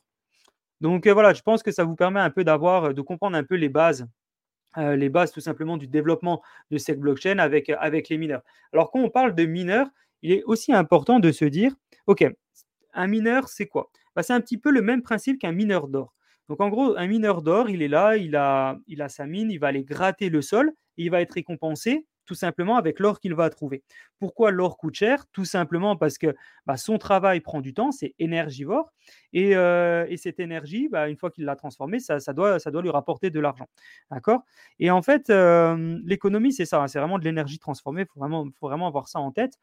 Donc 0.81 1.07
euh, 1.07 1.13
voilà, 1.13 1.35
je 1.35 1.43
pense 1.43 1.63
que 1.63 1.71
ça 1.71 1.85
vous 1.85 1.97
permet 1.97 2.21
un 2.21 2.31
peu 2.31 2.45
d'avoir, 2.45 2.95
de 2.95 3.03
comprendre 3.03 3.37
un 3.37 3.45
peu 3.45 3.57
les 3.57 3.69
bases, 3.69 4.07
euh, 4.77 4.97
les 4.97 5.09
bases 5.09 5.33
tout 5.33 5.41
simplement 5.41 5.77
du 5.77 5.87
développement 5.87 6.43
de 6.71 6.79
cette 6.79 7.01
blockchain 7.01 7.39
avec, 7.39 7.71
avec 7.71 8.09
les 8.09 8.19
mineurs. 8.19 8.43
Alors 8.73 8.91
quand 8.91 9.01
on 9.01 9.11
parle 9.11 9.35
de 9.35 9.45
mineurs, 9.47 9.89
il 10.23 10.33
est 10.33 10.43
aussi 10.45 10.73
important 10.73 11.21
de 11.21 11.33
se 11.33 11.45
dire, 11.45 11.73
OK, 12.07 12.25
un 12.93 13.07
mineur, 13.07 13.49
c'est 13.49 13.67
quoi? 13.67 13.91
Bah, 14.15 14.23
C'est 14.23 14.33
un 14.33 14.41
petit 14.41 14.59
peu 14.59 14.71
le 14.71 14.83
même 14.83 15.03
principe 15.03 15.39
qu'un 15.39 15.53
mineur 15.53 15.89
d'or. 15.89 16.15
Donc 16.49 16.61
en 16.61 16.69
gros, 16.69 16.97
un 16.97 17.07
mineur 17.07 17.43
d'or, 17.43 17.71
il 17.71 17.83
est 17.83 17.89
là, 17.89 18.17
il 18.17 18.35
a, 18.37 18.79
il 18.87 19.03
a 19.03 19.09
sa 19.09 19.27
mine, 19.27 19.51
il 19.51 19.59
va 19.59 19.69
aller 19.69 19.85
gratter 19.85 20.31
le 20.31 20.43
sol, 20.43 20.73
et 20.97 21.05
il 21.05 21.11
va 21.11 21.21
être 21.21 21.33
récompensé 21.33 22.07
tout 22.29 22.35
simplement 22.35 22.77
avec 22.77 23.01
l'or 23.01 23.21
qu'il 23.21 23.35
va 23.35 23.49
trouver. 23.49 23.83
Pourquoi 24.19 24.51
l'or 24.51 24.77
coûte 24.77 24.95
cher? 24.95 25.25
Tout 25.33 25.47
simplement 25.47 25.97
parce 25.97 26.19
que 26.19 26.37
bah, 26.67 26.77
son 26.77 26.99
travail 26.99 27.41
prend 27.41 27.63
du 27.63 27.73
temps, 27.73 27.91
c'est 27.91 28.15
énergivore, 28.19 28.93
et, 29.33 29.57
euh, 29.57 30.07
cette 30.19 30.39
énergie, 30.39 30.89
bah, 30.91 31.09
une 31.09 31.17
fois 31.17 31.31
qu'il 31.31 31.47
l'a 31.47 31.57
transformée, 31.57 32.01
ça, 32.01 32.19
doit, 32.35 32.59
ça 32.59 32.71
doit 32.71 32.83
lui 32.83 32.91
rapporter 32.91 33.31
de 33.31 33.41
l'argent. 33.41 33.67
D'accord? 34.11 34.43
Et 34.79 34.91
en 34.91 35.01
fait, 35.01 35.31
euh, 35.31 35.99
l'économie, 36.05 36.53
c'est 36.53 36.67
ça, 36.67 36.83
hein, 36.83 36.87
c'est 36.87 36.99
vraiment 36.99 37.19
de 37.19 37.25
l'énergie 37.25 37.59
transformée, 37.59 38.03
il 38.03 38.07
faut 38.13 38.21
vraiment, 38.21 38.47
faut 38.61 38.69
vraiment 38.69 38.89
avoir 38.89 39.09
ça 39.09 39.21
en 39.21 39.33
tête. 39.33 39.55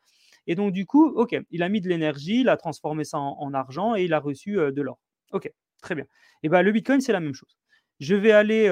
Et 0.48 0.56
donc, 0.56 0.74
du 0.74 0.88
coup, 0.88 1.06
OK, 1.06 1.38
il 1.52 1.62
a 1.62 1.70
mis 1.70 1.82
de 1.82 1.90
l'énergie, 1.90 2.42
il 2.42 2.50
a 2.50 2.58
transformé 2.58 3.04
ça 3.04 3.20
en, 3.20 3.54
argent 3.54 3.96
et 3.96 4.06
il 4.06 4.14
a 4.14 4.20
reçu 4.20 4.58
euh, 4.58 4.72
de 4.72 4.82
l'or. 4.82 4.98
OK, 5.34 5.52
très 5.84 5.94
bien. 5.94 6.06
Et 6.42 6.50
bien, 6.50 6.64
le 6.64 6.72
Bitcoin, 6.72 7.00
c'est 7.00 7.14
la 7.14 7.20
même 7.20 7.36
chose. 7.36 7.60
Je 8.00 8.16
vais 8.16 8.32
aller 8.32 8.68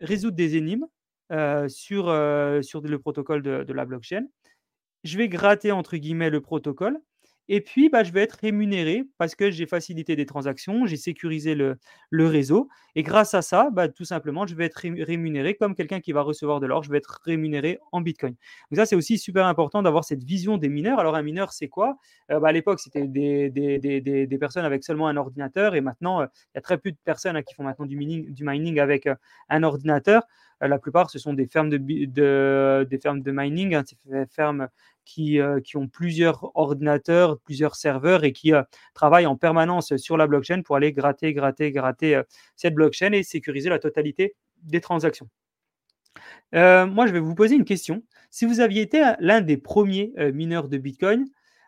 résoudre 0.00 0.36
des 0.36 0.56
énigmes 0.56 0.86
sur, 1.68 2.04
sur 2.62 2.80
le 2.80 2.98
protocole 2.98 3.42
de, 3.42 3.72
la 3.72 3.84
blockchain. 3.84 4.26
Je 5.04 5.16
vais 5.18 5.28
gratter, 5.28 5.72
entre 5.72 5.96
guillemets, 5.96 6.30
le 6.30 6.40
protocole. 6.40 6.98
Et 7.52 7.60
puis, 7.60 7.88
bah, 7.88 8.04
je 8.04 8.12
vais 8.12 8.22
être 8.22 8.38
rémunéré 8.40 9.02
parce 9.18 9.34
que 9.34 9.50
j'ai 9.50 9.66
facilité 9.66 10.14
des 10.14 10.24
transactions, 10.24 10.86
j'ai 10.86 10.96
sécurisé 10.96 11.56
le, 11.56 11.78
réseau. 12.12 12.68
Et 12.94 13.02
grâce 13.02 13.34
à 13.34 13.42
ça, 13.42 13.70
bah, 13.72 13.88
tout 13.88 14.04
simplement, 14.04 14.46
je 14.46 14.54
vais 14.54 14.66
être 14.66 14.76
rémunéré 14.76 15.56
comme 15.56 15.74
quelqu'un 15.74 15.98
qui 15.98 16.12
va 16.12 16.22
recevoir 16.22 16.60
de 16.60 16.68
l'or. 16.68 16.84
Je 16.84 16.92
vais 16.92 16.98
être 16.98 17.20
rémunéré 17.24 17.80
en 17.90 18.02
Bitcoin. 18.02 18.36
Donc 18.70 18.76
ça, 18.76 18.86
c'est 18.86 18.94
aussi 18.94 19.18
super 19.18 19.46
important 19.46 19.82
d'avoir 19.82 20.04
cette 20.04 20.22
vision 20.22 20.58
des 20.58 20.68
mineurs. 20.68 21.00
Alors, 21.00 21.16
un 21.16 21.22
mineur, 21.22 21.52
c'est 21.52 21.66
quoi? 21.66 21.96
Euh, 22.30 22.38
bah, 22.38 22.50
À 22.50 22.52
l'époque, 22.52 22.78
c'était 22.78 23.08
des, 23.08 23.50
des, 23.50 24.38
personnes 24.38 24.64
avec 24.64 24.84
seulement 24.84 25.08
un 25.08 25.16
ordinateur. 25.16 25.74
Et 25.74 25.80
maintenant, 25.80 26.20
euh, 26.20 26.26
il 26.54 26.56
y 26.56 26.58
a 26.58 26.62
très 26.62 26.78
peu 26.78 26.92
de 26.92 26.98
personnes 27.04 27.34
hein, 27.34 27.42
qui 27.42 27.54
font 27.56 27.64
maintenant 27.64 27.86
du 27.86 27.96
mining, 27.96 28.32
du 28.32 28.44
mining 28.44 28.78
avec 28.78 29.08
euh, 29.08 29.16
un 29.48 29.64
ordinateur. 29.64 30.22
La 30.60 30.78
plupart, 30.78 31.10
ce 31.10 31.18
sont 31.18 31.32
des 31.32 31.46
fermes 31.46 31.70
de, 31.70 31.76
des 31.76 32.98
fermes 32.98 33.22
de 33.22 33.32
mining, 33.32 33.74
hein, 33.74 33.84
des 34.06 34.26
fermes 34.26 34.68
euh, 35.18 35.60
qui, 35.60 35.76
ont 35.76 35.88
plusieurs 35.88 36.56
ordinateurs, 36.56 37.40
plusieurs 37.40 37.74
serveurs 37.74 38.22
et 38.22 38.32
qui 38.32 38.52
euh, 38.52 38.62
travaillent 38.94 39.26
en 39.26 39.36
permanence 39.36 39.96
sur 39.96 40.16
la 40.16 40.26
blockchain 40.26 40.62
pour 40.62 40.76
aller 40.76 40.92
gratter, 40.92 41.32
gratter, 41.34 41.72
gratter 41.72 42.16
euh, 42.16 42.22
cette 42.54 42.74
blockchain 42.74 43.12
et 43.12 43.22
sécuriser 43.22 43.70
la 43.70 43.78
totalité 43.80 44.36
des 44.62 44.80
transactions. 44.80 45.28
moi, 46.52 47.06
je 47.06 47.12
vais 47.12 47.20
vous 47.20 47.34
poser 47.34 47.56
une 47.56 47.64
question. 47.64 48.02
Si 48.30 48.44
vous 48.44 48.60
aviez 48.60 48.82
été 48.82 49.02
l'un 49.18 49.40
des 49.40 49.56
premiers 49.56 50.12
mineurs 50.32 50.68
de 50.68 50.78
Bitcoin, 50.78 51.24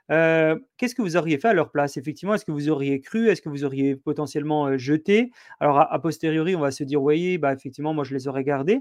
qu'est-ce 0.09 0.95
que 0.95 1.03
vous 1.03 1.17
auriez 1.17 1.39
fait 1.39 1.49
à 1.49 1.55
leur 1.55 1.71
place 1.71 1.97
Effectivement, 1.97 2.35
est-ce 2.35 2.45
que 2.45 2.53
vous 2.53 2.69
auriez 2.69 3.01
cru? 3.01 3.29
Est-ce 3.29 3.43
que 3.43 3.49
vous 3.49 3.65
auriez 3.65 3.97
potentiellement 3.97 4.77
jeté? 4.79 5.31
Alors, 5.61 5.79
a, 5.79 5.99
posteriori, 6.01 6.57
on 6.57 6.61
va 6.61 6.71
se 6.71 6.85
dire, 6.85 7.03
oui, 7.03 7.39
bah, 7.39 7.53
effectivement, 7.53 7.95
moi, 7.95 8.05
je 8.05 8.15
les 8.15 8.29
aurais 8.29 8.45
gardés. 8.45 8.81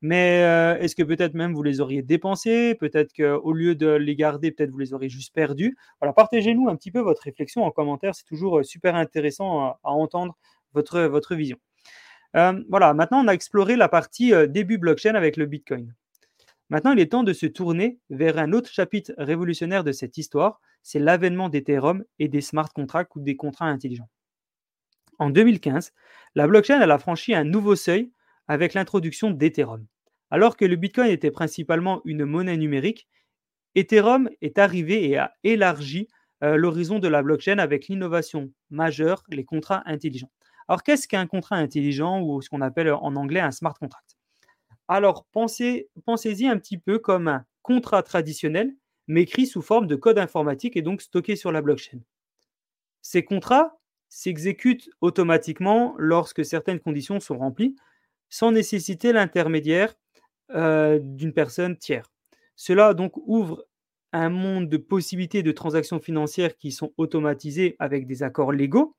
Mais 0.00 0.40
est-ce 0.80 0.94
que 0.94 1.02
peut-être 1.02 1.34
même 1.34 1.54
vous 1.54 1.62
les 1.62 1.80
auriez 1.80 2.02
dépensés? 2.02 2.76
Peut-être 2.76 3.12
qu'au 3.12 3.52
lieu 3.52 3.74
de 3.74 3.88
les 3.88 4.14
garder, 4.14 4.52
peut-être 4.52 4.70
vous 4.70 4.78
les 4.78 4.94
auriez 4.94 5.08
juste 5.08 5.34
perdus? 5.34 5.76
Partagez-nous 6.14 6.68
un 6.68 6.76
petit 6.76 6.92
peu 6.92 7.00
votre 7.00 7.22
réflexion 7.22 7.64
en 7.64 7.70
commentaire. 7.70 8.14
C'est 8.14 8.24
toujours 8.24 8.64
super 8.64 8.94
intéressant 8.94 9.78
à, 9.82 9.90
entendre 9.90 10.36
votre, 10.74 11.00
votre 11.00 11.34
vision. 11.34 11.58
Voilà, 12.34 12.94
maintenant 12.94 13.24
on 13.24 13.28
a 13.28 13.32
exploré 13.32 13.74
la 13.76 13.88
partie 13.88 14.32
début 14.48 14.78
blockchain 14.78 15.14
avec 15.14 15.36
le 15.36 15.46
Bitcoin. 15.46 15.94
Maintenant, 16.70 16.92
il 16.92 17.00
est 17.00 17.12
temps 17.12 17.22
de 17.22 17.32
se 17.32 17.46
tourner 17.46 17.98
vers 18.10 18.38
un 18.38 18.52
autre 18.52 18.70
chapitre 18.70 19.12
révolutionnaire 19.16 19.84
de 19.84 19.92
cette 19.92 20.18
histoire, 20.18 20.60
c'est 20.82 20.98
l'avènement 20.98 21.48
d'Ethereum 21.48 22.04
et 22.18 22.28
des 22.28 22.40
smart 22.40 22.68
contracts 22.72 23.16
ou 23.16 23.20
des 23.20 23.36
contrats 23.36 23.66
intelligents. 23.66 24.10
En 25.18 25.30
2015, 25.30 25.92
la 26.34 26.46
blockchain 26.46 26.80
a 26.80 26.98
franchi 26.98 27.34
un 27.34 27.44
nouveau 27.44 27.74
seuil 27.74 28.12
avec 28.46 28.74
l'introduction 28.74 29.30
d'Ethereum. 29.30 29.86
Alors 30.30 30.56
que 30.56 30.64
le 30.64 30.76
Bitcoin 30.76 31.10
était 31.10 31.30
principalement 31.30 32.02
une 32.04 32.24
monnaie 32.24 32.56
numérique, 32.56 33.08
Ethereum 33.74 34.28
est 34.40 34.58
arrivé 34.58 35.08
et 35.08 35.16
a 35.16 35.34
élargi 35.44 36.08
euh, 36.44 36.56
l'horizon 36.56 36.98
de 36.98 37.08
la 37.08 37.22
blockchain 37.22 37.58
avec 37.58 37.88
l'innovation 37.88 38.52
majeure, 38.70 39.24
les 39.28 39.44
contrats 39.44 39.82
intelligents. 39.86 40.30
Alors 40.68 40.82
qu'est-ce 40.82 41.08
qu'un 41.08 41.26
contrat 41.26 41.56
intelligent 41.56 42.20
ou 42.20 42.42
ce 42.42 42.50
qu'on 42.50 42.60
appelle 42.60 42.92
en 42.92 43.16
anglais 43.16 43.40
un 43.40 43.50
smart 43.50 43.74
contract? 43.74 44.17
Alors 44.88 45.26
pensez, 45.32 45.90
pensez-y 46.06 46.48
un 46.48 46.58
petit 46.58 46.78
peu 46.78 46.98
comme 46.98 47.28
un 47.28 47.44
contrat 47.62 48.02
traditionnel, 48.02 48.74
mais 49.06 49.22
écrit 49.22 49.46
sous 49.46 49.62
forme 49.62 49.86
de 49.86 49.96
code 49.96 50.18
informatique 50.18 50.76
et 50.76 50.82
donc 50.82 51.02
stocké 51.02 51.36
sur 51.36 51.52
la 51.52 51.60
blockchain. 51.60 52.00
Ces 53.02 53.24
contrats 53.24 53.78
s'exécutent 54.08 54.88
automatiquement 55.00 55.94
lorsque 55.98 56.44
certaines 56.44 56.80
conditions 56.80 57.20
sont 57.20 57.38
remplies, 57.38 57.76
sans 58.30 58.52
nécessiter 58.52 59.12
l'intermédiaire 59.12 59.94
euh, 60.54 60.98
d'une 61.00 61.32
personne 61.34 61.76
tiers. 61.76 62.10
Cela 62.56 62.94
donc 62.94 63.12
ouvre 63.16 63.66
un 64.12 64.30
monde 64.30 64.68
de 64.68 64.78
possibilités 64.78 65.42
de 65.42 65.52
transactions 65.52 66.00
financières 66.00 66.56
qui 66.56 66.72
sont 66.72 66.92
automatisées 66.96 67.76
avec 67.78 68.06
des 68.06 68.22
accords 68.22 68.52
légaux 68.52 68.96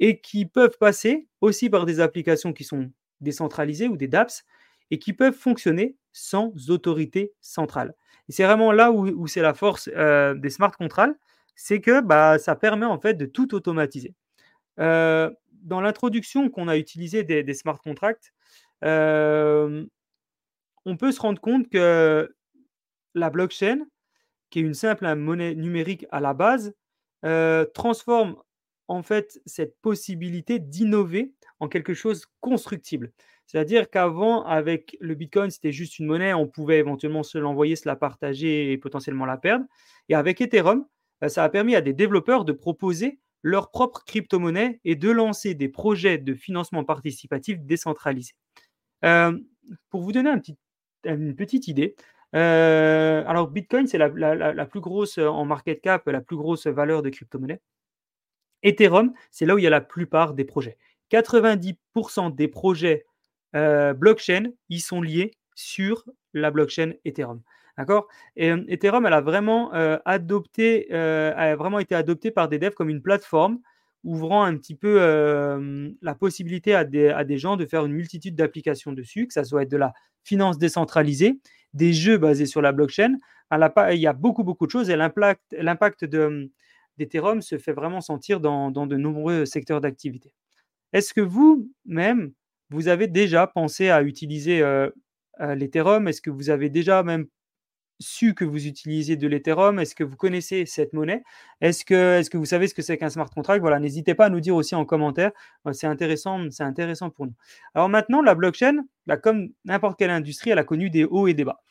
et 0.00 0.20
qui 0.20 0.46
peuvent 0.46 0.78
passer 0.78 1.28
aussi 1.42 1.68
par 1.68 1.84
des 1.84 2.00
applications 2.00 2.54
qui 2.54 2.64
sont 2.64 2.90
décentralisées 3.20 3.88
ou 3.88 3.96
des 3.96 4.08
dApps 4.08 4.44
et 4.92 4.98
qui 4.98 5.14
peuvent 5.14 5.34
fonctionner 5.34 5.96
sans 6.12 6.52
autorité 6.68 7.32
centrale. 7.40 7.94
Et 8.28 8.32
c'est 8.32 8.44
vraiment 8.44 8.72
là 8.72 8.92
où, 8.92 9.26
c'est 9.26 9.40
la 9.40 9.54
force 9.54 9.88
euh, 9.96 10.34
des 10.34 10.50
smart 10.50 10.70
contracts, 10.70 11.18
c'est 11.56 11.80
que 11.80 12.02
bah, 12.02 12.38
ça 12.38 12.54
permet 12.56 12.84
en 12.84 13.00
fait 13.00 13.14
de 13.14 13.24
tout 13.24 13.54
automatiser. 13.54 14.14
Euh, 14.78 15.30
dans 15.62 15.80
l'introduction 15.80 16.50
qu'on 16.50 16.68
a 16.68 16.76
utilisée 16.76 17.24
des, 17.24 17.54
smart 17.54 17.80
contracts, 17.80 18.34
on 18.82 19.86
peut 20.98 21.10
se 21.10 21.20
rendre 21.20 21.40
compte 21.40 21.70
que 21.70 22.34
la 23.14 23.30
blockchain, 23.30 23.78
qui 24.50 24.58
est 24.58 24.62
une 24.62 24.74
simple 24.74 25.14
monnaie 25.14 25.54
numérique 25.54 26.04
à 26.10 26.20
la 26.20 26.34
base, 26.34 26.74
transforme 27.72 28.36
en 28.88 29.02
fait 29.02 29.40
cette 29.46 29.80
possibilité 29.80 30.58
d'innover 30.58 31.32
en 31.60 31.68
quelque 31.68 31.94
chose 31.94 32.26
constructible. 32.40 33.10
C'est-à-dire 33.52 33.90
qu'avant, 33.90 34.46
avec 34.46 34.96
le 34.98 35.14
Bitcoin, 35.14 35.50
c'était 35.50 35.72
juste 35.72 35.98
une 35.98 36.06
monnaie, 36.06 36.32
on 36.32 36.46
pouvait 36.46 36.78
éventuellement 36.78 37.22
se 37.22 37.36
l'envoyer, 37.36 37.76
se 37.76 37.86
la 37.86 37.96
partager 37.96 38.72
et 38.72 38.78
potentiellement 38.78 39.26
la 39.26 39.36
perdre. 39.36 39.66
Et 40.08 40.14
avec 40.14 40.40
Ethereum, 40.40 40.86
ça 41.28 41.44
a 41.44 41.50
permis 41.50 41.74
à 41.74 41.82
des 41.82 41.92
développeurs 41.92 42.46
de 42.46 42.52
proposer 42.52 43.20
leur 43.42 43.70
propre 43.70 44.04
crypto-monnaie 44.06 44.80
et 44.86 44.96
de 44.96 45.10
lancer 45.10 45.52
des 45.52 45.68
projets 45.68 46.16
de 46.16 46.32
financement 46.32 46.82
participatif 46.82 47.60
décentralisés. 47.60 48.32
pour 49.02 50.00
vous 50.00 50.12
donner 50.12 50.32
une 51.04 51.36
petite 51.36 51.68
idée, 51.68 51.94
alors 52.32 53.48
Bitcoin, 53.48 53.86
c'est 53.86 53.98
la, 53.98 54.08
la, 54.08 54.64
plus 54.66 54.80
grosse 54.80 55.18
en 55.18 55.44
market 55.44 55.82
cap, 55.82 56.06
la 56.06 56.22
plus 56.22 56.36
grosse 56.38 56.66
valeur 56.66 57.02
de 57.02 57.10
crypto-monnaie. 57.10 57.60
Ethereum, 58.62 59.12
c'est 59.30 59.44
là 59.44 59.54
où 59.54 59.58
il 59.58 59.64
y 59.64 59.66
a 59.66 59.70
la 59.70 59.82
plupart 59.82 60.32
des 60.32 60.46
projets. 60.46 60.78
90% 61.10 62.34
des 62.34 62.48
projets 62.48 63.04
blockchain, 63.54 64.50
ils 64.68 64.80
sont 64.80 65.02
liés 65.02 65.32
sur 65.54 66.04
la 66.34 66.50
blockchain 66.50 66.92
Ethereum. 67.04 67.40
D'accord? 67.78 68.06
Et 68.36 68.48
Ethereum, 68.68 69.06
elle 69.06 69.12
a 69.12 69.20
vraiment 69.20 69.70
adopté, 70.04 70.92
a 70.92 71.56
vraiment 71.56 71.78
été 71.78 71.94
adoptée 71.94 72.30
par 72.30 72.48
des 72.48 72.58
devs 72.58 72.74
comme 72.74 72.90
une 72.90 73.02
plateforme 73.02 73.58
ouvrant 74.04 74.42
un 74.42 74.56
petit 74.56 74.74
peu 74.74 74.98
la 76.02 76.14
possibilité 76.14 76.74
à 76.74 76.84
des, 76.84 77.08
à 77.08 77.24
des, 77.24 77.38
gens 77.38 77.56
de 77.56 77.66
faire 77.66 77.84
une 77.84 77.92
multitude 77.92 78.34
d'applications 78.34 78.92
dessus, 78.92 79.26
que 79.26 79.32
ça 79.32 79.44
soit 79.44 79.64
de 79.64 79.76
la 79.76 79.92
finance 80.24 80.58
décentralisée, 80.58 81.40
des 81.74 81.92
jeux 81.92 82.18
basés 82.18 82.46
sur 82.46 82.62
la 82.62 82.72
blockchain. 82.72 83.16
Il 83.52 83.98
y 83.98 84.06
a 84.06 84.12
beaucoup, 84.12 84.44
beaucoup 84.44 84.66
de 84.66 84.70
choses 84.70 84.90
et 84.90 84.96
l'impact 84.96 86.04
d'Ethereum 86.98 87.42
se 87.42 87.58
fait 87.58 87.72
vraiment 87.72 88.00
sentir 88.00 88.40
dans 88.40 88.70
de 88.70 88.96
nombreux 88.96 89.44
secteurs 89.44 89.80
d'activité. 89.80 90.34
Est-ce 90.92 91.14
que 91.14 91.20
vous-même, 91.20 92.32
vous 92.72 92.88
avez 92.88 93.06
déjà 93.06 93.46
pensé 93.46 93.90
à 93.90 94.02
utiliser 94.02 94.62
l'Ethereum? 95.38 96.08
Est-ce 96.08 96.20
que 96.20 96.30
vous 96.30 96.50
avez 96.50 96.70
déjà 96.70 97.02
même 97.02 97.26
su 98.00 98.34
que 98.34 98.44
vous 98.44 98.66
utilisiez 98.66 99.16
de 99.16 99.28
l'Ethereum? 99.28 99.78
Est-ce 99.78 99.94
que 99.94 100.02
vous 100.04 100.16
connaissez 100.16 100.66
cette 100.66 100.92
monnaie? 100.92 101.22
Est-ce 101.60 101.84
que, 101.84 102.18
est 102.18 102.28
que 102.28 102.36
vous 102.36 102.46
savez 102.46 102.66
ce 102.66 102.74
que 102.74 102.82
c'est 102.82 102.98
qu'un 102.98 103.10
smart 103.10 103.30
contract? 103.30 103.60
Voilà, 103.60 103.78
n'hésitez 103.78 104.14
pas 104.14 104.26
à 104.26 104.30
nous 104.30 104.40
dire 104.40 104.56
aussi 104.56 104.74
en 104.74 104.84
commentaire. 104.84 105.30
C'est 105.72 105.86
intéressant, 105.86 106.50
c'est 106.50 106.64
intéressant 106.64 107.10
pour 107.10 107.26
nous. 107.26 107.34
Alors 107.74 107.88
maintenant, 107.88 108.22
la 108.22 108.34
blockchain, 108.34 108.82
bah, 109.06 109.16
comme 109.16 109.50
n'importe 109.64 109.98
quelle 109.98 110.10
industrie, 110.10 110.50
elle 110.50 110.58
a 110.58 110.64
connu 110.64 110.90
des 110.90 111.04
hauts 111.04 111.28
et 111.28 111.34
des 111.34 111.44
bas. 111.44 111.62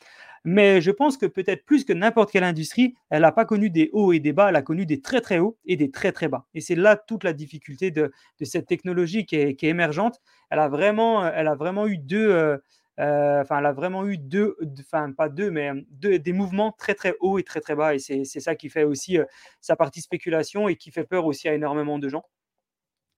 Mais 0.44 0.80
je 0.80 0.90
pense 0.90 1.16
que 1.16 1.26
peut-être 1.26 1.64
plus 1.64 1.84
que 1.84 1.92
n'importe 1.92 2.32
quelle 2.32 2.44
industrie, 2.44 2.94
elle 3.10 3.22
n'a 3.22 3.32
pas 3.32 3.44
connu 3.44 3.70
des 3.70 3.90
hauts 3.92 4.12
et 4.12 4.18
des 4.18 4.32
bas, 4.32 4.48
elle 4.48 4.56
a 4.56 4.62
connu 4.62 4.86
des 4.86 5.00
très 5.00 5.20
très 5.20 5.38
hauts 5.38 5.56
et 5.64 5.76
des 5.76 5.90
très 5.90 6.10
très 6.10 6.28
bas. 6.28 6.46
Et 6.54 6.60
c'est 6.60 6.74
là 6.74 6.96
toute 6.96 7.22
la 7.22 7.32
difficulté 7.32 7.90
de, 7.90 8.10
cette 8.42 8.66
technologie 8.66 9.24
qui 9.24 9.36
est, 9.36 9.62
émergente. 9.62 10.20
Elle 10.50 10.58
a 10.58 10.68
vraiment, 10.68 11.26
elle 11.26 11.46
a 11.46 11.54
vraiment 11.54 11.86
eu 11.86 11.96
deux, 11.96 12.28
euh, 12.28 12.58
euh, 13.00 13.40
enfin, 13.40 13.58
elle 13.58 13.66
a 13.66 13.72
vraiment 13.72 14.06
eu 14.06 14.18
deux, 14.18 14.56
enfin 14.80 15.12
pas 15.12 15.28
deux, 15.28 15.50
mais 15.50 15.70
deux, 15.90 16.18
des 16.18 16.32
mouvements 16.32 16.72
très 16.72 16.94
très 16.94 17.14
hauts 17.20 17.38
et 17.38 17.42
très 17.42 17.60
très 17.60 17.74
bas. 17.74 17.94
Et 17.94 17.98
c'est 17.98 18.24
ça 18.24 18.54
qui 18.54 18.68
fait 18.68 18.84
aussi 18.84 19.18
euh, 19.18 19.24
sa 19.60 19.76
partie 19.76 20.02
spéculation 20.02 20.68
et 20.68 20.76
qui 20.76 20.90
fait 20.90 21.04
peur 21.04 21.26
aussi 21.26 21.48
à 21.48 21.54
énormément 21.54 21.98
de 21.98 22.08
gens. 22.08 22.24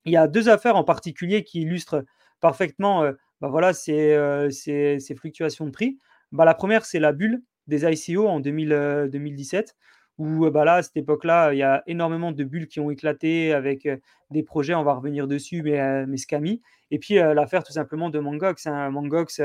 Il 0.04 0.12
y 0.12 0.16
a 0.16 0.28
deux 0.28 0.48
affaires 0.48 0.76
en 0.76 0.84
particulier 0.84 1.44
qui 1.44 1.62
illustrent 1.62 2.04
parfaitement 2.40 3.02
euh, 3.04 3.12
bah 3.40 3.48
voilà, 3.48 3.72
ces, 3.72 4.98
fluctuations 5.16 5.66
de 5.66 5.70
prix. 5.70 5.98
Bah, 6.34 6.44
la 6.44 6.54
première, 6.54 6.84
c'est 6.84 6.98
la 6.98 7.12
bulle 7.12 7.42
des 7.68 7.84
ICO 7.86 8.26
en 8.28 8.40
2000, 8.40 9.08
2017 9.12 9.76
où 10.18 10.48
bah 10.50 10.64
là, 10.64 10.74
à 10.74 10.82
cette 10.82 10.96
époque-là, 10.96 11.52
il 11.52 11.58
y 11.58 11.62
a 11.62 11.82
énormément 11.86 12.30
de 12.30 12.44
bulles 12.44 12.68
qui 12.68 12.78
ont 12.78 12.90
éclaté 12.90 13.52
avec 13.52 13.88
des 14.30 14.42
projets, 14.44 14.74
on 14.74 14.84
va 14.84 14.94
revenir 14.94 15.26
dessus, 15.26 15.62
mais, 15.62 16.06
mais 16.06 16.16
scammy. 16.16 16.62
Et 16.92 17.00
puis 17.00 17.14
l'affaire 17.16 17.64
tout 17.64 17.72
simplement 17.72 18.10
de 18.10 18.20
Mangox, 18.20 18.66
hein, 18.66 18.90
Mangox 18.90 19.40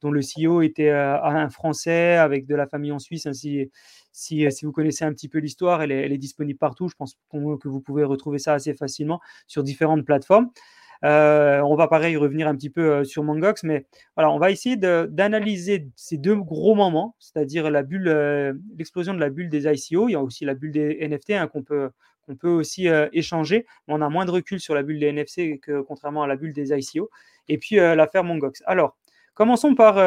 dont 0.00 0.10
le 0.10 0.20
CEO 0.20 0.62
était 0.62 0.90
un 0.90 1.50
Français 1.50 2.16
avec 2.16 2.46
de 2.46 2.54
la 2.54 2.66
famille 2.66 2.92
en 2.92 2.98
Suisse. 2.98 3.26
Hein, 3.26 3.32
si, 3.34 3.68
vous 4.62 4.72
connaissez 4.72 5.04
un 5.04 5.12
petit 5.12 5.28
peu 5.28 5.38
l'histoire, 5.38 5.82
elle 5.82 5.92
est, 5.92 6.18
disponible 6.18 6.58
partout. 6.58 6.88
Je 6.88 6.94
pense 6.96 7.18
que 7.30 7.68
vous 7.68 7.80
pouvez 7.80 8.04
retrouver 8.04 8.38
ça 8.38 8.54
assez 8.54 8.72
facilement 8.72 9.20
sur 9.46 9.62
différentes 9.62 10.06
plateformes. 10.06 10.50
Euh, 11.02 11.60
on 11.60 11.74
va 11.74 11.88
pareil 11.88 12.16
revenir 12.16 12.48
un 12.48 12.54
petit 12.54 12.70
peu 12.70 12.92
euh, 12.92 13.04
sur 13.04 13.22
Mangox, 13.22 13.62
mais 13.64 13.86
voilà, 14.16 14.30
on 14.30 14.38
va 14.38 14.50
essayer 14.50 14.76
d'analyser 14.76 15.88
ces 15.96 16.16
deux 16.16 16.36
gros 16.36 16.74
moments, 16.74 17.16
c'est-à-dire 17.18 17.70
la 17.70 17.82
bulle, 17.82 18.08
euh, 18.08 18.52
l'explosion 18.78 19.14
de 19.14 19.20
la 19.20 19.30
bulle 19.30 19.48
des 19.48 19.66
ICO. 19.66 20.08
Il 20.08 20.12
y 20.12 20.14
a 20.14 20.22
aussi 20.22 20.44
la 20.44 20.54
bulle 20.54 20.72
des 20.72 21.06
NFT 21.06 21.30
hein, 21.30 21.48
qu'on 21.48 21.62
peut 21.62 21.90
aussi 22.48 22.86
échanger. 23.12 23.66
Mais 23.86 23.94
on 23.94 24.00
a 24.00 24.08
moins 24.08 24.24
de 24.24 24.30
recul 24.30 24.60
sur 24.60 24.74
la 24.74 24.82
bulle 24.82 24.98
des 24.98 25.08
NFC 25.08 25.58
que 25.62 25.80
contrairement 25.82 26.22
à 26.22 26.26
la 26.26 26.36
bulle 26.36 26.52
des 26.52 26.72
ICO. 26.72 27.10
Et 27.48 27.58
puis 27.58 27.76
l'affaire 27.76 28.24
Mongox. 28.24 28.62
Alors, 28.66 28.96
commençons 29.34 29.74
par, 29.74 29.98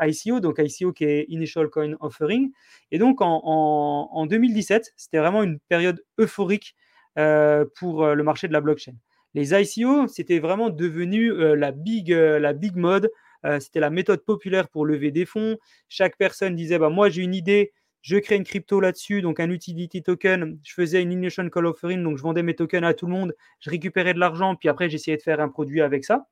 ICO, 0.00 0.40
donc 0.40 0.58
ICO 0.58 0.92
qui 0.92 1.04
est 1.04 1.26
Initial 1.28 1.68
Coin 1.68 1.94
Offering. 2.00 2.50
Et 2.90 2.98
donc 2.98 3.18
en 3.20 4.26
2017, 4.26 4.94
c'était 4.96 5.18
vraiment 5.18 5.42
une 5.42 5.58
période 5.68 6.02
euphorique 6.18 6.74
pour 7.14 8.06
le 8.06 8.22
marché 8.22 8.48
de 8.48 8.52
la 8.54 8.62
blockchain. 8.62 8.94
Les 9.34 9.52
ICO, 9.52 10.06
c'était 10.06 10.38
vraiment 10.38 10.70
devenu 10.70 11.32
euh, 11.32 11.56
la, 11.56 11.72
big, 11.72 12.12
euh, 12.12 12.38
la 12.38 12.52
big 12.52 12.76
mode. 12.76 13.10
Euh, 13.44 13.58
c'était 13.60 13.80
la 13.80 13.90
méthode 13.90 14.24
populaire 14.24 14.68
pour 14.68 14.86
lever 14.86 15.10
des 15.10 15.26
fonds. 15.26 15.58
Chaque 15.88 16.16
personne 16.16 16.54
disait 16.54 16.78
bah, 16.78 16.88
Moi, 16.88 17.10
j'ai 17.10 17.22
une 17.22 17.34
idée, 17.34 17.72
je 18.00 18.16
crée 18.16 18.36
une 18.36 18.44
crypto 18.44 18.80
là-dessus, 18.80 19.22
donc 19.22 19.40
un 19.40 19.50
utility 19.50 20.02
token. 20.02 20.58
Je 20.62 20.72
faisais 20.72 21.02
une 21.02 21.12
initial 21.12 21.50
call 21.50 21.66
offering, 21.66 22.02
donc 22.02 22.16
je 22.16 22.22
vendais 22.22 22.42
mes 22.42 22.54
tokens 22.54 22.84
à 22.84 22.94
tout 22.94 23.06
le 23.06 23.12
monde. 23.12 23.34
Je 23.60 23.70
récupérais 23.70 24.14
de 24.14 24.20
l'argent, 24.20 24.54
puis 24.54 24.68
après, 24.68 24.88
j'essayais 24.88 25.16
de 25.16 25.22
faire 25.22 25.40
un 25.40 25.48
produit 25.48 25.80
avec 25.82 26.04
ça 26.04 26.26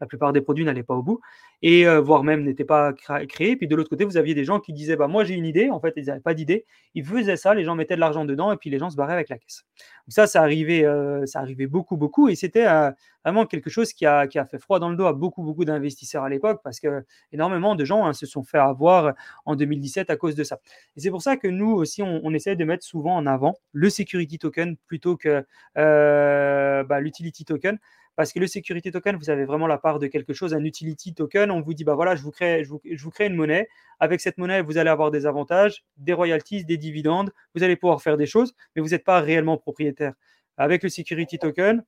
la 0.00 0.06
plupart 0.06 0.32
des 0.32 0.40
produits 0.40 0.64
n'allaient 0.64 0.82
pas 0.82 0.94
au 0.94 1.02
bout, 1.02 1.20
et 1.62 1.86
euh, 1.86 2.00
voire 2.00 2.22
même 2.22 2.44
n'étaient 2.44 2.64
pas 2.64 2.92
créés. 2.92 3.56
Puis 3.56 3.66
de 3.66 3.74
l'autre 3.74 3.90
côté, 3.90 4.04
vous 4.04 4.16
aviez 4.16 4.34
des 4.34 4.44
gens 4.44 4.60
qui 4.60 4.72
disaient 4.72 4.96
bah, 4.96 5.08
Moi, 5.08 5.24
j'ai 5.24 5.34
une 5.34 5.46
idée. 5.46 5.70
En 5.70 5.80
fait, 5.80 5.92
ils 5.96 6.06
n'avaient 6.06 6.20
pas 6.20 6.34
d'idée. 6.34 6.64
Ils 6.94 7.04
faisaient 7.04 7.36
ça, 7.36 7.54
les 7.54 7.64
gens 7.64 7.74
mettaient 7.74 7.96
de 7.96 8.00
l'argent 8.00 8.24
dedans, 8.24 8.52
et 8.52 8.56
puis 8.56 8.70
les 8.70 8.78
gens 8.78 8.90
se 8.90 8.96
barraient 8.96 9.14
avec 9.14 9.28
la 9.28 9.38
caisse. 9.38 9.64
Donc, 10.06 10.12
ça, 10.12 10.26
ça 10.26 10.42
arrivait, 10.42 10.84
euh, 10.84 11.26
ça 11.26 11.40
arrivait 11.40 11.66
beaucoup, 11.66 11.96
beaucoup, 11.96 12.28
et 12.28 12.34
c'était 12.34 12.66
euh, 12.66 12.90
vraiment 13.24 13.46
quelque 13.46 13.70
chose 13.70 13.92
qui 13.92 14.06
a, 14.06 14.28
fait 14.28 14.58
froid 14.58 14.78
dans 14.78 14.88
le 14.88 14.96
dos 14.96 15.06
à 15.06 15.12
beaucoup, 15.12 15.42
beaucoup 15.42 15.64
d'investisseurs 15.64 16.24
à 16.24 16.28
l'époque, 16.28 16.60
parce 16.62 16.80
que 16.80 17.04
énormément 17.32 17.74
de 17.74 17.84
gens 17.84 18.06
hein, 18.06 18.12
se 18.12 18.26
sont 18.26 18.44
fait 18.44 18.58
avoir 18.58 19.14
en 19.44 19.56
2017 19.56 20.10
à 20.10 20.16
cause 20.16 20.34
de 20.34 20.44
ça. 20.44 20.60
Et 20.96 21.00
c'est 21.00 21.10
pour 21.10 21.22
ça 21.22 21.36
que 21.36 21.48
nous 21.48 21.70
aussi, 21.70 22.02
on, 22.02 22.20
on, 22.24 22.32
essaie 22.32 22.56
de 22.56 22.64
mettre 22.64 22.84
souvent 22.84 23.16
en 23.16 23.26
avant 23.26 23.56
le 23.72 23.90
security 23.90 24.38
token 24.38 24.76
plutôt 24.86 25.16
que 25.16 25.44
bah, 25.74 27.00
l'utility 27.00 27.44
token 27.44 27.78
parce 28.18 28.32
que 28.32 28.40
le 28.40 28.48
security 28.48 28.90
token, 28.90 29.14
vous 29.14 29.30
avez 29.30 29.44
vraiment 29.44 29.68
la 29.68 29.78
part 29.78 30.00
de 30.00 30.08
quelque 30.08 30.32
chose, 30.32 30.52
un 30.52 30.64
utility 30.64 31.14
token. 31.14 31.52
On 31.52 31.60
vous 31.60 31.72
dit, 31.72 31.84
bah 31.84 31.94
voilà, 31.94 32.16
je 32.16 32.22
vous 32.22 32.32
crée, 32.32 32.64
je 32.64 32.68
vous, 32.68 33.10
crée 33.12 33.26
une 33.26 33.36
monnaie. 33.36 33.68
Avec 34.00 34.20
cette 34.20 34.38
monnaie, 34.38 34.60
vous 34.60 34.76
allez 34.76 34.90
avoir 34.90 35.12
des 35.12 35.24
avantages, 35.24 35.84
des 35.98 36.14
royalties, 36.14 36.64
des 36.64 36.78
dividendes. 36.78 37.30
Vous 37.54 37.62
allez 37.62 37.76
pouvoir 37.76 38.02
faire 38.02 38.16
des 38.16 38.26
choses, 38.26 38.56
mais 38.74 38.82
vous 38.82 38.88
n'êtes 38.88 39.04
pas 39.04 39.20
réellement 39.20 39.56
propriétaire. 39.56 40.14
Avec 40.56 40.82
le 40.82 40.88
security 40.88 41.38
token, 41.38 41.84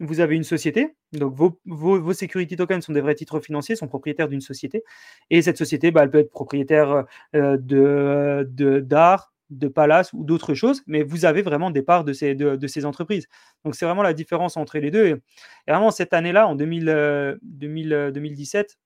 vous 0.00 0.20
avez 0.20 0.36
une 0.36 0.44
société, 0.44 0.96
donc 1.12 1.34
vos, 1.34 1.58
vos, 1.64 2.12
security 2.12 2.56
tokens 2.56 2.84
sont 2.84 2.92
des 2.92 3.00
vrais 3.00 3.14
titres 3.14 3.40
financiers, 3.40 3.74
sont 3.74 3.88
propriétaires 3.88 4.28
d'une 4.28 4.42
société, 4.42 4.84
et 5.30 5.40
cette 5.40 5.56
société, 5.56 5.92
bah, 5.92 6.02
elle 6.02 6.10
peut 6.10 6.18
être 6.18 6.30
propriétaire 6.30 7.06
euh, 7.34 7.56
de 7.56 8.80
d'art, 8.80 9.33
de 9.58 9.68
Palace 9.68 10.12
ou 10.12 10.24
d'autres 10.24 10.54
choses, 10.54 10.82
mais 10.86 11.02
vous 11.02 11.24
avez 11.24 11.42
vraiment 11.42 11.70
des 11.70 11.82
parts 11.82 12.04
de 12.04 12.12
ces, 12.12 12.34
de, 12.34 12.66
ces 12.66 12.84
entreprises. 12.84 13.26
Donc 13.64 13.74
c'est 13.74 13.86
vraiment 13.86 14.02
la 14.02 14.12
différence 14.12 14.56
entre 14.56 14.78
les 14.78 14.90
deux. 14.90 15.06
Et, 15.06 15.16
vraiment, 15.68 15.90
cette 15.90 16.12
année-là, 16.12 16.46
en 16.48 16.54
2000, 16.54 17.38
2017, 17.42 18.78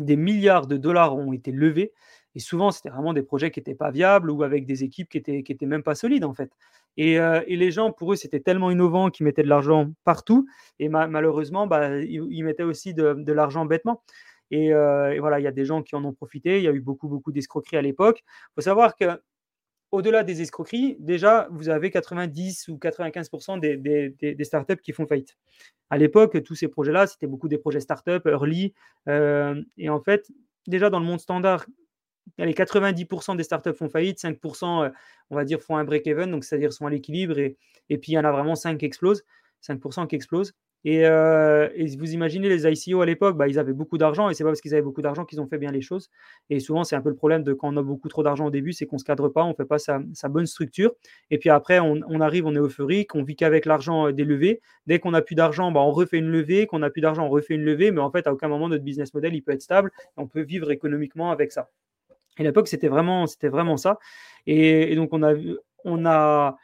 euh, 0.00 0.04
des 0.04 0.16
milliards 0.16 0.66
de 0.66 0.76
dollars 0.76 1.16
ont 1.16 1.32
été 1.32 1.52
levés. 1.52 1.92
Et 2.34 2.40
souvent, 2.40 2.70
c'était 2.70 2.88
vraiment 2.88 3.12
des 3.12 3.22
projets 3.22 3.50
qui 3.50 3.60
n'étaient 3.60 3.74
pas 3.74 3.90
viables 3.90 4.30
ou 4.30 4.42
avec 4.42 4.64
des 4.64 4.84
équipes 4.84 5.08
qui 5.08 5.18
n'étaient 5.18 5.42
qui 5.42 5.52
étaient 5.52 5.66
même 5.66 5.82
pas 5.82 5.94
solides, 5.94 6.24
en 6.24 6.32
fait. 6.32 6.50
Et, 6.96 7.18
euh, 7.18 7.42
et 7.46 7.56
les 7.56 7.70
gens, 7.70 7.92
pour 7.92 8.12
eux, 8.12 8.16
c'était 8.16 8.40
tellement 8.40 8.70
innovant 8.70 9.10
qu'ils 9.10 9.24
mettaient 9.24 9.42
de 9.42 9.48
l'argent 9.48 9.90
partout. 10.04 10.46
Et 10.78 10.88
malheureusement, 10.88 11.66
bah, 11.66 11.98
ils, 12.00 12.44
mettaient 12.44 12.62
aussi 12.62 12.94
de, 12.94 13.32
l'argent 13.32 13.64
bêtement. 13.66 14.02
Euh, 14.52 15.10
et, 15.10 15.18
voilà, 15.18 15.40
il 15.40 15.44
y 15.44 15.46
a 15.46 15.52
des 15.52 15.64
gens 15.64 15.82
qui 15.82 15.94
en 15.96 16.04
ont 16.04 16.12
profité. 16.12 16.58
Il 16.58 16.64
y 16.64 16.68
a 16.68 16.72
eu 16.72 16.80
beaucoup, 16.80 17.08
beaucoup 17.08 17.32
d'escroqueries 17.32 17.78
à 17.78 17.82
l'époque. 17.82 18.22
Il 18.26 18.52
faut 18.56 18.60
savoir 18.62 18.96
que 18.96 19.20
au-delà 19.92 20.24
des 20.24 20.40
escroqueries, 20.40 20.96
déjà, 20.98 21.48
vous 21.50 21.68
avez 21.68 21.90
90 21.90 22.68
ou 22.68 22.78
95% 22.78 23.60
des, 23.60 24.44
startups 24.44 24.78
qui 24.78 24.92
font 24.92 25.06
faillite. 25.06 25.36
À 25.90 25.98
l'époque, 25.98 26.42
tous 26.42 26.54
ces 26.54 26.68
projets-là, 26.68 27.06
c'était 27.06 27.26
beaucoup 27.26 27.48
des 27.48 27.58
projets 27.58 27.80
startups, 27.80 28.26
early. 28.26 28.72
Euh, 29.08 29.62
et 29.76 29.90
en 29.90 30.00
fait, 30.00 30.32
déjà 30.66 30.88
dans 30.88 30.98
le 30.98 31.04
monde 31.04 31.20
standard, 31.20 31.66
les 32.38 32.54
90% 32.54 33.36
des 33.36 33.42
startups 33.42 33.74
font 33.74 33.90
faillite, 33.90 34.18
5%, 34.18 34.84
euh, 34.84 34.90
on 35.30 35.36
va 35.36 35.44
dire, 35.44 35.60
font 35.60 35.76
un 35.76 35.84
break-even, 35.84 36.30
donc 36.30 36.44
c'est-à-dire 36.44 36.72
sont 36.72 36.86
à 36.86 36.90
l'équilibre, 36.90 37.38
et, 37.38 37.58
et, 37.90 37.98
puis 37.98 38.12
il 38.12 38.14
y 38.14 38.18
en 38.18 38.24
a 38.24 38.32
vraiment 38.32 38.54
5 38.54 38.78
qui 38.78 38.86
explosent, 38.86 39.24
5% 39.60 40.06
qui 40.06 40.16
explosent. 40.16 40.54
Euh, 40.86 41.68
et, 41.74 41.96
vous 41.96 42.12
imaginez 42.12 42.48
les 42.48 42.66
ICO 42.66 43.00
à 43.00 43.06
l'époque, 43.06 43.36
bah, 43.36 43.46
ils 43.48 43.58
avaient 43.58 43.72
beaucoup 43.72 43.98
d'argent 43.98 44.28
et 44.28 44.34
c'est 44.34 44.42
pas 44.42 44.50
parce 44.50 44.60
qu'ils 44.60 44.74
avaient 44.74 44.82
beaucoup 44.82 45.02
d'argent 45.02 45.24
qu'ils 45.24 45.40
ont 45.40 45.46
fait 45.46 45.58
bien 45.58 45.70
les 45.70 45.80
choses. 45.80 46.10
Et 46.50 46.60
souvent, 46.60 46.84
c'est 46.84 46.96
un 46.96 47.00
peu 47.00 47.08
le 47.08 47.14
problème 47.14 47.44
de 47.44 47.52
quand 47.52 47.72
on 47.72 47.76
a 47.76 47.82
beaucoup 47.82 48.08
trop 48.08 48.22
d'argent 48.22 48.46
au 48.46 48.50
début, 48.50 48.72
c'est 48.72 48.86
qu'on 48.86 48.98
se 48.98 49.04
cadre 49.04 49.28
pas, 49.28 49.44
on 49.44 49.54
fait 49.54 49.64
pas 49.64 49.78
sa, 49.78 50.00
bonne 50.28 50.46
structure. 50.46 50.92
Et 51.30 51.38
puis 51.38 51.50
après, 51.50 51.78
on, 51.78 52.20
arrive, 52.20 52.46
on 52.46 52.54
est 52.54 52.58
euphorique, 52.58 53.14
on 53.14 53.22
vit 53.22 53.36
qu'avec 53.36 53.66
l'argent 53.66 54.08
euh, 54.08 54.12
des 54.12 54.24
levées. 54.24 54.60
Dès 54.86 54.98
qu'on 54.98 55.14
a 55.14 55.22
plus 55.22 55.34
d'argent, 55.34 55.70
bah, 55.70 55.80
on 55.80 55.92
refait 55.92 56.18
une 56.18 56.30
levée. 56.30 56.66
Qu'on 56.66 56.82
a 56.82 56.90
plus 56.90 57.00
d'argent, 57.00 57.26
on 57.26 57.30
refait 57.30 57.54
une 57.54 57.64
levée. 57.64 57.92
Mais 57.92 58.00
en 58.00 58.10
fait, 58.10 58.26
à 58.26 58.32
aucun 58.32 58.48
moment, 58.48 58.68
notre 58.68 58.84
business 58.84 59.14
model, 59.14 59.34
il 59.34 59.42
peut 59.42 59.52
être 59.52 59.62
stable. 59.62 59.92
Et 59.98 60.20
on 60.20 60.26
peut 60.26 60.42
vivre 60.42 60.70
économiquement 60.70 61.30
avec 61.30 61.52
ça. 61.52 61.70
Et 62.38 62.40
à 62.40 62.44
l'époque, 62.44 62.68
c'était 62.68 62.88
vraiment, 62.88 63.26
c'était 63.26 63.48
vraiment 63.48 63.76
ça. 63.76 63.98
Et, 64.46 64.96
donc, 64.96 65.10
on 65.12 65.22
a, 65.22 65.34
on 65.84 66.06
a, 66.06 66.56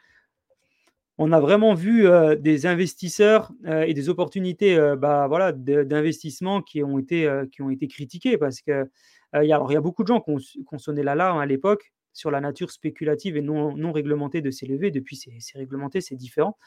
on 1.21 1.33
a 1.33 1.41
vraiment 1.41 1.73
vu 1.73 2.07
euh, 2.07 2.35
des 2.35 2.65
investisseurs 2.65 3.51
euh, 3.67 3.81
et 3.81 3.93
des 3.93 4.07
opportunités 4.07 4.77
euh, 4.77 4.95
bah, 4.95 5.27
voilà, 5.27 5.51
d'investissement 5.51 6.61
qui, 6.61 6.81
ont 6.81 6.97
été, 6.97 7.29
qui 7.51 7.61
ont 7.61 7.69
été 7.69 7.87
critiquées 7.87 8.37
parce 8.37 8.61
que 8.61 8.89
il 9.35 9.47
y, 9.47 9.53
a, 9.53 9.63
y 9.69 9.75
a 9.75 9.81
beaucoup 9.81 10.01
de 10.01 10.07
gens 10.07 10.21
qui 10.21 10.31
ont, 10.31 10.79
sonné 10.79 11.03
l'alarme 11.03 11.37
à 11.37 11.45
l'époque 11.45 11.91
sur 12.13 12.31
la 12.31 12.41
nature 12.41 12.71
spéculative 12.71 13.37
et 13.37 13.41
non, 13.41 13.75
non 13.75 13.91
réglementée 13.91 14.41
de 14.41 14.49
ces 14.49 14.65
levées. 14.65 14.89
Depuis, 14.89 15.17
c'est 15.17 15.57
réglementé, 15.59 16.01
c'est 16.01 16.15
différent. 16.15 16.57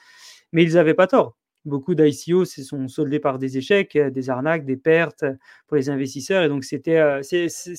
Mais 0.53 0.63
ils 0.63 0.75
n'avaient 0.75 0.95
pas 0.95 1.09
tort. 1.09 1.37
Beaucoup 1.65 1.97
d'ICO 1.97 2.45
se 2.45 2.63
sont 2.63 2.87
soldés 2.87 3.19
par 3.19 3.39
des 3.39 3.59
échecs, 3.59 3.99
des 3.99 4.31
arnaques, 4.31 4.65
des 4.65 4.77
pertes 4.77 5.25
pour 5.67 5.77
les 5.77 5.91
investisseurs. 5.91 6.45
Et 6.45 6.49
donc, 6.49 6.63
c'est, 6.63 6.87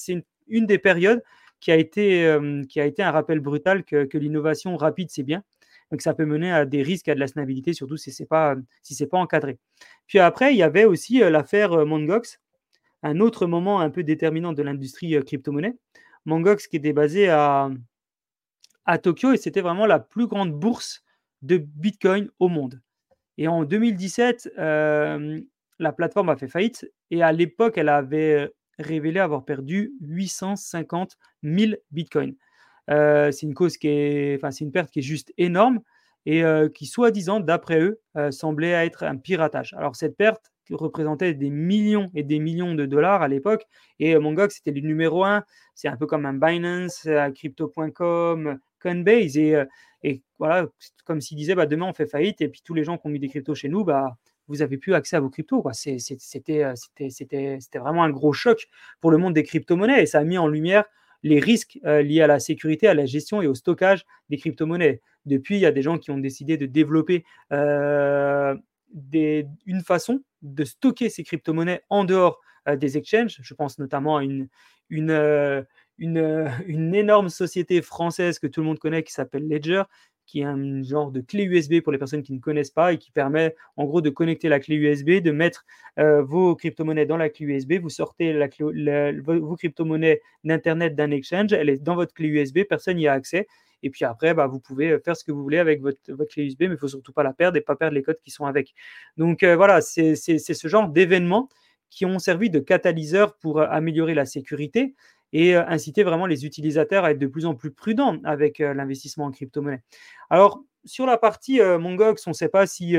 une, 0.09 0.23
une, 0.47 0.65
des 0.65 0.79
périodes 0.79 1.23
qui 1.61 1.71
a 1.71 1.77
été, 1.77 2.37
qui 2.67 2.81
a 2.81 2.85
été 2.85 3.03
un 3.03 3.11
rappel 3.11 3.39
brutal 3.39 3.85
que, 3.85 4.03
que 4.03 4.17
l'innovation 4.17 4.75
rapide, 4.75 5.09
c'est 5.11 5.23
bien. 5.23 5.43
Donc, 5.93 6.01
ça 6.01 6.15
peut 6.15 6.25
mener 6.25 6.51
à 6.51 6.65
des 6.65 6.81
risques, 6.81 7.07
à 7.07 7.13
de 7.13 7.19
la 7.19 7.27
stabilité, 7.27 7.71
surtout 7.73 7.97
si 7.97 8.11
ce 8.11 8.23
n'est 8.23 8.27
pas, 8.27 8.55
encadré. 9.11 9.59
Puis 10.07 10.17
après, 10.17 10.51
il 10.51 10.57
y 10.57 10.63
avait 10.63 10.85
aussi 10.85 11.19
l'affaire 11.19 11.85
Mongox, 11.85 12.41
un 13.03 13.19
autre 13.19 13.45
moment 13.45 13.79
un 13.79 13.91
peu 13.91 14.01
déterminant 14.01 14.53
de 14.53 14.63
l'industrie 14.63 15.15
crypto-monnaie. 15.23 15.75
Mongox 16.25 16.65
qui 16.65 16.77
était 16.77 16.93
basé 16.93 17.29
à 17.29 17.69
Tokyo 19.03 19.33
et 19.33 19.37
c'était 19.37 19.61
vraiment 19.61 19.85
la 19.85 19.99
plus 19.99 20.25
grande 20.25 20.51
bourse 20.51 21.03
de 21.43 21.57
Bitcoin 21.57 22.27
au 22.39 22.47
monde. 22.47 22.81
Et 23.37 23.47
en 23.47 23.63
2017, 23.63 24.49
la 24.57 25.91
plateforme 25.95 26.29
a 26.29 26.37
fait 26.37 26.47
faillite 26.47 26.91
et 27.11 27.21
à 27.21 27.31
l'époque, 27.31 27.77
elle 27.77 27.89
avait 27.89 28.51
révélé 28.79 29.19
avoir 29.19 29.45
perdu 29.45 29.93
850 30.01 31.19
000 31.43 31.73
bitcoins. 31.91 32.33
Enfin, 32.89 33.31
c'est 33.31 34.61
une 34.61 34.71
perte 34.71 34.91
qui 34.91 34.99
est 34.99 35.03
juste 35.03 35.33
énorme 35.37 35.79
et 36.25 36.43
qui, 36.73 36.85
soi-disant, 36.85 37.39
d'après 37.39 37.79
eux, 37.81 38.01
semblait 38.31 38.71
être 38.71 39.03
un 39.03 39.17
piratage. 39.17 39.73
Alors, 39.73 39.95
cette 39.95 40.15
perte 40.15 40.51
représentait 40.71 41.33
des 41.33 41.49
millions 41.49 42.09
et 42.15 42.23
des 42.23 42.39
millions 42.39 42.75
de 42.75 42.85
dollars 42.85 43.21
à 43.21 43.27
l'époque. 43.27 43.65
Et 43.99 44.17
Mongox, 44.17 44.55
c'était 44.55 44.71
le 44.71 44.87
numéro 44.87 45.23
un. 45.25 45.43
C'est 45.75 45.87
un 45.87 45.97
peu 45.97 46.05
comme 46.05 46.25
un 46.25 46.33
Binance, 46.33 47.07
crypto.com, 47.35 48.57
Coinbase. 48.79 49.37
Et, 49.37 50.21
voilà, 50.39 50.67
comme 51.05 51.21
s'il 51.21 51.37
disait, 51.37 51.55
bah, 51.55 51.65
demain 51.65 51.87
on 51.87 51.93
fait 51.93 52.07
faillite 52.07 52.41
et 52.41 52.49
puis 52.49 52.61
tous 52.63 52.73
les 52.73 52.83
gens 52.83 52.97
qui 52.97 53.07
ont 53.07 53.09
mis 53.09 53.19
des 53.19 53.29
cryptos 53.29 53.55
chez 53.55 53.69
nous, 53.69 53.83
bah, 53.83 54.17
vous 54.47 54.61
avez 54.61 54.77
plus 54.77 54.93
accès 54.93 55.15
à 55.15 55.19
vos 55.19 55.29
cryptos. 55.29 55.63
C'était 55.73 56.63
vraiment 57.75 58.03
un 58.03 58.09
gros 58.09 58.33
choc 58.33 58.67
pour 58.99 59.11
le 59.11 59.17
monde 59.17 59.33
des 59.33 59.43
crypto-monnaies 59.43 60.03
et 60.03 60.05
ça 60.05 60.19
a 60.19 60.23
mis 60.23 60.37
en 60.37 60.47
lumière 60.47 60.85
les 61.23 61.39
risques 61.39 61.79
liés 61.83 62.21
à 62.21 62.27
la 62.27 62.39
sécurité, 62.39 62.87
à 62.87 62.93
la 62.93 63.05
gestion 63.05 63.41
et 63.41 63.47
au 63.47 63.55
stockage 63.55 64.05
des 64.29 64.37
crypto-monnaies. 64.37 65.01
Depuis, 65.25 65.55
il 65.55 65.61
y 65.61 65.65
a 65.65 65.71
des 65.71 65.81
gens 65.81 65.97
qui 65.97 66.11
ont 66.11 66.17
décidé 66.17 66.57
de 66.57 66.65
développer 66.65 67.23
des, 68.93 69.47
une 69.65 69.81
façon 69.81 70.21
de 70.41 70.63
stocker 70.63 71.09
ces 71.09 71.23
crypto-monnaies 71.23 71.81
en 71.89 72.03
dehors 72.03 72.41
des 72.77 72.97
exchanges. 72.97 73.39
Je 73.41 73.53
pense 73.53 73.79
notamment 73.79 74.17
à 74.17 74.23
une, 74.23 74.47
une, 74.89 75.65
une, 75.97 76.95
énorme 76.95 77.29
société 77.29 77.81
française 77.81 78.39
que 78.39 78.47
tout 78.47 78.61
le 78.61 78.67
monde 78.67 78.79
connaît 78.79 79.03
qui 79.03 79.13
s'appelle 79.13 79.47
Ledger, 79.47 79.83
qui 80.25 80.41
est 80.41 80.45
un 80.45 80.83
genre 80.83 81.11
de 81.11 81.21
clé 81.21 81.43
USB 81.43 81.81
pour 81.81 81.91
les 81.91 81.97
personnes 81.97 82.23
qui 82.23 82.33
ne 82.33 82.39
connaissent 82.39 82.71
pas 82.71 82.93
et 82.93 82.97
qui 82.97 83.11
permet 83.11 83.55
en 83.77 83.85
gros 83.85 84.01
de 84.01 84.09
connecter 84.09 84.49
la 84.49 84.59
clé 84.59 84.75
USB, 84.75 85.21
de 85.21 85.31
mettre 85.31 85.65
euh, 85.99 86.21
vos 86.21 86.55
crypto-monnaies 86.55 87.05
dans 87.05 87.17
la 87.17 87.29
clé 87.29 87.45
USB, 87.45 87.73
vous 87.81 87.89
sortez 87.89 88.33
vos 89.25 89.55
crypto-monnaies 89.55 90.21
d'Internet 90.43 90.95
d'un 90.95 91.11
exchange, 91.11 91.53
elle 91.53 91.69
est 91.69 91.77
dans 91.77 91.95
votre 91.95 92.13
clé 92.13 92.27
USB, 92.27 92.59
personne 92.67 92.97
n'y 92.97 93.07
a 93.07 93.13
accès. 93.13 93.47
Et 93.85 93.89
puis 93.89 94.05
après, 94.05 94.33
bah, 94.33 94.47
vous 94.47 94.61
pouvez 94.61 94.97
faire 94.99 95.17
ce 95.17 95.25
que 95.25 95.33
vous 95.33 95.43
voulez 95.43 95.57
avec 95.57 95.81
votre, 95.81 95.99
clé 96.29 96.45
USB, 96.45 96.61
mais 96.61 96.67
il 96.67 96.71
ne 96.71 96.77
faut 96.77 96.87
surtout 96.87 97.11
pas 97.11 97.23
la 97.23 97.33
perdre 97.33 97.57
et 97.57 97.61
pas 97.61 97.75
perdre 97.75 97.95
les 97.95 98.01
codes 98.01 98.19
qui 98.23 98.31
sont 98.31 98.45
avec. 98.45 98.73
Donc 99.17 99.43
euh, 99.43 99.57
voilà, 99.57 99.81
c'est 99.81 100.15
ce 100.15 100.67
genre 100.67 100.87
d'événements 100.87 101.49
qui 101.89 102.05
ont 102.05 102.17
servi 102.17 102.49
de 102.49 102.59
catalyseur 102.59 103.35
pour 103.35 103.59
euh, 103.59 103.67
améliorer 103.69 104.15
la 104.15 104.25
sécurité 104.25 104.95
et 105.33 105.55
euh, 105.55 105.65
inciter 105.67 106.03
vraiment 106.03 106.27
les 106.27 106.45
utilisateurs 106.45 107.03
à 107.03 107.11
être 107.11 107.19
de 107.19 107.27
plus 107.27 107.45
en 107.45 107.55
plus 107.55 107.71
prudents 107.71 108.19
avec 108.23 108.61
euh, 108.61 108.73
l'investissement 108.73 109.25
en 109.25 109.31
crypto-monnaie. 109.31 109.81
Alors, 110.29 110.63
sur 110.85 111.05
la 111.05 111.17
partie 111.17 111.61
Mongox, 111.61 112.27
on 112.27 112.31
ne 112.31 112.35
sait 112.35 112.49
pas 112.49 112.67
si 112.67 112.97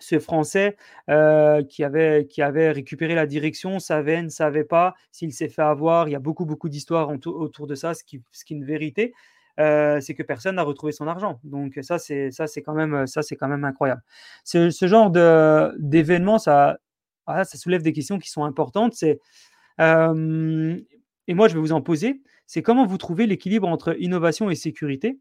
ce 0.00 0.18
Français 0.18 0.76
qui, 1.06 1.84
avait, 1.84 2.26
qui 2.28 2.42
avait 2.42 2.72
récupéré 2.72 3.14
la 3.14 3.24
direction 3.26 3.78
savait, 3.78 4.20
ne 4.20 4.28
savait 4.30 4.64
pas, 4.64 4.94
s'il 5.12 5.32
s'est 5.32 5.48
fait 5.48 5.62
avoir. 5.62 6.08
Il 6.08 6.10
y 6.10 6.16
a 6.16 6.18
beaucoup, 6.18 6.44
beaucoup 6.44 6.68
d'histoires 6.68 7.08
autour 7.08 7.68
de 7.68 7.76
ça, 7.76 7.94
ce 7.94 8.02
qui, 8.02 8.20
ce 8.32 8.44
qui 8.44 8.54
est 8.54 8.56
une 8.56 8.64
vérité. 8.64 9.14
c'est 9.58 10.14
que 10.16 10.24
personne 10.24 10.56
n'a 10.56 10.64
retrouvé 10.64 10.90
son 10.90 11.06
argent. 11.06 11.38
Donc 11.44 11.78
ça, 11.82 12.00
c'est 12.00 12.32
ça, 12.32 12.48
c'est 12.48 12.62
quand 12.62 12.74
même 12.74 13.06
ça, 13.06 13.22
c'est 13.22 13.36
quand 13.36 13.46
même 13.46 13.64
incroyable. 13.64 14.02
Ce, 14.42 14.86
genre 14.88 15.12
de 15.12 15.72
d'événements, 15.78 16.40
ça, 16.40 16.78
ça 17.28 17.44
soulève 17.44 17.82
des 17.82 17.92
questions 17.92 18.18
qui 18.18 18.28
sont 18.28 18.42
importantes. 18.42 18.94
C'est 18.94 19.20
et 21.28 21.34
moi 21.34 21.48
je 21.48 21.54
vais 21.54 21.60
vous 21.60 21.72
en 21.72 21.80
poser, 21.80 22.22
c'est 22.46 22.62
comment 22.62 22.86
vous 22.86 22.98
trouvez 22.98 23.26
l'équilibre 23.26 23.68
entre 23.68 23.96
innovation 24.00 24.50
et 24.50 24.54
sécurité? 24.54 25.18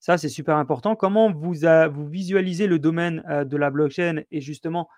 Ça, 0.00 0.16
c'est 0.16 0.30
super 0.30 0.56
important. 0.56 0.96
Comment 0.96 1.30
vous, 1.30 1.54
vous 1.92 2.08
visualisez 2.08 2.66
le 2.66 2.78
domaine 2.78 3.22
de 3.44 3.56
la 3.56 3.70
blockchain 3.70 4.22
et 4.30 4.40
justement 4.40 4.88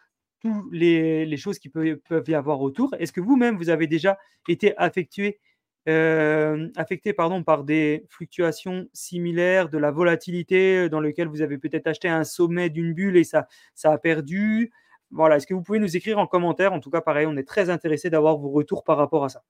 toutes 0.40 0.64
les, 0.72 1.36
choses 1.36 1.58
qui 1.58 1.68
peuvent, 1.68 2.28
y 2.28 2.34
avoir 2.34 2.60
autour? 2.60 2.94
Est-ce 2.98 3.12
que 3.12 3.20
vous-même, 3.20 3.56
vous 3.56 3.68
avez 3.68 3.88
déjà 3.88 4.16
été 4.48 4.76
affecté, 4.78 5.40
affecté 5.86 7.12
pardon, 7.12 7.42
par 7.42 7.64
des 7.64 8.06
fluctuations 8.08 8.86
similaires, 8.92 9.68
de 9.68 9.78
la 9.78 9.90
volatilité 9.90 10.88
dans 10.88 11.00
lequel 11.00 11.26
vous 11.26 11.42
avez 11.42 11.58
peut-être 11.58 11.88
acheté 11.88 12.08
un 12.08 12.22
sommet 12.22 12.70
d'une 12.70 12.92
bulle 12.94 13.16
et 13.16 13.24
ça, 13.24 13.48
ça 13.74 13.90
a 13.90 13.98
perdu? 13.98 14.72
Voilà, 15.10 15.36
est-ce 15.36 15.48
que 15.48 15.54
vous 15.54 15.62
pouvez 15.62 15.80
nous 15.80 15.96
écrire 15.96 16.20
en 16.20 16.28
commentaire? 16.28 16.72
En 16.72 16.80
tout 16.80 16.90
cas, 16.90 17.00
pareil, 17.00 17.26
on 17.26 17.36
est 17.36 17.46
très 17.46 17.70
intéressé 17.70 18.08
d'avoir 18.08 18.38
vos 18.38 18.50
retours 18.50 18.84
par 18.84 18.98
rapport 18.98 19.24
à 19.24 19.28
ça. 19.30 19.42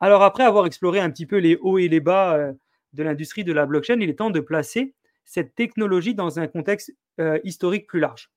Alors 0.00 0.22
après 0.22 0.44
avoir 0.44 0.66
exploré 0.66 1.00
un 1.00 1.10
petit 1.10 1.26
peu 1.26 1.38
les 1.38 1.56
hauts 1.56 1.78
et 1.78 1.88
les 1.88 2.00
bas 2.00 2.36
euh, 2.36 2.52
de 2.92 3.02
l'industrie 3.02 3.44
de 3.44 3.52
la 3.52 3.66
blockchain, 3.66 3.98
il 4.00 4.10
est 4.10 4.18
temps 4.18 4.30
de 4.30 4.40
placer 4.40 4.94
cette 5.24 5.54
technologie 5.54 6.14
dans 6.14 6.38
un 6.38 6.46
contexte 6.46 6.92
euh, 7.20 7.38
historique 7.44 7.86
plus 7.86 8.00
large. 8.00 8.30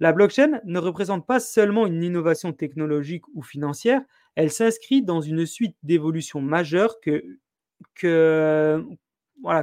La 0.00 0.12
blockchain 0.12 0.60
ne 0.64 0.78
représente 0.78 1.26
pas 1.26 1.40
seulement 1.40 1.86
une 1.86 2.02
innovation 2.02 2.52
technologique 2.52 3.24
ou 3.34 3.42
financière, 3.42 4.00
elle 4.36 4.50
s'inscrit 4.50 5.02
dans 5.02 5.20
une 5.20 5.46
suite 5.46 5.76
d'évolutions 5.82 6.40
majeures 6.40 7.00
que, 7.00 7.24
que 7.94 8.84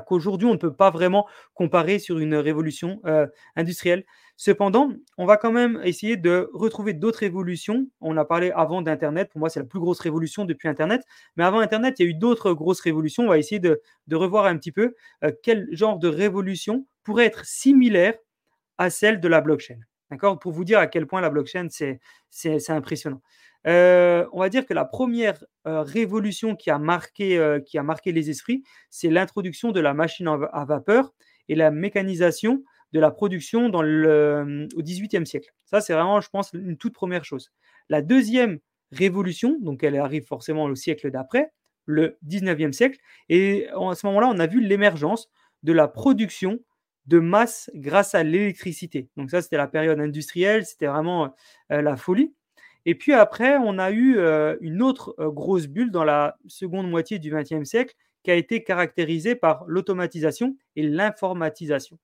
qu'aujourd'hui 0.06 0.48
on 0.48 0.54
ne 0.54 0.58
peut 0.58 0.74
pas 0.74 0.90
vraiment 0.90 1.28
comparer 1.54 2.00
sur 2.00 2.20
une 2.20 2.36
révolution 2.36 3.00
euh, 3.06 3.28
industrielle. 3.56 4.06
Cependant, 4.38 4.92
on 5.18 5.26
va 5.26 5.38
quand 5.38 5.52
même 5.52 5.80
essayer 5.86 6.18
de 6.18 6.50
retrouver 6.54 6.94
d'autres 6.94 7.24
évolutions. 7.24 7.88
On 8.02 8.18
a 8.18 8.26
parlé 8.26 8.52
avant 8.52 8.82
d'Internet. 8.82 9.30
Pour 9.32 9.40
moi, 9.40 9.50
c'est 9.50 9.62
la 9.62 9.66
plus 9.66 9.80
grosse 9.80 10.02
révolution 10.02 10.44
depuis 10.44 10.68
Internet. 10.68 11.04
Mais 11.38 11.46
avant 11.46 11.60
Internet, 11.60 11.96
il 12.00 12.04
y 12.04 12.06
a 12.08 12.10
eu 12.10 12.16
d'autres 12.16 12.52
grosses 12.52 12.82
révolutions. 12.82 13.24
On 13.24 13.30
va 13.30 13.38
essayer 13.38 13.60
de, 13.60 13.82
revoir 14.12 14.46
un 14.46 14.58
petit 14.58 14.74
peu 14.74 14.94
euh, 15.24 15.32
quel 15.42 15.68
genre 15.72 16.00
de 16.00 16.10
révolution 16.10 16.86
pourrait 17.04 17.26
être 17.26 17.46
similaire 17.46 18.16
à 18.78 18.90
celle 18.90 19.22
de 19.22 19.28
la 19.30 19.40
blockchain. 19.40 19.80
D'accord? 20.12 20.39
Pour 20.39 20.52
vous 20.52 20.63
dire 20.63 20.80
à 20.80 20.88
quel 20.88 21.08
point 21.08 21.22
la 21.22 21.30
blockchain, 21.30 21.68
c'est 21.70 22.70
impressionnant. 22.70 23.22
Euh, 23.68 24.28
on 24.32 24.41
va 24.41 24.50
dire 24.50 24.65
que 24.65 24.76
la 24.76 24.86
première 24.86 25.44
euh, 25.65 25.82
révolution 25.82 26.56
qui 26.56 26.70
a, 26.70 26.78
marqué, 26.78 27.60
qui 27.65 27.78
a 27.80 27.84
marqué 27.84 28.12
les 28.12 28.30
esprits, 28.30 28.63
c'est 28.91 29.10
l'introduction 29.10 29.72
de 29.72 29.80
la 29.80 29.94
machine 29.94 30.28
à 30.28 30.65
vapeur 30.65 31.13
et 31.50 31.56
la 31.56 31.72
mécanisation 31.72 32.63
de 32.94 33.00
la 33.00 33.12
production 33.12 33.70
dans 33.70 33.82
le, 33.82 34.68
au 34.76 34.82
XVIIIe 34.82 35.26
siècle. 35.26 35.52
Ça, 35.65 35.82
c'est 35.82 35.94
vraiment, 35.94 36.22
je 36.22 36.30
pense, 36.30 36.54
une 36.54 36.78
toute 36.78 36.94
première 36.94 37.26
chose. 37.26 37.52
La 37.89 38.02
deuxième 38.02 38.60
révolution, 38.91 39.58
donc 39.60 39.84
elle 39.84 39.98
arrive 39.98 40.26
forcément 40.26 40.63
au 40.63 40.76
siècle 40.76 41.12
d'après, 41.12 41.52
le 41.86 42.18
XIXe 42.26 42.76
siècle, 42.76 42.98
et 43.30 43.68
à 43.70 43.96
ce 43.96 44.06
moment-là, 44.08 44.32
on 44.34 44.39
a 44.39 44.48
vu 44.48 44.62
l'émergence 44.62 45.30
de 45.63 45.74
la 45.74 45.88
production 45.88 46.60
de 47.08 47.20
masse 47.20 47.70
grâce 47.76 48.15
à 48.15 48.24
l'électricité. 48.24 49.10
Donc 49.18 49.32
ça, 49.32 49.41
c'était 49.41 49.58
la 49.58 49.68
période 49.68 50.00
industrielle, 50.00 50.65
c'était 50.65 50.88
vraiment 50.88 51.36
euh, 51.72 51.82
la 51.82 51.96
folie. 51.96 52.34
Et 52.86 52.96
puis 52.96 53.13
après, 53.13 53.58
on 53.58 53.78
a 53.78 53.91
eu 53.91 54.18
euh, 54.18 54.56
une 54.62 54.82
autre 54.82 55.15
euh, 55.20 55.30
grosse 55.30 55.68
bulle 55.68 55.91
dans 55.91 56.04
la 56.04 56.38
seconde 56.48 56.89
moitié 56.89 57.20
du 57.20 57.32
XXe 57.32 57.63
siècle 57.63 57.96
qui 58.24 58.32
a 58.32 58.36
été 58.36 58.63
caractérisée 58.63 59.36
par 59.36 59.65
l'automatisation 59.68 60.58
et 60.76 60.84
l'informatisation. 60.84 62.00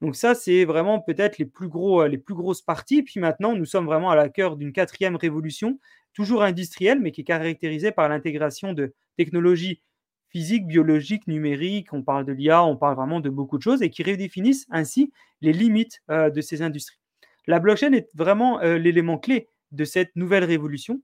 Donc 0.00 0.16
ça, 0.16 0.34
c'est 0.34 0.64
vraiment 0.64 1.00
peut-être 1.00 1.38
les, 1.38 1.44
plus 1.44 1.68
gros, 1.68 2.06
les 2.06 2.16
plus 2.18 2.34
grosses 2.34 2.62
parties. 2.62 3.02
Puis 3.02 3.20
maintenant, 3.20 3.54
nous 3.54 3.66
sommes 3.66 3.84
vraiment 3.84 4.10
à 4.10 4.16
la 4.16 4.28
cœur 4.28 4.56
d'une 4.56 4.72
quatrième 4.72 5.16
révolution, 5.16 5.78
toujours 6.14 6.42
industrielle, 6.42 7.00
mais 7.00 7.10
qui 7.10 7.20
est 7.20 7.24
caractérisée 7.24 7.92
par 7.92 8.08
l'intégration 8.08 8.72
de 8.72 8.94
technologies 9.16 9.82
physiques, 10.30 10.66
biologiques, 10.66 11.26
numériques. 11.26 11.92
On 11.92 12.02
parle 12.02 12.24
de 12.24 12.32
l'IA, 12.32 12.64
on 12.64 12.76
parle 12.76 12.96
vraiment 12.96 13.20
de 13.20 13.28
beaucoup 13.28 13.58
de 13.58 13.62
choses 13.62 13.82
et 13.82 13.90
qui 13.90 14.02
redéfinissent 14.02 14.66
ainsi 14.70 15.12
les 15.40 15.52
limites 15.52 16.02
euh, 16.10 16.30
de 16.30 16.40
ces 16.40 16.62
industries. 16.62 16.98
La 17.46 17.58
blockchain 17.58 17.92
est 17.92 18.08
vraiment 18.14 18.60
euh, 18.60 18.78
l'élément 18.78 19.18
clé 19.18 19.48
de 19.72 19.84
cette 19.84 20.14
nouvelle 20.16 20.44
révolution. 20.44 21.00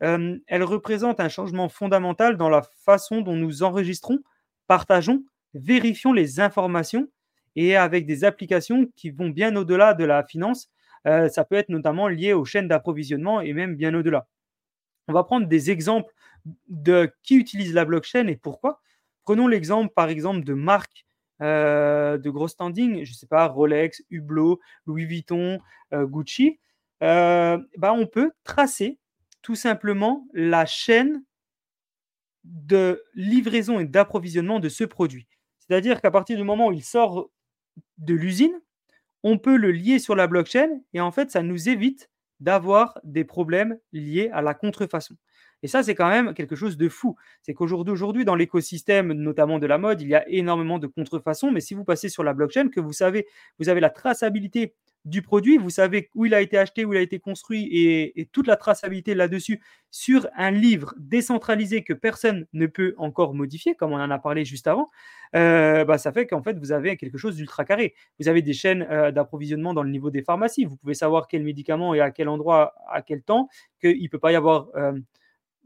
elle 0.00 0.62
représente 0.62 1.18
un 1.20 1.28
changement 1.28 1.68
fondamental 1.68 2.36
dans 2.36 2.48
la 2.48 2.62
façon 2.84 3.20
dont 3.20 3.36
nous 3.36 3.62
enregistrons, 3.62 4.18
partageons, 4.66 5.24
vérifions 5.54 6.12
les 6.12 6.40
informations 6.40 7.08
et 7.56 7.76
avec 7.76 8.06
des 8.06 8.24
applications 8.24 8.86
qui 8.96 9.10
vont 9.10 9.28
bien 9.28 9.54
au-delà 9.56 9.94
de 9.94 10.04
la 10.04 10.24
finance. 10.24 10.70
ça 11.04 11.44
peut 11.44 11.56
être 11.56 11.68
notamment 11.68 12.08
lié 12.08 12.32
aux 12.32 12.44
chaînes 12.44 12.68
d'approvisionnement 12.68 13.40
et 13.40 13.52
même 13.52 13.76
bien 13.76 13.94
au-delà. 13.94 14.26
On 15.08 15.12
va 15.12 15.24
prendre 15.24 15.46
des 15.46 15.70
exemples 15.70 16.12
de 16.68 17.12
qui 17.22 17.36
utilise 17.36 17.74
la 17.74 17.84
blockchain 17.84 18.26
et 18.26 18.36
pourquoi. 18.36 18.80
Prenons 19.24 19.46
l'exemple, 19.46 19.92
par 19.94 20.08
exemple, 20.08 20.44
de 20.44 20.54
marques 20.54 21.06
de 21.40 22.30
gros 22.30 22.48
standing, 22.48 23.04
je 23.04 23.10
ne 23.12 23.14
sais 23.14 23.26
pas, 23.26 23.46
Rolex, 23.46 24.02
Hublot, 24.10 24.58
Louis 24.86 25.04
Vuitton, 25.06 25.60
Gucci. 25.92 26.58
bah, 27.00 27.92
on 27.92 28.06
peut 28.06 28.32
tracer 28.44 28.98
tout 29.42 29.54
simplement 29.54 30.26
la 30.32 30.66
chaîne 30.66 31.22
de 32.44 33.02
livraison 33.14 33.78
et 33.78 33.84
d'approvisionnement 33.84 34.60
de 34.60 34.68
ce 34.68 34.84
produit. 34.84 35.26
C'est-à-dire 35.58 36.00
qu'à 36.00 36.10
partir 36.10 36.36
du 36.36 36.44
moment 36.44 36.68
où 36.68 36.72
il 36.72 36.82
sort 36.82 37.30
de 37.98 38.14
l'usine, 38.14 38.58
on 39.22 39.38
peut 39.38 39.56
le 39.56 39.70
lier 39.70 39.98
sur 39.98 40.16
la 40.16 40.26
blockchain 40.26 40.80
et 40.94 41.00
en 41.00 41.12
fait, 41.12 41.30
ça 41.30 41.42
nous 41.42 41.68
évite 41.68 42.10
d'avoir 42.40 42.98
des 43.04 43.24
problèmes 43.24 43.78
liés 43.92 44.30
à 44.32 44.42
la 44.42 44.54
contrefaçon. 44.54 45.16
Et 45.62 45.68
ça, 45.68 45.82
c'est 45.82 45.94
quand 45.94 46.08
même 46.08 46.34
quelque 46.34 46.56
chose 46.56 46.76
de 46.76 46.88
fou. 46.88 47.16
C'est 47.42 47.54
qu'aujourd'hui, 47.54 48.24
dans 48.24 48.34
l'écosystème, 48.34 49.12
notamment 49.12 49.58
de 49.58 49.66
la 49.66 49.78
mode, 49.78 50.00
il 50.00 50.08
y 50.08 50.14
a 50.14 50.28
énormément 50.28 50.78
de 50.78 50.86
contrefaçons. 50.86 51.50
Mais 51.50 51.60
si 51.60 51.74
vous 51.74 51.84
passez 51.84 52.08
sur 52.08 52.22
la 52.22 52.34
blockchain, 52.34 52.68
que 52.68 52.80
vous 52.80 52.92
savez, 52.92 53.26
vous 53.58 53.68
avez 53.68 53.80
la 53.80 53.90
traçabilité 53.90 54.74
du 55.04 55.22
produit, 55.22 55.56
vous 55.56 55.70
savez 55.70 56.10
où 56.14 56.26
il 56.26 56.34
a 56.34 56.40
été 56.40 56.58
acheté, 56.58 56.84
où 56.84 56.92
il 56.92 56.98
a 56.98 57.00
été 57.00 57.18
construit 57.18 57.68
et, 57.72 58.28
toute 58.32 58.46
la 58.46 58.56
traçabilité 58.56 59.14
là-dessus 59.14 59.60
sur 59.90 60.28
un 60.36 60.50
livre 60.50 60.94
décentralisé 60.98 61.82
que 61.82 61.92
personne 61.92 62.46
ne 62.52 62.66
peut 62.66 62.94
encore 62.98 63.34
modifier, 63.34 63.74
comme 63.74 63.92
on 63.92 64.00
en 64.00 64.10
a 64.10 64.18
parlé 64.18 64.44
juste 64.44 64.66
avant, 64.66 64.90
euh, 65.34 65.84
bah, 65.84 65.98
ça 65.98 66.12
fait 66.12 66.26
qu'en 66.26 66.42
fait 66.42 66.58
vous 66.58 66.72
avez 66.72 66.96
quelque 66.96 67.16
chose 67.16 67.36
d'ultra 67.36 67.64
carré. 67.64 67.94
Vous 68.20 68.28
avez 68.28 68.42
des 68.42 68.52
chaînes 68.52 68.86
euh, 68.90 69.10
d'approvisionnement 69.10 69.72
dans 69.72 69.82
le 69.82 69.90
niveau 69.90 70.10
des 70.10 70.22
pharmacies. 70.22 70.64
Vous 70.64 70.76
pouvez 70.76 70.94
savoir 70.94 71.26
quel 71.28 71.42
médicament 71.42 71.94
et 71.94 72.00
à 72.00 72.10
quel 72.10 72.28
endroit, 72.28 72.74
à 72.90 73.02
quel 73.02 73.22
temps, 73.22 73.48
qu'il 73.80 74.02
ne 74.02 74.08
peut 74.08 74.18
pas 74.18 74.32
y 74.32 74.36
avoir 74.36 74.68
euh, 74.76 74.92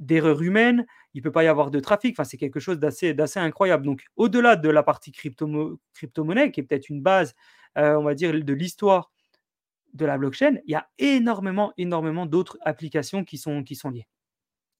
d'erreurs 0.02 0.42
humaines, 0.42 0.86
il 1.14 1.18
ne 1.18 1.22
peut 1.22 1.32
pas 1.32 1.44
y 1.44 1.48
avoir 1.48 1.70
de 1.70 1.80
trafic. 1.80 2.14
Enfin, 2.14 2.24
c'est 2.24 2.36
quelque 2.36 2.60
chose 2.60 2.78
d'assez, 2.78 3.14
incroyable. 3.36 3.86
Donc, 3.86 4.04
au-delà 4.16 4.56
de 4.56 4.68
la 4.68 4.82
partie 4.82 5.12
crypto- 5.12 5.80
crypto-monnaie, 5.94 6.50
qui 6.50 6.60
est 6.60 6.64
peut-être 6.64 6.88
une 6.90 7.02
base, 7.02 7.34
on 7.76 8.02
va 8.02 8.14
dire, 8.14 8.32
de 8.32 8.52
l'histoire 8.52 9.10
de 9.94 10.06
la 10.06 10.18
blockchain, 10.18 10.56
il 10.66 10.72
y 10.72 10.74
a 10.74 10.88
énormément, 10.98 11.72
d'autres 12.26 12.58
applications 12.62 13.24
qui 13.24 13.38
sont, 13.38 13.62
qui 13.62 13.76
sont 13.76 13.90
liées. 13.90 14.06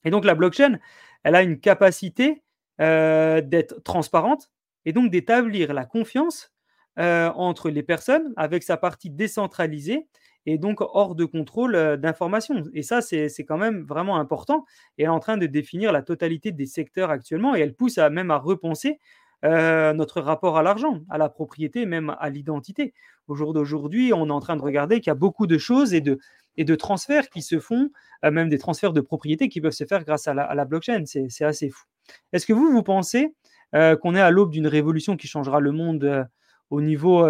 Et 0.05 0.11
donc 0.11 0.25
la 0.25 0.35
blockchain, 0.35 0.79
elle 1.23 1.35
a 1.35 1.43
une 1.43 1.61
capacité 1.61 2.43
euh, 2.81 3.41
d'être 3.41 3.83
transparente 3.83 4.51
et 4.85 4.93
donc 4.93 5.11
d'établir 5.11 5.73
la 5.75 5.85
confiance 5.85 6.53
euh, 6.99 7.31
entre 7.35 7.71
les 7.71 7.83
personnes 7.83 8.33
avec 8.37 8.63
sa 8.63 8.77
partie 8.77 9.11
décentralisée 9.11 10.09
et 10.47 10.59
donc 10.59 10.81
hors 10.81 11.15
de 11.15 11.25
contrôle 11.25 11.75
euh, 11.75 11.97
d'information. 11.97 12.65
Et 12.75 12.83
ça, 12.83 13.01
c'est 13.01 13.45
quand 13.47 13.59
même 13.59 13.83
vraiment 13.83 14.19
important. 14.19 14.65
Et 14.99 15.03
elle 15.03 15.07
est 15.07 15.11
en 15.11 15.21
train 15.21 15.37
de 15.37 15.47
définir 15.47 15.93
la 15.93 16.03
totalité 16.03 16.53
des 16.53 16.67
secteurs 16.67 17.11
actuellement 17.11 17.55
et 17.55 17.61
elle 17.61 17.75
pousse 17.75 17.99
à, 17.99 18.11
même 18.11 18.31
à 18.31 18.39
repenser 18.39 18.99
euh, 19.45 19.93
notre 19.93 20.21
rapport 20.21 20.57
à 20.57 20.63
l'argent, 20.63 21.01
à 21.11 21.19
la 21.19 21.29
propriété, 21.29 21.87
même 21.87 22.15
à 22.19 22.31
l'identité. 22.31 22.95
Au 23.29 23.35
jour 23.35 23.53
d'aujourd'hui, 23.53 24.13
on 24.13 24.29
est 24.29 24.33
en 24.33 24.41
train 24.41 24.57
de 24.57 24.63
regarder 24.63 25.01
qu'il 25.01 25.09
y 25.09 25.11
a 25.11 25.17
beaucoup 25.17 25.47
de 25.47 25.59
choses 25.59 25.95
et 25.95 26.01
de, 26.01 26.19
et 26.57 26.65
de 26.65 26.75
transferts 26.75 27.29
qui 27.29 27.43
se 27.43 27.59
font, 27.59 27.91
euh, 28.25 28.31
même 28.31 28.49
des 28.49 28.59
transferts 28.59 28.93
de 28.93 29.01
propriété 29.01 29.49
qui 29.49 29.61
peuvent 29.61 29.73
se 29.73 29.85
faire 29.85 30.05
grâce 30.05 30.29
à 30.29 30.35
la, 30.35 30.65
blockchain. 30.65 31.05
C'est 31.07 31.45
assez 31.45 31.71
fou. 31.71 31.85
Est-ce 32.33 32.47
que 32.47 32.53
vous, 32.53 32.71
vous 32.71 32.83
pensez 32.83 33.35
qu'on 33.73 34.15
est 34.15 34.21
à 34.21 34.31
l'aube 34.31 34.51
d'une 34.51 34.67
révolution 34.67 35.17
qui 35.17 35.27
changera 35.27 35.59
le 35.59 35.73
monde 35.73 36.29
au 36.69 36.83
niveau 36.83 37.27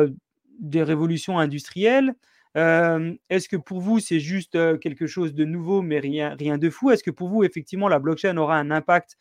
des 0.59 0.83
révolutions 0.83 1.39
industrielles 1.39 2.17
Est-ce 2.55 3.49
que 3.49 3.57
pour 3.57 3.81
vous, 3.81 3.99
c'est 3.99 4.21
juste 4.21 4.59
quelque 4.81 5.07
chose 5.07 5.35
de 5.35 5.45
nouveau, 5.45 5.83
mais 5.83 5.99
rien, 5.99 6.35
rien 6.39 6.59
de 6.59 6.71
fou? 6.71 6.91
Est-ce 6.91 7.03
que 7.03 7.11
pour 7.11 7.29
vous, 7.29 7.45
effectivement, 7.45 7.89
la 7.89 7.99
blockchain 7.99 8.37
aura 8.37 8.57
un 8.59 8.71
impact 8.71 9.17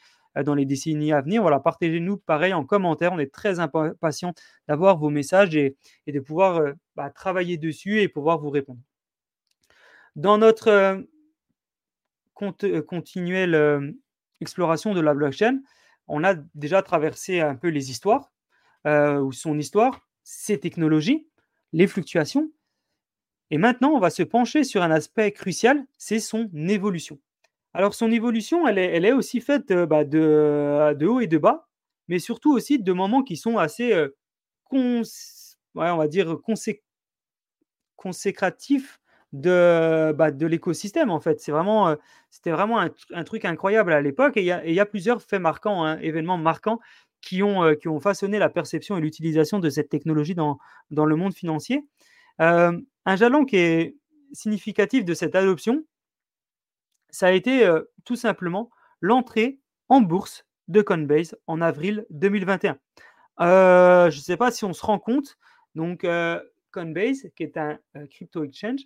dans 0.45 0.55
les 0.55 0.65
décennies 0.65 1.13
à 1.13 1.21
venir? 1.21 1.41
Voilà, 1.41 1.59
partagez-nous 1.59 2.17
pareil 2.17 2.53
en 2.53 2.65
commentaire. 2.65 3.13
On 3.13 3.19
est 3.19 3.33
très 3.33 3.59
impatient 3.59 4.33
d'avoir 4.67 4.97
vos 4.97 5.09
messages 5.09 5.55
et, 5.55 5.77
de 6.07 6.19
pouvoir 6.19 6.61
bah, 6.95 7.09
travailler 7.09 7.57
dessus 7.57 8.01
et 8.01 8.07
pouvoir 8.07 8.39
vous 8.39 8.49
répondre. 8.49 8.79
Dans 10.15 10.37
notre 10.37 11.05
continuelle 12.35 13.95
exploration 14.41 14.93
de 14.93 14.99
la 14.99 15.13
blockchain, 15.13 15.59
on 16.07 16.23
a 16.25 16.33
déjà 16.55 16.81
traversé 16.81 17.39
un 17.39 17.55
peu 17.55 17.69
les 17.69 17.91
histoires, 17.91 18.33
ou 18.85 19.31
son 19.31 19.57
histoire, 19.57 20.05
ses 20.23 20.59
technologies, 20.59 21.27
les 21.71 21.87
fluctuations. 21.87 22.51
Et 23.51 23.57
maintenant, 23.57 23.91
on 23.91 23.99
va 23.99 24.09
se 24.09 24.23
pencher 24.23 24.63
sur 24.63 24.81
un 24.81 24.91
aspect 24.91 25.33
crucial, 25.33 25.85
c'est 25.97 26.21
son 26.21 26.49
évolution. 26.55 27.19
Alors 27.73 27.93
son 27.93 28.09
évolution, 28.11 28.65
elle 28.67 29.05
est, 29.05 29.11
aussi 29.11 29.41
faite 29.41 29.73
bah, 29.73 30.05
de, 30.05 31.05
haut 31.05 31.19
et 31.19 31.27
de 31.27 31.37
bas, 31.37 31.67
mais 32.07 32.19
surtout 32.19 32.53
aussi 32.53 32.79
de 32.79 32.93
moments 32.93 33.23
qui 33.23 33.35
sont 33.35 33.57
assez, 33.57 33.93
on 34.71 35.03
va 35.75 36.07
dire, 36.07 36.37
consécratifs 37.97 38.99
de, 39.33 40.13
bah, 40.13 40.31
de 40.31 40.45
l'écosystème 40.45 41.11
en 41.11 41.19
fait. 41.19 41.41
C'est 41.41 41.51
vraiment, 41.51 41.95
c'était 42.29 42.51
vraiment 42.51 42.79
un, 42.79 43.23
truc 43.23 43.43
incroyable 43.43 43.91
à 43.91 44.01
l'époque 44.01 44.37
et 44.37 44.41
il 44.41 44.73
y, 44.73 44.79
a 44.79 44.85
plusieurs 44.85 45.21
faits 45.21 45.41
marquants, 45.41 45.83
hein, 45.85 45.99
événements 45.99 46.37
marquants 46.37 46.79
qui 47.21 47.43
ont, 47.43 47.99
façonné 48.01 48.39
la 48.39 48.49
perception 48.49 48.97
et 48.97 49.01
l'utilisation 49.01 49.59
de 49.59 49.69
cette 49.69 49.89
technologie 49.89 50.35
dans 50.35 50.57
le 50.89 51.15
monde 51.17 51.33
financier. 51.33 51.85
Un 53.05 53.15
jalon 53.15 53.45
qui 53.45 53.57
est 53.57 53.97
significatif 54.33 55.05
de 55.05 55.13
cette 55.13 55.35
adoption, 55.35 55.83
ça 57.09 57.27
a 57.27 57.31
été 57.31 57.69
tout 58.05 58.15
simplement 58.15 58.69
l'entrée 59.01 59.59
en 59.89 60.01
bourse 60.01 60.45
de 60.67 60.81
Coinbase 60.81 61.35
en 61.47 61.61
avril 61.61 62.05
2021. 62.09 62.77
je 63.39 64.05
ne 64.15 64.21
sais 64.21 64.37
pas 64.37 64.51
si 64.51 64.63
on 64.63 64.73
se 64.73 64.85
rend 64.85 64.99
compte, 64.99 65.37
donc 65.75 66.05
Coinbase, 66.71 67.27
qui 67.35 67.43
est 67.43 67.57
un 67.57 67.79
crypto 68.09 68.43
exchange 68.43 68.81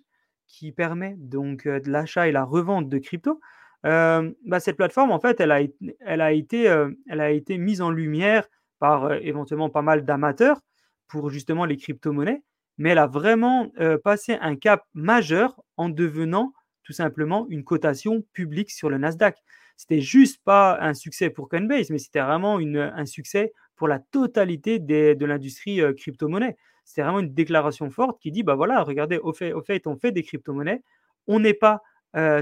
qui 0.46 0.72
permet 0.72 1.14
donc 1.18 1.66
de 1.66 1.90
l'achat 1.90 2.28
et 2.28 2.32
la 2.32 2.44
revente 2.44 2.88
de 2.88 2.98
crypto, 2.98 3.40
bah, 3.84 4.60
cette 4.60 4.76
plateforme, 4.76 5.12
en 5.12 5.20
fait, 5.20 5.40
elle 5.40 5.52
a, 5.52 5.60
elle 6.00 6.20
a, 6.20 6.32
été, 6.32 6.64
elle 7.08 7.20
a 7.20 7.30
été 7.30 7.58
mise 7.58 7.80
en 7.80 7.90
lumière 7.90 8.48
par 8.78 9.12
éventuellement 9.14 9.70
pas 9.70 9.82
mal 9.82 10.04
d'amateurs 10.04 10.60
pour 11.06 11.30
justement 11.30 11.64
les 11.64 11.76
crypto-monnaies, 11.76 12.42
mais 12.78 12.90
elle 12.90 12.98
a 12.98 13.06
vraiment 13.06 13.70
passé 14.04 14.36
un 14.40 14.56
cap 14.56 14.84
majeur 14.94 15.60
en 15.76 15.88
devenant 15.88 16.52
tout 16.82 16.92
simplement 16.92 17.46
une 17.48 17.64
cotation 17.64 18.22
publique 18.32 18.70
sur 18.70 18.88
le 18.88 18.98
Nasdaq. 18.98 19.36
C'était 19.76 20.00
juste 20.00 20.42
pas 20.44 20.78
un 20.80 20.94
succès 20.94 21.28
pour 21.30 21.48
Coinbase, 21.48 21.90
mais 21.90 21.98
c'était 21.98 22.20
vraiment 22.20 22.58
un 22.58 23.06
succès 23.06 23.52
pour 23.76 23.88
la 23.88 23.98
totalité 23.98 24.78
de 24.78 25.24
l'industrie 25.26 25.82
euh, 25.82 25.92
crypto-monnaie. 25.92 26.56
C'était 26.84 27.02
vraiment 27.02 27.20
une 27.20 27.34
déclaration 27.34 27.90
forte 27.90 28.20
qui 28.20 28.30
dit 28.30 28.42
bah 28.42 28.54
voilà, 28.54 28.82
regardez, 28.82 29.18
au 29.18 29.32
fait, 29.32 29.52
on 29.86 29.96
fait 29.96 30.12
des 30.12 30.22
crypto-monnaies, 30.22 30.82
on 31.26 31.40
n'est 31.40 31.54
pas 31.54 31.82
euh, 32.16 32.40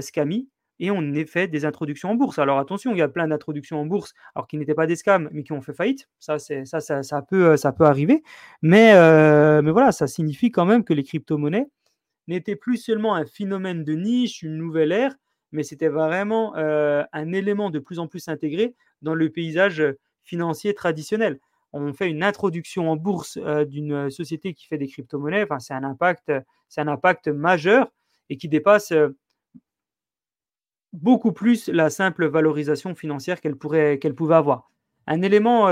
et 0.79 0.91
on 0.91 1.13
est 1.13 1.25
fait 1.25 1.47
des 1.47 1.65
introductions 1.65 2.09
en 2.11 2.15
bourse. 2.15 2.39
Alors 2.39 2.59
attention, 2.59 2.91
il 2.91 2.97
y 2.97 3.01
a 3.01 3.07
plein 3.07 3.27
d'introductions 3.27 3.79
en 3.79 3.85
bourse, 3.85 4.13
alors 4.35 4.47
qui 4.47 4.57
n'étaient 4.57 4.75
pas 4.75 4.87
des 4.87 4.95
scams, 4.95 5.29
mais 5.31 5.43
qui 5.43 5.53
ont 5.53 5.61
fait 5.61 5.73
faillite. 5.73 6.09
Ça, 6.19 6.39
c'est, 6.39 6.65
ça, 6.65 6.79
ça, 6.79 7.21
peut, 7.21 7.51
euh, 7.51 7.57
ça 7.57 7.71
peut 7.71 7.85
arriver. 7.85 8.23
Mais, 8.61 8.93
mais 9.61 9.71
voilà, 9.71 9.91
ça 9.91 10.07
signifie 10.07 10.51
quand 10.51 10.65
même 10.65 10.83
que 10.83 10.93
les 10.93 11.03
crypto-monnaies 11.03 11.67
n'était 12.27 12.55
plus 12.55 12.77
seulement 12.77 13.15
un 13.15 13.25
phénomène 13.25 13.83
de 13.83 13.93
niche, 13.93 14.41
une 14.41 14.57
nouvelle 14.57 14.91
ère, 14.91 15.15
mais 15.51 15.63
c'était 15.63 15.87
vraiment 15.87 16.55
euh, 16.57 17.03
un 17.13 17.31
élément 17.31 17.69
de 17.69 17.79
plus 17.79 17.99
en 17.99 18.07
plus 18.07 18.27
intégré 18.27 18.75
dans 19.01 19.15
le 19.15 19.29
paysage 19.29 19.83
financier 20.23 20.73
traditionnel. 20.73 21.39
On 21.73 21.93
fait 21.93 22.09
une 22.09 22.23
introduction 22.23 22.89
en 22.89 22.95
bourse 22.95 23.37
euh, 23.41 23.65
d'une 23.65 24.09
société 24.09 24.53
qui 24.53 24.65
fait 24.65 24.77
des 24.77 24.87
crypto-monnaies, 24.87 25.43
enfin, 25.43 25.59
c'est 25.59 25.73
un 25.73 25.83
impact, 25.83 26.31
c'est 26.67 26.81
un 26.81 26.87
impact 26.87 27.27
majeur 27.27 27.91
et 28.29 28.37
qui 28.37 28.49
dépasse 28.49 28.91
euh, 28.91 29.15
beaucoup 31.01 31.31
plus 31.31 31.67
la 31.67 31.89
simple 31.89 32.27
valorisation 32.27 32.95
financière 32.95 33.41
qu'elle 33.41 33.55
qu'elle 33.99 34.15
pouvait 34.15 34.35
avoir. 34.35 34.71
Un 35.07 35.21
élément, 35.21 35.67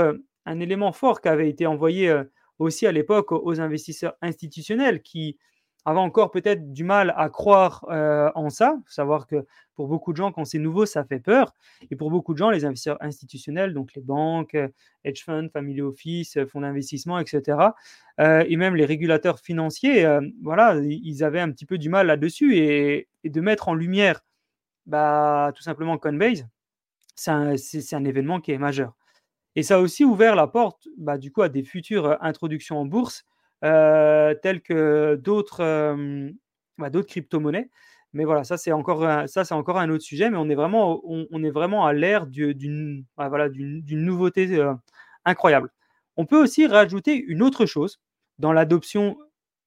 un 0.46 0.60
élément 0.60 0.92
fort 0.92 1.20
qui 1.20 1.28
avait 1.28 1.48
été 1.48 1.66
envoyé 1.66 2.14
aussi 2.58 2.86
à 2.86 2.92
l'époque 2.92 3.32
aux 3.32 3.60
investisseurs 3.60 4.14
institutionnels 4.22 5.02
qui 5.02 5.38
avait 5.84 6.00
encore 6.00 6.30
peut-être 6.30 6.72
du 6.72 6.84
mal 6.84 7.12
à 7.16 7.28
croire 7.28 7.84
euh, 7.90 8.30
en 8.34 8.48
ça. 8.48 8.78
Savoir 8.86 9.26
que 9.26 9.44
pour 9.74 9.88
beaucoup 9.88 10.12
de 10.12 10.16
gens, 10.16 10.32
quand 10.32 10.44
c'est 10.44 10.58
nouveau, 10.58 10.86
ça 10.86 11.04
fait 11.04 11.18
peur. 11.18 11.52
Et 11.90 11.96
pour 11.96 12.10
beaucoup 12.10 12.32
de 12.32 12.38
gens, 12.38 12.50
les 12.50 12.64
investisseurs 12.64 12.96
institutionnels, 13.02 13.74
donc 13.74 13.94
les 13.94 14.00
banques, 14.00 14.54
euh, 14.54 14.68
hedge 15.04 15.22
funds, 15.24 15.48
family 15.52 15.82
office, 15.82 16.38
fonds 16.46 16.62
d'investissement, 16.62 17.18
etc., 17.18 17.58
euh, 18.20 18.44
et 18.48 18.56
même 18.56 18.76
les 18.76 18.84
régulateurs 18.84 19.40
financiers, 19.40 20.06
voilà, 20.42 20.76
ils 20.80 21.24
avaient 21.24 21.40
un 21.40 21.50
petit 21.50 21.66
peu 21.66 21.78
du 21.78 21.88
mal 21.88 22.06
là-dessus. 22.06 22.56
Et, 22.56 23.08
de 23.24 23.40
mettre 23.40 23.68
en 23.68 23.74
lumière 23.74 24.20
bah, 24.86 25.52
tout 25.54 25.62
simplement 25.62 25.98
Coinbase, 25.98 26.46
c'est 27.14 27.30
un, 27.30 28.04
événement 28.04 28.40
qui 28.40 28.52
est 28.52 28.58
majeur. 28.58 28.94
Et 29.56 29.62
ça 29.62 29.76
a 29.76 29.80
aussi 29.80 30.04
ouvert 30.04 30.36
la 30.36 30.46
porte 30.46 30.88
bah, 30.98 31.18
du 31.18 31.32
coup, 31.32 31.42
à 31.42 31.48
des 31.48 31.62
futures 31.62 32.18
introductions 32.20 32.78
en 32.78 32.86
bourse, 32.86 33.24
telles 33.62 34.62
que 34.62 35.16
d'autres 35.16 35.96
bah, 36.78 36.90
crypto-monnaies. 36.90 37.70
Mais 38.12 38.24
voilà, 38.24 38.44
ça 38.44 38.56
c'est 38.56 38.72
encore, 38.72 39.04
un, 39.04 39.26
ça, 39.26 39.44
c'est 39.44 39.54
encore 39.54 39.78
un 39.78 39.90
autre 39.90 40.04
sujet, 40.04 40.30
mais 40.30 40.36
on 40.36 40.48
est 40.48 40.54
vraiment, 40.54 41.00
on, 41.04 41.42
est 41.42 41.50
vraiment 41.50 41.84
à 41.86 41.92
l'ère 41.92 42.26
d'une, 42.26 43.04
voilà, 43.16 43.48
d'une 43.48 44.04
nouveauté 44.04 44.62
incroyable. 45.24 45.70
On 46.16 46.26
peut 46.26 46.40
aussi 46.40 46.66
rajouter 46.66 47.16
une 47.16 47.42
autre 47.42 47.66
chose 47.66 48.00
dans 48.38 48.52
l'adoption 48.52 49.18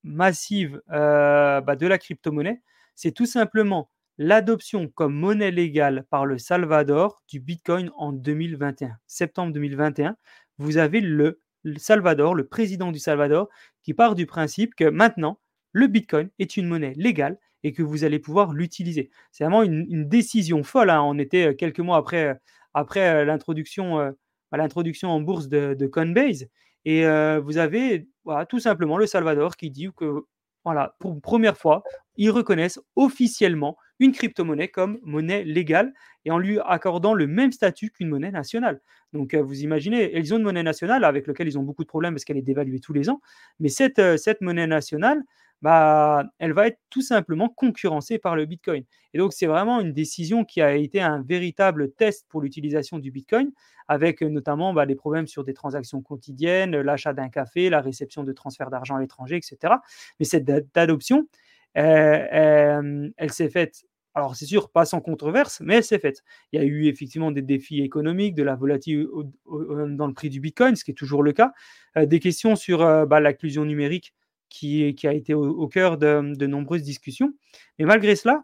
massive 0.03 0.81
de 0.89 1.87
la 1.87 1.97
crypto-monnaie, 1.97 2.61
c'est 2.95 3.11
tout 3.11 3.25
simplement 3.25 3.89
l'adoption 4.17 4.87
comme 4.87 5.13
monnaie 5.13 5.51
légale 5.51 6.05
par 6.09 6.25
le 6.25 6.37
Salvador 6.37 7.21
du 7.27 7.39
Bitcoin 7.39 7.91
en 7.95 8.11
2021. 8.11 8.97
Septembre 9.05 9.53
2021, 9.53 10.17
vous 10.57 10.77
avez 10.77 11.01
le, 11.01 11.41
Salvador, 11.77 12.33
le 12.33 12.47
président 12.47 12.91
du 12.91 12.99
Salvador, 12.99 13.49
qui 13.83 13.93
part 13.93 14.15
du 14.15 14.25
principe 14.25 14.75
que 14.75 14.85
maintenant, 14.85 15.39
le 15.71 15.87
Bitcoin 15.87 16.29
est 16.39 16.57
une 16.57 16.67
monnaie 16.67 16.93
légale 16.95 17.37
et 17.63 17.73
que 17.73 17.83
vous 17.83 18.03
allez 18.03 18.19
pouvoir 18.19 18.53
l'utiliser. 18.53 19.09
C'est 19.31 19.43
vraiment 19.43 19.63
une, 19.63 20.07
décision 20.07 20.63
folle. 20.63 20.89
Hein. 20.89 21.01
On 21.03 21.17
était 21.19 21.47
euh, 21.47 21.53
quelques 21.53 21.79
mois 21.79 21.97
après, 21.97 22.27
euh, 22.27 22.33
après 22.73 23.09
euh, 23.09 23.25
l'introduction, 23.25 24.13
l'introduction 24.51 25.09
en 25.09 25.21
bourse 25.21 25.47
de, 25.47 25.87
Coinbase. 25.87 26.47
Et 26.85 27.03
vous 27.41 27.57
avez 27.57 28.07
tout 28.47 28.59
simplement 28.59 28.97
le 28.97 29.07
Salvador 29.07 29.57
qui 29.57 29.69
dit 29.69 29.89
que 29.93 30.23
voilà, 30.63 30.95
pour 30.99 31.19
première 31.21 31.57
fois, 31.57 31.83
ils 32.17 32.31
reconnaissent 32.31 32.79
officiellement 32.95 33.77
une 33.99 34.11
crypto-monnaie 34.11 34.67
comme 34.67 34.99
monnaie 35.03 35.43
légale 35.43 35.93
et 36.25 36.31
en 36.31 36.37
lui 36.37 36.59
accordant 36.65 37.13
le 37.13 37.27
même 37.27 37.51
statut 37.51 37.89
qu'une 37.89 38.09
monnaie 38.09 38.31
nationale. 38.31 38.81
Donc 39.13 39.33
euh, 39.33 39.41
vous 39.41 39.61
imaginez, 39.61 40.15
ils 40.17 40.33
ont 40.33 40.37
une 40.37 40.43
monnaie 40.43 40.63
nationale 40.63 41.03
avec 41.03 41.27
laquelle 41.27 41.47
ils 41.47 41.57
ont 41.57 41.63
beaucoup 41.63 41.83
de 41.83 41.87
problèmes 41.87 42.13
parce 42.13 42.25
qu'elle 42.25 42.37
est 42.37 42.41
dévaluée 42.41 42.79
tous 42.79 42.93
les 42.93 43.09
ans, 43.09 43.21
mais 43.59 43.69
cette, 43.69 43.99
euh, 43.99 44.17
cette 44.17 44.41
monnaie 44.41 44.67
nationale, 44.67 45.23
bah, 45.61 46.23
elle 46.37 46.53
va 46.53 46.67
être 46.67 46.79
tout 46.89 47.01
simplement 47.01 47.49
concurrencée 47.49 48.19
par 48.19 48.35
le 48.35 48.45
Bitcoin. 48.45 48.83
Et 49.13 49.17
donc, 49.17 49.33
c'est 49.33 49.47
vraiment 49.47 49.79
une 49.79 49.91
décision 49.91 50.45
qui 50.45 50.61
a 50.61 50.75
été 50.75 51.01
un 51.01 51.23
véritable 51.23 51.91
test 51.93 52.27
pour 52.29 52.41
l'utilisation 52.41 52.99
du 52.99 53.09
Bitcoin, 53.09 53.51
avec 53.87 54.21
notamment 54.21 54.73
bah, 54.73 54.85
des 54.85 54.95
problèmes 54.95 55.25
sur 55.25 55.43
des 55.43 55.53
transactions 55.53 56.01
quotidiennes, 56.01 56.79
l'achat 56.79 57.13
d'un 57.13 57.29
café, 57.29 57.69
la 57.69 57.81
réception 57.81 58.23
de 58.23 58.31
transferts 58.33 58.69
d'argent 58.69 58.97
à 58.97 59.01
l'étranger, 59.01 59.37
etc. 59.37 59.75
Mais 60.19 60.25
cette 60.25 60.51
adoption, 60.75 61.27
elle 61.73 63.31
s'est 63.31 63.49
faite 63.49 63.85
alors, 64.17 64.35
c'est 64.35 64.47
sûr, 64.47 64.71
pas 64.71 64.83
sans 64.83 64.99
controverse, 64.99 65.61
mais 65.61 65.75
elle 65.75 65.83
s'est 65.83 65.99
faite. 65.99 66.23
Il 66.51 66.59
y 66.59 66.63
a 66.63 66.65
eu 66.65 66.87
effectivement 66.87 67.29
des 67.29 67.43
défis 67.43 67.83
économiques, 67.83 68.33
de 68.33 68.41
la 68.41 68.55
volatilité 68.55 69.07
dans 69.45 70.07
le 70.07 70.13
prix 70.15 70.31
du 70.31 70.39
Bitcoin, 70.39 70.75
ce 70.75 70.83
qui 70.83 70.89
est 70.89 70.95
toujours 70.95 71.21
le 71.21 71.33
cas, 71.33 71.53
euh, 71.97 72.07
des 72.07 72.19
questions 72.19 72.55
sur 72.55 72.81
euh, 72.81 73.05
bah, 73.05 73.19
l'inclusion 73.19 73.63
numérique 73.63 74.15
qui, 74.49 74.95
qui, 74.95 75.07
a 75.07 75.13
été 75.13 75.35
au, 75.35 75.67
cœur 75.67 75.99
de, 75.99 76.47
nombreuses 76.47 76.81
discussions. 76.81 77.31
Mais 77.77 77.85
malgré 77.85 78.15
cela, 78.15 78.43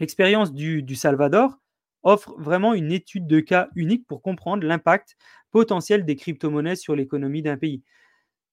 l'expérience 0.00 0.52
du, 0.52 0.96
Salvador 0.96 1.60
offre 2.02 2.34
vraiment 2.36 2.74
une 2.74 2.90
étude 2.90 3.28
de 3.28 3.38
cas 3.38 3.68
unique 3.76 4.04
pour 4.04 4.20
comprendre 4.20 4.66
l'impact 4.66 5.16
potentiel 5.52 6.04
des 6.06 6.16
crypto-monnaies 6.16 6.74
sur 6.74 6.96
l'économie 6.96 7.42
d'un 7.42 7.56
pays. 7.56 7.84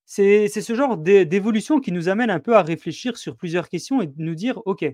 C'est 0.06 0.48
ce 0.48 0.76
genre 0.76 0.98
d'évolution 0.98 1.80
qui 1.80 1.92
nous 1.92 2.10
amène 2.10 2.30
un 2.30 2.40
peu 2.40 2.56
à 2.56 2.62
réfléchir 2.62 3.18
sur 3.18 3.36
plusieurs 3.36 3.70
questions 3.70 4.02
et 4.02 4.12
nous 4.18 4.36
dire, 4.36 4.62
OK, 4.66 4.86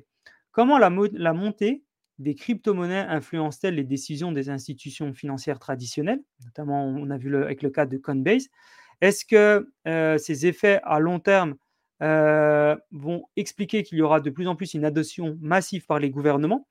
comment 0.51 0.77
la, 0.77 0.89
montée 0.89 1.83
des 2.17 2.33
crypto-monnaies 2.33 3.05
influence-t-elle 3.09 3.75
les 3.75 3.83
décisions 3.83 4.31
des 4.31 4.49
institutions 4.49 5.13
financières 5.13 5.59
traditionnelles? 5.59 6.21
Notamment, 6.45 6.85
on 6.85 7.09
a 7.09 7.17
vu 7.17 7.35
avec 7.35 7.61
le 7.61 7.69
cas 7.69 7.85
de 7.85 7.97
Coinbase. 7.97 8.47
Est-ce 9.01 9.25
que 9.25 9.69
euh, 9.87 10.17
ces 10.17 10.45
effets 10.45 10.79
à 10.83 10.99
long 10.99 11.19
terme 11.19 11.55
euh, 12.01 12.77
vont 12.91 13.25
expliquer 13.35 13.83
qu'il 13.83 13.97
y 13.97 14.01
aura 14.01 14.21
de 14.21 14.29
plus 14.29 14.47
en 14.47 14.55
plus 14.55 14.73
une 14.75 14.85
adoption 14.85 15.37
massive 15.41 15.85
par 15.85 15.99
les 15.99 16.09
gouvernements? 16.09 16.67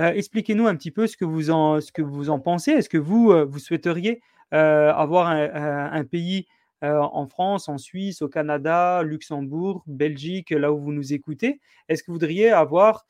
Euh, 0.00 0.12
Expliquez-nous 0.12 0.66
un 0.66 0.74
petit 0.74 0.90
peu 0.90 1.06
ce 1.06 1.16
que 1.16 1.24
vous 1.24 1.50
en, 1.50 1.80
ce 1.80 1.92
que 1.92 2.02
vous 2.02 2.28
en 2.30 2.40
pensez. 2.40 2.72
Est-ce 2.72 2.88
que 2.88 2.98
vous, 2.98 3.32
vous 3.46 3.58
souhaiteriez 3.60 4.20
avoir 4.50 5.28
un 5.28 6.04
pays 6.04 6.46
euh, 6.84 7.00
en 7.00 7.26
France, 7.26 7.68
en 7.68 7.76
Suisse, 7.76 8.22
au 8.22 8.28
Canada, 8.28 9.02
Luxembourg, 9.02 9.82
Belgique, 9.86 10.50
là 10.50 10.72
où 10.72 10.78
vous 10.78 10.92
nous 10.92 11.12
écoutez 11.12 11.60
Est-ce 11.88 12.02
que 12.02 12.08
vous 12.08 12.14
voudriez 12.14 12.50
avoir 12.50 13.06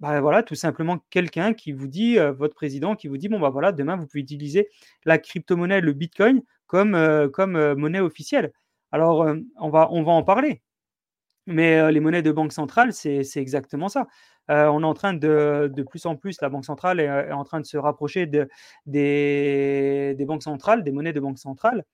bah, 0.00 0.20
voilà, 0.20 0.42
tout 0.42 0.56
simplement 0.56 0.98
quelqu'un 1.10 1.54
qui 1.54 1.72
vous 1.72 1.86
dit, 1.86 2.18
euh, 2.18 2.32
votre 2.32 2.54
président 2.54 2.96
qui 2.96 3.06
vous 3.08 3.18
dit, 3.18 3.28
bon, 3.28 3.38
bah 3.38 3.50
voilà, 3.50 3.70
demain, 3.72 3.96
vous 3.96 4.06
pouvez 4.06 4.20
utiliser 4.22 4.68
la 5.04 5.18
crypto-monnaie, 5.18 5.80
le 5.80 5.92
Bitcoin, 5.92 6.42
comme, 6.66 6.94
euh, 6.96 7.28
comme 7.28 7.74
monnaie 7.74 8.00
officielle. 8.00 8.52
Alors, 8.92 9.26
on, 9.56 9.70
va, 9.70 9.88
on 9.92 10.02
va 10.02 10.12
en 10.12 10.24
parler. 10.24 10.62
Mais 11.46 11.90
les 11.92 12.00
monnaies 12.00 12.22
de 12.22 12.32
banque 12.32 12.52
centrale, 12.52 12.92
c'est 12.92 13.22
exactement 13.36 13.88
ça. 13.88 14.06
on 14.48 14.82
est 14.82 14.86
en 14.86 14.94
train 14.94 15.14
de, 15.14 15.70
de 15.74 15.82
plus 15.82 16.06
en 16.06 16.16
plus, 16.16 16.40
la 16.40 16.48
banque 16.48 16.64
centrale 16.64 17.00
est, 17.00 17.32
en 17.32 17.44
train 17.44 17.60
de 17.60 17.66
se 17.66 17.76
rapprocher 17.76 18.26
de, 18.26 18.48
des, 18.86 20.14
des 20.16 20.24
banques 20.24 20.42
centrales, 20.42 20.84
des 20.84 20.92
monnaies 20.92 21.12
de 21.12 21.20
banque 21.20 21.38
centrale. 21.38 21.84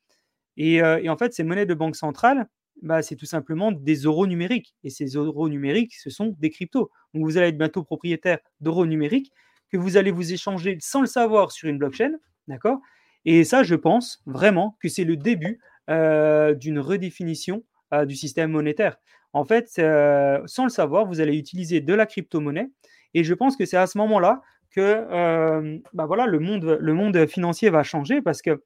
Euh, 0.59 1.01
et, 1.03 1.09
en 1.09 1.17
fait, 1.17 1.33
ces 1.33 1.45
monnaies 1.45 1.67
de 1.67 1.75
banque 1.75 1.97
centrale, 1.97 2.47
bah, 2.83 3.03
c'est 3.03 3.17
tout 3.17 3.27
simplement 3.27 3.73
des 3.73 3.97
euros 3.97 4.27
numériques. 4.27 4.75
Et 4.85 4.91
ces 4.91 5.07
euros 5.07 5.49
numériques, 5.49 5.95
ce 5.95 6.11
sont 6.11 6.35
des 6.39 6.51
cryptos. 6.51 6.91
Donc 7.15 7.25
vous 7.25 7.37
allez 7.37 7.49
être 7.49 7.59
bientôt 7.59 7.83
propriétaire 7.83 8.39
d'euros 8.61 8.87
numériques 8.87 9.33
que 9.71 9.77
vous 9.77 9.97
allez 9.97 10.11
vous 10.11 10.33
échanger 10.33 10.79
sans 10.81 11.01
le 11.01 11.07
savoir 11.07 11.53
sur 11.53 11.69
une 11.69 11.79
blockchain. 11.79 12.13
D'accord? 12.47 12.79
Et 13.25 13.45
ça, 13.45 13.63
je 13.63 13.75
pense 13.75 14.23
vraiment 14.27 14.77
que 14.81 14.89
c'est 14.89 15.05
le 15.05 15.17
début 15.17 15.61
euh, 15.91 16.55
d'une 16.55 16.79
redéfinition 16.79 17.65
euh, 17.93 18.05
du 18.05 18.15
système 18.15 18.53
monétaire. 18.53 18.97
En 19.33 19.45
fait, 19.45 19.69
sans 20.47 20.65
le 20.65 20.71
savoir, 20.71 21.05
vous 21.05 21.21
allez 21.21 21.37
utiliser 21.37 21.81
de 21.81 21.93
la 21.93 22.07
crypto-monnaie. 22.07 22.71
Et 23.13 23.25
je 23.25 23.35
pense 23.35 23.57
que 23.57 23.67
c'est 23.67 23.77
à 23.77 23.87
ce 23.87 23.99
moment-là 23.99 24.41
que 24.71 25.81
bah 25.93 26.07
voilà, 26.07 26.27
le, 26.27 26.39
monde, 26.39 26.79
le 26.81 26.95
monde 26.95 27.27
financier 27.27 27.69
va 27.69 27.83
changer 27.83 28.23
parce 28.23 28.41
que 28.41 28.63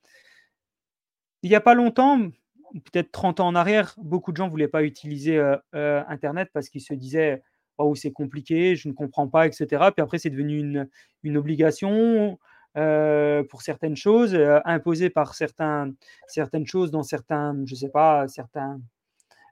il 1.42 1.50
n'y 1.50 1.56
a 1.56 1.60
pas 1.60 1.74
longtemps, 1.74 2.18
peut-être 2.72 3.10
30 3.12 3.40
ans 3.40 3.48
en 3.48 3.54
arrière, 3.54 3.94
beaucoup 3.98 4.32
de 4.32 4.36
gens 4.36 4.46
ne 4.46 4.50
voulaient 4.50 4.68
pas 4.68 4.82
utiliser 4.82 5.36
euh, 5.38 5.56
euh, 5.74 6.02
Internet 6.08 6.50
parce 6.52 6.68
qu'ils 6.68 6.82
se 6.82 6.94
disaient 6.94 7.42
Oh, 7.78 7.94
c'est 7.94 8.12
compliqué, 8.12 8.76
je 8.76 8.88
ne 8.88 8.92
comprends 8.92 9.28
pas, 9.28 9.46
etc. 9.46 9.66
Puis 9.94 10.02
après, 10.02 10.18
c'est 10.18 10.30
devenu 10.30 10.58
une, 11.22 11.36
obligation 11.36 12.38
euh, 12.76 13.42
pour 13.44 13.62
certaines 13.62 13.96
choses, 13.96 14.38
imposée 14.64 15.10
par 15.10 15.34
certaines 15.34 15.96
choses 16.66 16.90
dans 16.90 17.02
certains, 17.02 17.54
je 17.64 17.74
ne 17.74 17.78
sais 17.78 17.88
pas, 17.88 18.28
certains 18.28 18.78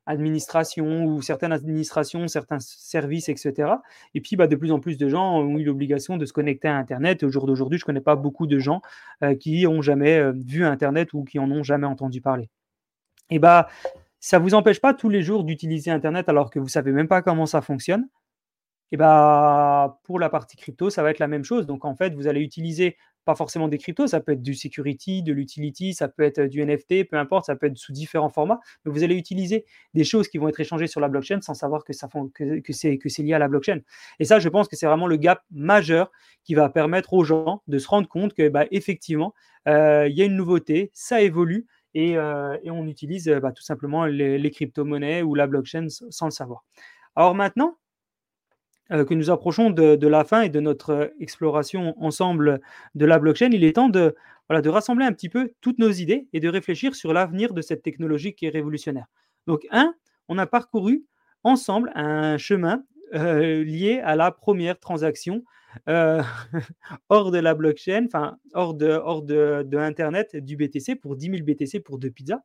administration 0.06 1.04
ou 1.04 1.22
certaines 1.22 1.52
administrations, 1.52 2.26
certains 2.28 2.58
services, 2.60 3.28
etc. 3.28 3.72
Et 4.14 4.20
puis, 4.20 4.36
bah, 4.36 4.46
de 4.46 4.56
plus 4.56 4.72
en 4.72 4.80
plus 4.80 4.96
de 4.96 5.08
gens 5.08 5.38
ont 5.38 5.58
eu 5.58 5.64
l'obligation 5.64 6.16
de 6.16 6.24
se 6.26 6.32
connecter 6.32 6.68
à 6.68 6.76
Internet. 6.76 7.22
au 7.22 7.30
jour 7.30 7.46
d'aujourd'hui, 7.46 7.78
je 7.78 7.84
ne 7.84 7.86
connais 7.86 8.00
pas 8.00 8.16
beaucoup 8.16 8.46
de 8.46 8.58
gens 8.58 8.82
euh, 9.22 9.34
qui 9.34 9.66
ont 9.66 9.82
jamais 9.82 10.18
euh, 10.18 10.32
vu 10.34 10.64
Internet 10.64 11.12
ou 11.12 11.24
qui 11.24 11.38
en 11.38 11.50
ont 11.50 11.62
jamais 11.62 11.86
entendu 11.86 12.20
parler. 12.20 12.48
Et 13.30 13.38
bah, 13.38 13.68
ça 14.18 14.38
ne 14.38 14.42
vous 14.42 14.54
empêche 14.54 14.80
pas 14.80 14.94
tous 14.94 15.08
les 15.08 15.22
jours 15.22 15.44
d'utiliser 15.44 15.90
Internet 15.90 16.28
alors 16.28 16.50
que 16.50 16.58
vous 16.58 16.66
ne 16.66 16.70
savez 16.70 16.92
même 16.92 17.08
pas 17.08 17.22
comment 17.22 17.46
ça 17.46 17.60
fonctionne. 17.60 18.08
Et 18.92 18.96
bah, 18.96 20.00
pour 20.04 20.18
la 20.18 20.28
partie 20.28 20.56
crypto, 20.56 20.90
ça 20.90 21.02
va 21.02 21.10
être 21.10 21.20
la 21.20 21.28
même 21.28 21.44
chose. 21.44 21.66
Donc, 21.66 21.84
en 21.84 21.94
fait, 21.94 22.14
vous 22.14 22.26
allez 22.26 22.40
utiliser 22.40 22.96
pas 23.24 23.34
forcément 23.34 23.68
des 23.68 23.78
cryptos, 23.78 24.06
ça 24.06 24.20
peut 24.20 24.32
être 24.32 24.42
du 24.42 24.54
security, 24.54 25.22
de 25.22 25.32
l'utility, 25.32 25.94
ça 25.94 26.08
peut 26.08 26.22
être 26.22 26.42
du 26.42 26.64
NFT, 26.64 27.08
peu 27.08 27.16
importe, 27.16 27.46
ça 27.46 27.56
peut 27.56 27.66
être 27.66 27.76
sous 27.76 27.92
différents 27.92 28.28
formats. 28.28 28.60
Mais 28.84 28.92
vous 28.92 29.02
allez 29.02 29.14
utiliser 29.14 29.64
des 29.94 30.04
choses 30.04 30.28
qui 30.28 30.38
vont 30.38 30.48
être 30.48 30.60
échangées 30.60 30.86
sur 30.86 31.00
la 31.00 31.08
blockchain 31.08 31.40
sans 31.40 31.54
savoir 31.54 31.84
que, 31.84 31.92
c'est 31.92 33.22
lié 33.22 33.34
à 33.34 33.38
la 33.38 33.48
blockchain. 33.48 33.80
Et 34.18 34.24
ça, 34.24 34.38
je 34.38 34.48
pense 34.48 34.68
que 34.68 34.76
c'est 34.76 34.86
vraiment 34.86 35.06
le 35.06 35.16
gap 35.16 35.42
majeur 35.50 36.10
qui 36.44 36.54
va 36.54 36.68
permettre 36.68 37.12
aux 37.12 37.24
gens 37.24 37.62
de 37.68 37.78
se 37.78 37.88
rendre 37.88 38.08
compte 38.08 38.34
que, 38.34 38.48
bah, 38.48 38.66
effectivement, 38.70 39.34
euh, 39.68 40.08
il 40.08 40.16
y 40.16 40.22
a 40.22 40.24
une 40.24 40.36
nouveauté, 40.36 40.90
ça 40.94 41.20
évolue. 41.20 41.66
Et, 41.94 42.16
euh, 42.16 42.56
on 42.66 42.86
utilise 42.86 43.28
bah, 43.42 43.52
tout 43.52 43.62
simplement 43.62 44.06
les, 44.06 44.38
les 44.38 44.50
crypto-monnaies 44.50 45.22
ou 45.22 45.34
la 45.34 45.46
blockchain 45.46 45.88
sans 45.88 46.26
le 46.26 46.30
savoir. 46.30 46.64
Alors 47.16 47.34
maintenant, 47.34 47.76
euh, 47.76 47.89
que 48.90 49.14
nous 49.14 49.30
approchons 49.30 49.70
de, 49.70 50.06
la 50.06 50.24
fin 50.24 50.42
et 50.42 50.48
de 50.48 50.60
notre 50.60 50.90
euh, 50.90 51.06
exploration 51.20 51.94
ensemble 52.02 52.60
de 52.94 53.06
la 53.06 53.18
blockchain, 53.18 53.50
il 53.52 53.64
est 53.64 53.74
temps 53.74 53.88
de, 53.88 54.16
voilà, 54.48 54.60
de 54.62 54.68
rassembler 54.68 55.04
un 55.04 55.12
petit 55.12 55.28
peu 55.28 55.52
toutes 55.60 55.78
nos 55.78 55.90
idées 55.90 56.26
et 56.32 56.40
de 56.40 56.48
réfléchir 56.48 56.94
sur 56.94 57.12
l'avenir 57.12 57.54
de 57.54 57.62
cette 57.62 57.82
technologie 57.82 58.34
qui 58.34 58.46
est 58.46 58.50
révolutionnaire. 58.50 59.06
Donc, 59.46 59.66
un, 59.70 59.94
on 60.28 60.38
a 60.38 60.46
parcouru 60.46 61.04
ensemble 61.44 61.92
un 61.94 62.36
chemin 62.36 62.84
euh, 63.14 63.64
lié 63.64 64.00
à 64.04 64.16
la 64.16 64.30
première 64.30 64.78
transaction 64.78 65.44
hors 65.86 67.30
de 67.30 67.38
la 67.38 67.54
blockchain, 67.54 68.04
enfin 68.06 68.38
hors 68.54 68.74
de, 68.74 68.88
hors 68.88 69.22
de, 69.22 69.62
de 69.64 69.78
Internet, 69.78 70.34
du 70.34 70.56
BTC 70.56 70.96
pour 70.96 71.14
10 71.14 71.26
000 71.26 71.36
BTC 71.44 71.78
pour 71.78 71.98
deux 71.98 72.10
pizzas. 72.10 72.40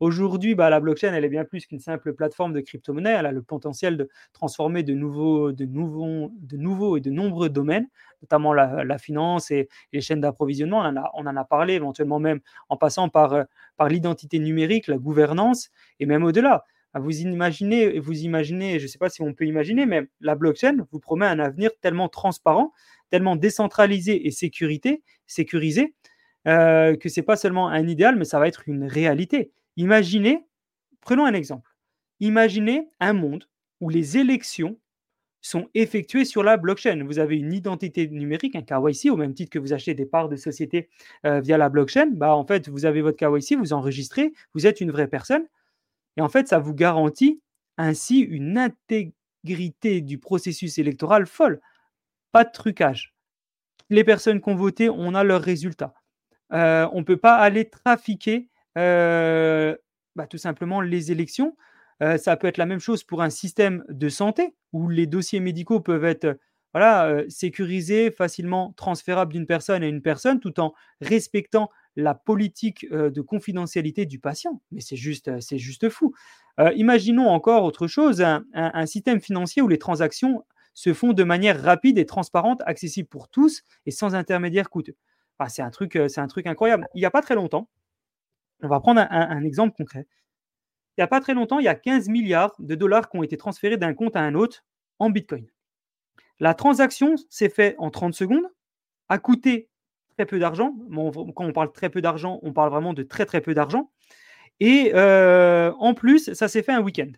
Aujourd'hui, 0.00 0.54
bah, 0.54 0.70
la 0.70 0.78
blockchain, 0.78 1.12
elle 1.12 1.24
est 1.24 1.28
bien 1.28 1.44
plus 1.44 1.66
qu'une 1.66 1.80
simple 1.80 2.12
plateforme 2.14 2.52
de 2.52 2.60
crypto-monnaie. 2.60 3.16
Elle 3.18 3.26
a 3.26 3.32
le 3.32 3.42
potentiel 3.42 3.96
de 3.96 4.08
transformer 4.32 4.84
de 4.84 4.94
nouveaux, 4.94 5.50
de 5.50 5.64
nouveaux, 5.64 6.30
de 6.40 6.56
nouveaux 6.56 6.96
et 6.96 7.00
de 7.00 7.10
nombreux 7.10 7.48
domaines, 7.48 7.88
notamment 8.22 8.54
la, 8.54 8.98
finance 8.98 9.50
et, 9.50 9.68
les 9.92 10.00
chaînes 10.00 10.20
d'approvisionnement. 10.20 10.82
On, 11.14 11.26
en 11.26 11.36
a 11.36 11.44
parlé, 11.44 11.74
éventuellement 11.74 12.20
même 12.20 12.40
en 12.68 12.76
passant 12.76 13.08
par, 13.08 13.32
euh, 13.32 13.44
par 13.76 13.88
l'identité 13.88 14.38
numérique, 14.38 14.86
la 14.86 14.98
gouvernance 14.98 15.70
et 15.98 16.06
même 16.06 16.22
au-delà. 16.22 16.64
Ah, 16.94 17.00
vous 17.00 17.20
imaginez, 17.20 17.98
vous 17.98 18.20
imaginez, 18.20 18.78
je 18.78 18.84
ne 18.84 18.88
sais 18.88 18.98
pas 18.98 19.10
si 19.10 19.20
on 19.20 19.34
peut 19.34 19.46
imaginer, 19.46 19.84
mais 19.84 20.08
la 20.20 20.36
blockchain 20.36 20.86
vous 20.90 21.00
promet 21.00 21.26
un 21.26 21.38
avenir 21.38 21.70
tellement 21.80 22.08
transparent, 22.08 22.72
tellement 23.10 23.36
décentralisé 23.36 24.26
et 24.26 24.30
sécurité, 24.30 25.02
sécurisé, 25.26 25.94
euh, 26.46 26.96
que 26.96 27.08
ce 27.08 27.20
n'est 27.20 27.24
pas 27.24 27.36
seulement 27.36 27.68
un 27.68 27.86
idéal, 27.86 28.16
mais 28.16 28.24
ça 28.24 28.38
va 28.38 28.48
être 28.48 28.62
une 28.68 28.84
réalité. 28.84 29.50
Imaginez, 29.78 30.44
prenons 31.00 31.24
un 31.24 31.34
exemple. 31.34 31.70
Imaginez 32.18 32.90
un 32.98 33.12
monde 33.12 33.48
où 33.80 33.88
les 33.88 34.18
élections 34.18 34.76
sont 35.40 35.68
effectuées 35.72 36.24
sur 36.24 36.42
la 36.42 36.56
blockchain. 36.56 37.04
Vous 37.04 37.20
avez 37.20 37.36
une 37.36 37.52
identité 37.52 38.08
numérique, 38.08 38.56
un 38.56 38.62
KYC, 38.62 39.08
au 39.08 39.16
même 39.16 39.34
titre 39.34 39.50
que 39.50 39.60
vous 39.60 39.72
achetez 39.72 39.94
des 39.94 40.04
parts 40.04 40.28
de 40.28 40.34
société 40.34 40.90
euh, 41.24 41.40
via 41.40 41.56
la 41.56 41.68
blockchain. 41.68 42.10
Bah, 42.12 42.34
en 42.34 42.44
fait, 42.44 42.68
vous 42.68 42.86
avez 42.86 43.02
votre 43.02 43.16
KYC, 43.16 43.56
vous 43.56 43.72
enregistrez, 43.72 44.32
vous 44.52 44.66
êtes 44.66 44.80
une 44.80 44.90
vraie 44.90 45.06
personne. 45.06 45.46
Et 46.16 46.22
en 46.22 46.28
fait, 46.28 46.48
ça 46.48 46.58
vous 46.58 46.74
garantit 46.74 47.40
ainsi 47.76 48.18
une 48.18 48.58
intégrité 48.58 50.00
du 50.00 50.18
processus 50.18 50.78
électoral 50.78 51.24
folle. 51.24 51.60
Pas 52.32 52.42
de 52.42 52.50
trucage. 52.50 53.14
Les 53.90 54.02
personnes 54.02 54.40
qui 54.40 54.48
ont 54.50 54.56
voté, 54.56 54.90
on 54.90 55.14
a 55.14 55.22
leurs 55.22 55.40
résultats. 55.40 55.94
Euh, 56.52 56.88
on 56.92 56.98
ne 56.98 57.04
peut 57.04 57.16
pas 57.16 57.36
aller 57.36 57.70
trafiquer 57.70 58.48
bah, 60.18 60.26
tout 60.26 60.38
simplement 60.38 60.80
les 60.80 61.12
élections. 61.12 61.56
Euh, 62.02 62.16
ça 62.16 62.36
peut 62.36 62.48
être 62.48 62.58
la 62.58 62.66
même 62.66 62.80
chose 62.80 63.04
pour 63.04 63.22
un 63.22 63.30
système 63.30 63.84
de 63.88 64.08
santé 64.08 64.54
où 64.72 64.88
les 64.88 65.06
dossiers 65.06 65.40
médicaux 65.40 65.80
peuvent 65.80 66.04
être 66.04 66.38
voilà, 66.74 67.22
sécurisés, 67.28 68.10
facilement 68.10 68.74
transférables 68.76 69.32
d'une 69.32 69.46
personne 69.46 69.82
à 69.82 69.86
une 69.86 70.02
personne 70.02 70.38
tout 70.38 70.60
en 70.60 70.74
respectant 71.00 71.70
la 71.96 72.14
politique 72.14 72.86
de 72.90 73.20
confidentialité 73.22 74.06
du 74.06 74.18
patient. 74.18 74.60
Mais 74.70 74.80
c'est 74.80 74.96
juste, 74.96 75.40
c'est 75.40 75.58
juste 75.58 75.88
fou. 75.88 76.14
imaginons 76.74 77.28
encore 77.28 77.64
autre 77.64 77.86
chose, 77.86 78.22
un, 78.22 78.86
système 78.86 79.20
financier 79.20 79.62
où 79.62 79.68
les 79.68 79.78
transactions 79.78 80.44
se 80.74 80.92
font 80.92 81.14
de 81.14 81.24
manière 81.24 81.60
rapide 81.62 81.96
et 81.96 82.06
transparente, 82.06 82.60
accessible 82.66 83.08
pour 83.08 83.28
tous 83.28 83.62
et 83.86 83.90
sans 83.90 84.14
intermédiaire 84.14 84.68
coûteux. 84.68 84.96
c'est 85.48 85.62
un 85.62 85.70
truc, 85.70 85.98
c'est 86.08 86.20
un 86.20 86.28
truc 86.28 86.46
incroyable. 86.46 86.86
Il 86.94 86.98
n'y 86.98 87.06
a 87.06 87.10
pas 87.10 87.22
très 87.22 87.34
longtemps, 87.34 87.68
on 88.62 88.68
va 88.68 88.80
prendre 88.80 89.06
un, 89.10 89.42
exemple 89.42 89.76
concret. 89.76 90.06
Il 90.96 91.00
n'y 91.00 91.04
a 91.04 91.08
pas 91.08 91.20
très 91.20 91.34
longtemps, 91.34 91.58
il 91.58 91.64
y 91.64 91.68
a 91.68 91.74
15 91.74 92.08
milliards 92.08 92.54
de 92.58 92.74
dollars 92.74 93.08
qui 93.08 93.16
ont 93.16 93.22
été 93.22 93.36
transférés 93.36 93.76
d'un 93.76 93.94
compte 93.94 94.16
à 94.16 94.20
un 94.20 94.34
autre 94.34 94.64
en 94.98 95.10
Bitcoin. 95.10 95.46
La 96.40 96.54
transaction 96.54 97.14
s'est 97.28 97.48
faite 97.48 97.76
en 97.78 97.90
30 97.90 98.14
secondes, 98.14 98.46
a 99.08 99.18
coûté 99.18 99.68
très 100.16 100.26
peu 100.26 100.38
d'argent. 100.38 100.74
quand 101.34 101.44
on 101.44 101.52
parle 101.52 101.72
très 101.72 101.88
peu 101.88 102.00
d'argent, 102.00 102.40
on 102.42 102.52
parle 102.52 102.70
vraiment 102.70 102.94
de 102.94 103.02
très 103.02 103.26
très 103.26 103.40
peu 103.40 103.54
d'argent. 103.54 103.90
Et 104.60 104.90
euh, 104.94 105.72
en 105.78 105.94
plus, 105.94 106.32
ça 106.32 106.48
s'est 106.48 106.62
fait 106.62 106.72
un 106.72 106.82
week-end. 106.82 107.12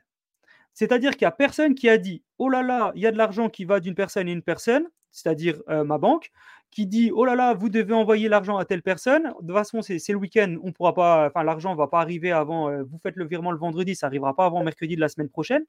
C'est-à-dire 0.74 1.12
qu'il 1.12 1.24
n'y 1.24 1.28
a 1.28 1.32
personne 1.32 1.74
qui 1.74 1.88
a 1.88 1.99
dit 1.99 2.22
Oh 2.38 2.49
là 2.49 2.62
là, 2.62 2.93
il 2.95 3.03
y 3.03 3.07
a 3.07 3.12
de 3.12 3.18
l'argent 3.18 3.49
qui 3.49 3.64
va 3.64 3.80
d'une 3.80 3.95
personne 3.95 4.28
à 4.28 4.30
une 4.30 4.43
personne, 4.43 4.86
c'est-à-dire 5.11 5.61
euh, 5.68 5.84
ma 5.84 5.99
banque, 5.99 6.30
qui 6.70 6.86
dit 6.86 7.10
Oh 7.14 7.24
là 7.24 7.34
là, 7.34 7.54
vous 7.54 7.68
devez 7.68 7.94
envoyer 7.94 8.28
l'argent 8.28 8.56
à 8.56 8.64
telle 8.64 8.82
personne. 8.82 9.24
De 9.40 9.46
toute 9.46 9.52
façon, 9.52 9.82
c'est 9.82 10.00
le 10.08 10.16
week-end, 10.16 10.56
on 10.62 10.72
pourra 10.72 10.94
pas, 10.94 11.26
enfin, 11.28 11.42
l'argent 11.42 11.72
ne 11.72 11.76
va 11.76 11.88
pas 11.88 12.00
arriver 12.00 12.32
avant, 12.32 12.68
euh, 12.68 12.82
vous 12.82 12.98
faites 13.02 13.16
le 13.16 13.26
virement 13.26 13.50
le 13.50 13.58
vendredi, 13.58 13.94
ça 13.94 14.06
n'arrivera 14.06 14.34
pas 14.34 14.46
avant 14.46 14.62
mercredi 14.62 14.96
de 14.96 15.00
la 15.00 15.08
semaine 15.08 15.28
prochaine. 15.28 15.64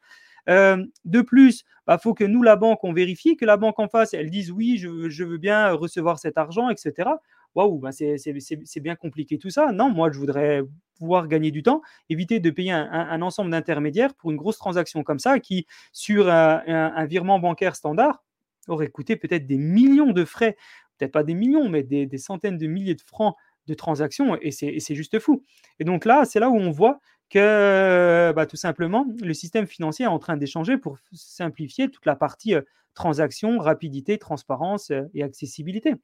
de 0.47 1.21
plus, 1.21 1.61
il 1.61 1.65
bah, 1.87 1.97
faut 1.97 2.13
que 2.13 2.23
nous, 2.23 2.43
la 2.43 2.55
banque, 2.55 2.83
on 2.83 2.93
vérifie, 2.93 3.35
que 3.37 3.45
la 3.45 3.57
banque 3.57 3.79
en 3.79 3.87
face, 3.87 4.13
elle 4.13 4.29
dise 4.29 4.51
Oui, 4.51 4.77
je, 4.77 5.09
je 5.09 5.23
veux 5.23 5.37
bien 5.37 5.71
recevoir 5.71 6.19
cet 6.19 6.37
argent, 6.37 6.69
etc 6.69 7.11
waouh, 7.55 7.79
bah, 7.79 7.91
c'est 7.91 8.79
bien 8.79 8.95
compliqué 8.95 9.37
tout 9.37 9.49
ça. 9.49 9.71
Non, 9.71 9.89
moi, 9.89 10.11
je 10.11 10.19
voudrais 10.19 10.61
pouvoir 10.97 11.27
gagner 11.27 11.51
du 11.51 11.63
temps, 11.63 11.81
éviter 12.09 12.39
de 12.39 12.49
payer 12.49 12.71
un, 12.71 13.21
ensemble 13.21 13.51
d'intermédiaires 13.51 14.13
pour 14.13 14.31
une 14.31 14.37
grosse 14.37 14.57
transaction 14.57 15.03
comme 15.03 15.19
ça 15.19 15.39
qui, 15.39 15.65
sur 15.91 16.29
un, 16.29 17.05
virement 17.05 17.39
bancaire 17.39 17.75
standard, 17.75 18.23
aurait 18.67 18.89
coûté 18.89 19.15
peut-être 19.15 19.47
des 19.47 19.57
millions 19.57 20.11
de 20.11 20.23
frais, 20.23 20.55
peut-être 21.01 21.11
pas 21.11 21.23
des 21.23 21.33
millions, 21.33 21.67
mais 21.67 21.83
des, 21.83 22.17
centaines 22.17 22.57
de 22.57 22.67
milliers 22.67 22.95
de 22.95 23.01
francs 23.01 23.35
de 23.67 23.73
transactions, 23.73 24.37
et 24.41 24.51
c'est 24.51 24.95
juste 24.95 25.19
fou. 25.19 25.43
Et 25.79 25.83
donc 25.83 26.05
là, 26.05 26.25
c'est 26.25 26.39
là 26.39 26.49
où 26.49 26.55
on 26.55 26.71
voit 26.71 26.99
que 27.29 28.33
bah, 28.35 28.45
tout 28.45 28.57
simplement, 28.57 29.05
le 29.21 29.33
système 29.33 29.65
financier 29.65 30.05
est 30.05 30.09
en 30.09 30.19
train 30.19 30.37
d'échanger 30.37 30.77
pour 30.77 30.97
simplifier 31.13 31.89
toute 31.89 32.05
la 32.05 32.15
partie 32.15 32.55
euh, 32.55 32.61
transaction, 32.93 33.57
rapidité, 33.57 34.17
transparence 34.17 34.91
euh, 34.91 35.03
et 35.13 35.23
accessibilité. 35.23 35.95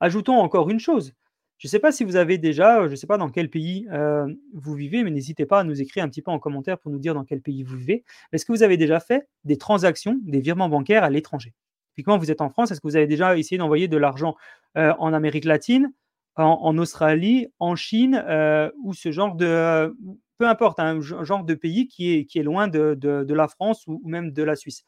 Ajoutons 0.00 0.38
encore 0.38 0.68
une 0.68 0.80
chose. 0.80 1.12
Je 1.58 1.68
ne 1.68 1.70
sais 1.70 1.78
pas 1.78 1.92
si 1.92 2.04
vous 2.04 2.16
avez 2.16 2.36
déjà, 2.36 2.86
je 2.86 2.90
ne 2.90 2.96
sais 2.96 3.06
pas 3.06 3.16
dans 3.16 3.30
quel 3.30 3.48
pays 3.48 3.86
euh, 3.90 4.26
vous 4.52 4.74
vivez, 4.74 5.04
mais 5.04 5.10
n'hésitez 5.10 5.46
pas 5.46 5.60
à 5.60 5.64
nous 5.64 5.80
écrire 5.80 6.04
un 6.04 6.08
petit 6.08 6.20
peu 6.20 6.30
en 6.30 6.38
commentaire 6.38 6.78
pour 6.78 6.90
nous 6.90 6.98
dire 6.98 7.14
dans 7.14 7.24
quel 7.24 7.40
pays 7.40 7.62
vous 7.62 7.76
vivez. 7.76 8.04
Est-ce 8.32 8.44
que 8.44 8.52
vous 8.52 8.62
avez 8.62 8.76
déjà 8.76 9.00
fait 9.00 9.26
des 9.44 9.56
transactions, 9.56 10.18
des 10.22 10.40
virements 10.40 10.68
bancaires 10.68 11.04
à 11.04 11.08
l'étranger? 11.08 11.54
Typiquement, 11.96 12.18
vous 12.18 12.30
êtes 12.30 12.42
en 12.42 12.50
France, 12.50 12.70
est-ce 12.70 12.82
que 12.82 12.86
vous 12.86 12.96
avez 12.96 13.06
déjà 13.06 13.38
essayé 13.38 13.56
d'envoyer 13.56 13.88
de 13.88 13.96
l'argent 13.96 14.36
euh, 14.76 14.92
en 14.98 15.14
Amérique 15.14 15.46
latine, 15.46 15.94
en, 16.36 16.76
Australie, 16.76 17.48
en 17.58 17.74
Chine, 17.74 18.22
euh, 18.28 18.70
ou 18.84 18.92
ce 18.92 19.10
genre 19.10 19.34
de... 19.34 19.96
peu 20.36 20.46
importe, 20.46 20.78
un 20.78 21.00
genre 21.00 21.44
de 21.44 21.54
pays 21.54 21.88
qui 21.88 22.12
est, 22.12 22.24
qui 22.26 22.38
est 22.38 22.42
loin 22.42 22.68
de, 22.68 23.32
la 23.32 23.48
France 23.48 23.86
ou 23.86 24.02
même 24.04 24.30
de 24.30 24.42
la 24.42 24.56
Suisse? 24.56 24.84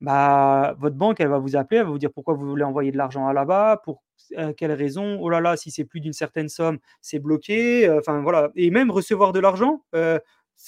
Bah, 0.00 0.74
votre 0.78 0.96
banque, 0.96 1.20
elle 1.20 1.28
va 1.28 1.38
vous 1.38 1.56
appeler, 1.56 1.80
elle 1.80 1.84
va 1.84 1.90
vous 1.90 1.98
dire 1.98 2.10
pourquoi 2.10 2.32
vous 2.32 2.48
voulez 2.48 2.64
envoyer 2.64 2.90
de 2.90 2.96
l'argent 2.96 3.30
là-bas, 3.30 3.82
pour 3.84 4.02
euh, 4.38 4.54
quelle 4.56 4.72
raison, 4.72 5.18
oh 5.20 5.28
là 5.28 5.40
là, 5.40 5.58
si 5.58 5.70
c'est 5.70 5.84
plus 5.84 6.00
d'une 6.00 6.14
certaine 6.14 6.48
somme, 6.48 6.78
c'est 7.02 7.18
bloqué, 7.18 7.86
euh, 7.86 7.98
enfin 7.98 8.22
voilà. 8.22 8.50
Et 8.56 8.70
même 8.70 8.90
recevoir 8.90 9.32
de 9.32 9.40
l'argent, 9.40 9.84
euh, 9.94 10.18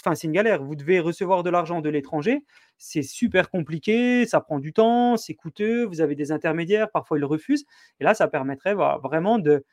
enfin 0.01 0.14
c'est 0.14 0.26
une 0.26 0.32
galère. 0.32 0.62
Vous 0.62 0.76
devez 0.76 1.01
recevoir 1.01 1.43
de 1.43 1.51
l'argent 1.51 1.80
de 1.80 1.89
l'étranger, 1.89 2.45
c'est 2.78 3.03
super 3.03 3.51
compliqué, 3.51 4.26
ça 4.26 4.41
prend 4.41 4.59
du 4.59 4.72
temps, 4.72 5.16
c'est 5.16 5.34
coûteux, 5.34 5.84
vous 5.84 6.01
avez 6.01 6.14
des 6.14 6.32
intermédiaires, 6.32 6.91
parfois 6.91 7.18
ils 7.18 7.24
refusent. 7.24 7.64
Et 8.01 8.05
là, 8.05 8.14
ça 8.14 8.28
permettrait 8.28 8.74
vraiment 8.74 9.39
de, 9.39 9.64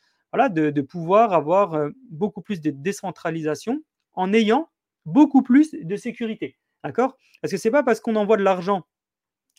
pouvoir 0.82 1.34
avoir 1.34 1.90
beaucoup 2.10 2.42
plus 2.42 2.62
de 2.62 2.72
décentralisation 2.72 3.82
en 4.14 4.34
ayant 4.34 4.70
beaucoup 5.06 5.44
plus 5.44 5.74
de 5.74 5.96
sécurité. 5.96 6.58
D'accord? 6.84 7.18
Parce 7.42 7.52
que 7.52 7.58
c'est 7.58 7.72
pas 7.72 7.84
parce 7.84 8.00
qu'on 8.00 8.16
envoie 8.16 8.38
de 8.38 8.44
l'argent 8.44 8.86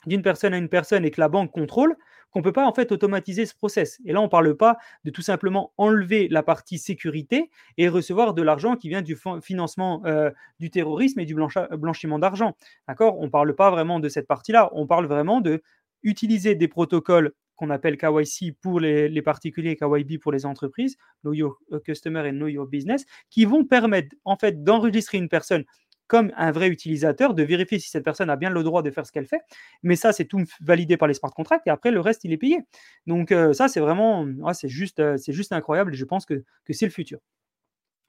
d'une 0.07 0.23
personne 0.23 0.53
à 0.53 0.59
une 0.59 0.69
personne 0.69 1.05
et 1.05 1.11
que 1.11 1.21
la 1.21 1.29
banque 1.29 1.51
contrôle, 1.51 1.97
qu'on 2.35 2.41
ne 2.41 2.45
peut 2.45 2.53
pas 2.53 2.67
en 2.67 2.75
fait 2.75 2.91
automatiser 2.91 3.47
ce 3.47 3.55
process. 3.55 4.01
Et 4.05 4.13
là, 4.13 4.21
on 4.21 4.25
ne 4.25 4.29
parle 4.29 4.57
pas 4.57 4.77
de 5.05 5.11
tout 5.11 5.23
simplement 5.23 5.73
enlever 5.77 6.27
la 6.29 6.43
partie 6.43 6.79
sécurité 6.79 7.49
et 7.79 7.89
recevoir 7.89 8.35
de 8.35 8.43
l'argent 8.43 8.75
qui 8.75 8.89
vient 8.89 9.03
du 9.03 9.17
financement 9.41 10.03
euh, 10.05 10.33
du 10.59 10.69
terrorisme 10.69 11.21
et 11.21 11.27
du 11.27 11.37
blanchiment 11.37 12.19
d'argent. 12.19 12.57
D'accord? 12.89 13.21
On 13.21 13.27
ne 13.27 13.31
parle 13.31 13.55
pas 13.55 13.71
vraiment 13.71 14.01
de 14.01 14.09
cette 14.09 14.27
partie-là. 14.27 14.69
On 14.73 14.89
parle 14.89 15.07
vraiment 15.07 15.41
de 15.41 15.63
des 16.03 16.69
protocoles 16.69 17.33
qu'on 17.57 17.71
appelle 17.71 17.97
KYC 17.97 18.57
pour 18.61 18.81
les, 18.81 19.09
les, 19.09 19.23
particuliers, 19.23 19.77
KYB 19.77 20.19
pour 20.21 20.33
les 20.33 20.45
entreprises, 20.45 20.99
Know 21.23 21.33
Your 21.33 21.59
Customer 21.85 22.27
et 22.27 22.33
Know 22.33 22.49
Your 22.49 22.67
Business, 22.67 23.07
qui 23.31 23.45
vont 23.45 23.65
permettre 23.65 24.15
en 24.25 24.37
fait 24.37 24.65
d'enregistrer 24.65 25.19
une 25.19 25.29
personne 25.29 25.65
comme 26.07 26.33
un 26.37 26.53
vrai 26.53 26.69
utilisateur, 26.69 27.35
de 27.35 27.43
vérifier 27.43 27.79
si 27.79 27.89
cette 27.89 28.05
personne 28.05 28.31
a 28.31 28.37
bien 28.37 28.51
le 28.51 28.63
droit 28.63 28.83
de 28.83 28.91
faire 28.91 29.07
ce 29.07 29.13
qu'elle 29.13 29.27
fait. 29.27 29.41
Mais 29.83 29.97
ça, 29.97 30.13
c'est 30.13 30.27
tout 30.27 30.43
validé 30.61 30.97
par 30.97 31.09
les 31.09 31.15
smart 31.15 31.33
contracts 31.33 31.67
et 31.67 31.71
après, 31.71 31.91
le 31.91 32.01
reste, 32.01 32.25
il 32.25 32.33
est 32.33 32.37
payé. 32.39 32.59
Donc, 33.07 33.33
euh, 33.33 33.53
ça, 33.53 33.69
c'est 33.69 33.81
vraiment, 33.81 34.27
c'est 34.53 34.69
juste, 34.69 35.01
euh, 35.01 35.17
juste 35.29 35.53
incroyable 35.53 35.95
et 35.95 35.97
je 35.97 36.05
pense 36.05 36.27
que, 36.27 36.45
c'est 36.71 36.87
le 36.87 36.93
futur. 36.93 37.19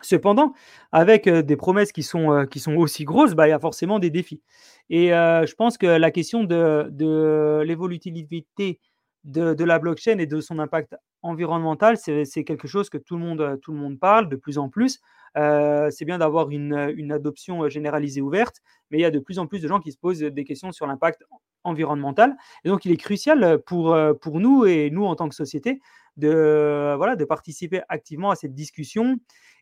Cependant, 0.02 0.54
avec 0.92 1.26
euh, 1.28 1.42
des 1.42 1.56
promesses 1.56 1.92
qui 1.92 2.04
sont, 2.04 2.46
qui 2.52 2.60
sont 2.60 2.76
aussi 2.76 3.06
grosses, 3.06 3.34
bah, 3.34 3.48
il 3.48 3.52
y 3.52 3.54
a 3.54 3.60
forcément 3.60 3.98
des 4.00 4.10
défis. 4.10 4.42
Et 4.90 5.10
je 5.10 5.56
pense 5.56 5.78
que 5.78 5.88
la 5.88 6.12
question 6.12 6.44
de, 6.44 6.88
de 6.92 7.64
l'évolutivité 7.66 8.80
de, 9.26 9.64
la 9.64 9.80
blockchain 9.80 10.20
et 10.20 10.28
de 10.28 10.40
son 10.40 10.60
impact 10.60 10.96
environnemental, 11.24 11.98
c'est 11.98 12.44
quelque 12.44 12.68
chose 12.68 12.90
que 12.90 12.98
tout 12.98 13.16
le, 13.18 13.22
monde, 13.22 13.60
tout 13.62 13.74
le 13.74 13.80
monde 13.80 14.00
parle 14.00 14.30
de 14.30 14.36
plus 14.36 14.58
en 14.58 14.70
plus. 14.70 15.00
Euh, 15.36 15.90
c'est 15.90 16.06
bien 16.06 16.20
d'avoir 16.20 16.50
une, 16.52 17.12
adoption 17.12 17.68
généralisée 17.68 18.22
ouverte, 18.22 18.62
mais 18.90 19.00
il 19.00 19.02
y 19.02 19.06
a 19.06 19.12
de 19.12 19.20
plus 19.20 19.40
en 19.40 19.48
plus 19.48 19.62
de 19.62 19.68
gens 19.68 19.80
qui 19.80 19.92
se 19.92 19.98
posent 19.98 20.20
des 20.20 20.44
questions 20.44 20.72
sur 20.72 20.86
l'impact 20.86 21.24
environnemental. 21.64 22.38
Et 22.64 22.70
donc, 22.70 22.86
il 22.86 22.92
est 22.92 22.98
crucial 22.98 23.60
pour, 23.66 23.98
pour 24.22 24.40
nous 24.40 24.66
et 24.66 24.92
nous 24.92 25.06
en 25.06 25.16
tant 25.16 25.28
que 25.28 25.36
société 25.36 25.82
de, 26.18 26.94
voilà, 26.96 27.16
de 27.16 27.26
participer 27.26 27.82
activement 27.90 28.30
à 28.30 28.36
cette 28.36 28.54
discussion 28.54 29.18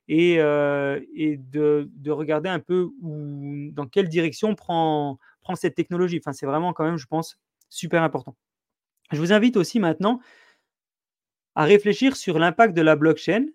et, 0.09 0.33
et 0.33 1.37
de, 1.37 1.89
de, 1.89 2.11
regarder 2.11 2.49
un 2.49 2.59
peu 2.59 2.89
dans 3.01 3.87
quelle 3.87 4.09
direction 4.09 4.55
prend, 4.55 5.17
prend 5.41 5.55
cette 5.55 5.75
technologie. 5.75 6.19
Enfin, 6.21 6.33
c'est 6.33 6.45
vraiment 6.45 6.73
quand 6.73 6.83
même, 6.83 6.97
je 6.97 7.07
pense, 7.07 7.39
super 7.69 8.03
important. 8.03 8.35
Je 9.13 9.19
vous 9.19 9.31
invite 9.31 9.57
aussi 9.57 9.79
maintenant 9.79 10.19
à 11.55 11.65
réfléchir 11.65 12.15
sur 12.15 12.39
l'impact 12.39 12.75
de 12.75 12.81
la 12.81 12.95
blockchain 12.95 13.45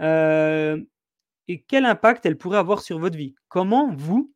euh, 0.00 0.82
et 1.48 1.62
quel 1.62 1.84
impact 1.84 2.24
elle 2.24 2.38
pourrait 2.38 2.58
avoir 2.58 2.80
sur 2.80 2.98
votre 2.98 3.16
vie. 3.16 3.34
Comment 3.48 3.92
vous, 3.92 4.32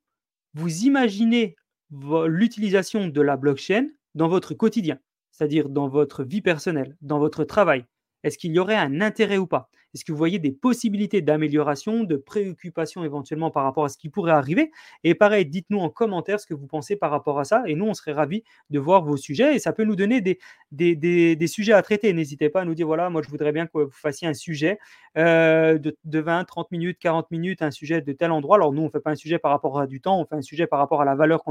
vous 0.54 0.84
imaginez 0.84 1.56
l'utilisation 1.90 3.08
de 3.08 3.20
la 3.20 3.36
blockchain 3.36 3.88
dans 4.14 4.28
votre 4.28 4.54
quotidien, 4.54 4.98
c'est-à-dire 5.30 5.68
dans 5.70 5.88
votre 5.88 6.24
vie 6.24 6.42
personnelle, 6.42 6.96
dans 7.00 7.18
votre 7.18 7.44
travail? 7.44 7.86
Est-ce 8.22 8.36
qu'il 8.36 8.52
y 8.52 8.58
aurait 8.58 8.76
un 8.76 9.00
intérêt 9.00 9.38
ou 9.38 9.46
pas? 9.46 9.70
Est-ce 9.96 10.04
que 10.04 10.12
vous 10.12 10.18
voyez 10.18 10.38
des 10.38 10.52
possibilités 10.52 11.22
d'amélioration, 11.22 12.04
de 12.04 12.16
préoccupation 12.16 13.02
éventuellement 13.02 13.50
par 13.50 13.64
rapport 13.64 13.86
à 13.86 13.88
ce 13.88 13.96
qui 13.96 14.10
pourrait 14.10 14.32
arriver? 14.32 14.70
Et 15.04 15.14
pareil, 15.14 15.46
dites-nous 15.46 15.78
en 15.78 15.88
commentaire 15.88 16.38
ce 16.38 16.46
que 16.46 16.52
vous 16.52 16.66
pensez 16.66 16.96
par 16.96 17.10
rapport 17.10 17.40
à 17.40 17.44
ça. 17.44 17.62
Et 17.66 17.74
nous, 17.74 17.86
on 17.86 17.94
serait 17.94 18.12
ravis 18.12 18.44
de 18.68 18.78
voir 18.78 19.02
vos 19.02 19.16
sujets. 19.16 19.56
Et 19.56 19.58
ça 19.58 19.72
peut 19.72 19.84
nous 19.84 19.96
donner 19.96 20.20
des, 20.20 20.36
des, 20.70 21.46
sujets 21.46 21.72
à 21.72 21.80
traiter. 21.80 22.12
N'hésitez 22.12 22.50
pas 22.50 22.60
à 22.60 22.64
nous 22.66 22.74
dire, 22.74 22.86
voilà, 22.86 23.08
moi, 23.08 23.22
je 23.22 23.30
voudrais 23.30 23.52
bien 23.52 23.66
que 23.66 23.78
vous 23.78 23.90
fassiez 23.90 24.28
un 24.28 24.34
sujet 24.34 24.78
euh, 25.16 25.78
de, 25.78 26.20
20, 26.20 26.44
30 26.44 26.70
minutes, 26.72 26.98
40 26.98 27.30
minutes, 27.30 27.62
un 27.62 27.70
sujet 27.70 28.02
de 28.02 28.12
tel 28.12 28.32
endroit. 28.32 28.56
Alors 28.56 28.74
nous, 28.74 28.82
on 28.82 28.86
ne 28.86 28.90
fait 28.90 29.00
pas 29.00 29.12
un 29.12 29.16
sujet 29.16 29.38
par 29.38 29.50
rapport 29.50 29.80
à 29.80 29.86
du 29.86 30.02
temps, 30.02 30.20
on 30.20 30.26
fait 30.26 30.34
un 30.34 30.42
sujet 30.42 30.66
par 30.66 30.78
rapport 30.78 31.00
à 31.00 31.06
la 31.06 31.14
valeur 31.14 31.42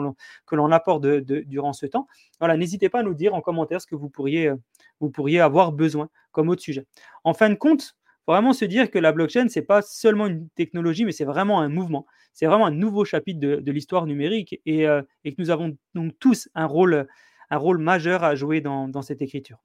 que 0.45 0.55
l'on 0.55 0.71
apporte 0.71 1.03
durant 1.03 1.73
ce 1.73 1.87
temps. 1.87 2.07
Voilà, 2.39 2.57
n'hésitez 2.57 2.89
pas 2.89 2.99
à 2.99 3.03
nous 3.03 3.15
dire 3.15 3.33
en 3.33 3.41
commentaire 3.41 3.81
ce 3.81 3.87
que 3.87 3.95
vous 3.95 4.09
pourriez, 4.09 4.51
vous 4.99 5.09
pourriez 5.09 5.39
avoir 5.39 5.71
besoin 5.71 6.09
comme 6.31 6.49
autre 6.49 6.61
sujet. 6.61 6.85
En 7.23 7.33
fin 7.33 7.49
de 7.49 7.55
compte, 7.55 7.95
vraiment 8.27 8.53
se 8.53 8.65
dire 8.65 8.89
que 8.89 8.99
la 8.99 9.11
blockchain, 9.11 9.47
ce 9.49 9.59
n'est 9.59 9.65
pas 9.65 9.81
seulement 9.81 10.27
une 10.27 10.49
technologie, 10.49 11.05
mais 11.05 11.11
c'est 11.11 11.25
vraiment 11.25 11.61
un 11.61 11.69
mouvement. 11.69 12.05
C'est 12.33 12.47
vraiment 12.47 12.65
un 12.65 12.71
nouveau 12.71 13.05
chapitre 13.05 13.39
de, 13.39 13.71
l'histoire 13.71 14.05
numérique 14.05 14.61
euh, 14.67 15.03
et, 15.23 15.33
que 15.33 15.41
nous 15.41 15.51
avons 15.51 15.77
donc 15.93 16.13
tous 16.19 16.49
un 16.55 16.65
rôle, 16.65 17.07
un 17.49 17.57
rôle 17.57 17.77
majeur 17.77 18.23
à 18.23 18.35
jouer 18.35 18.61
dans, 18.61 19.01
cette 19.01 19.21
écriture. 19.21 19.63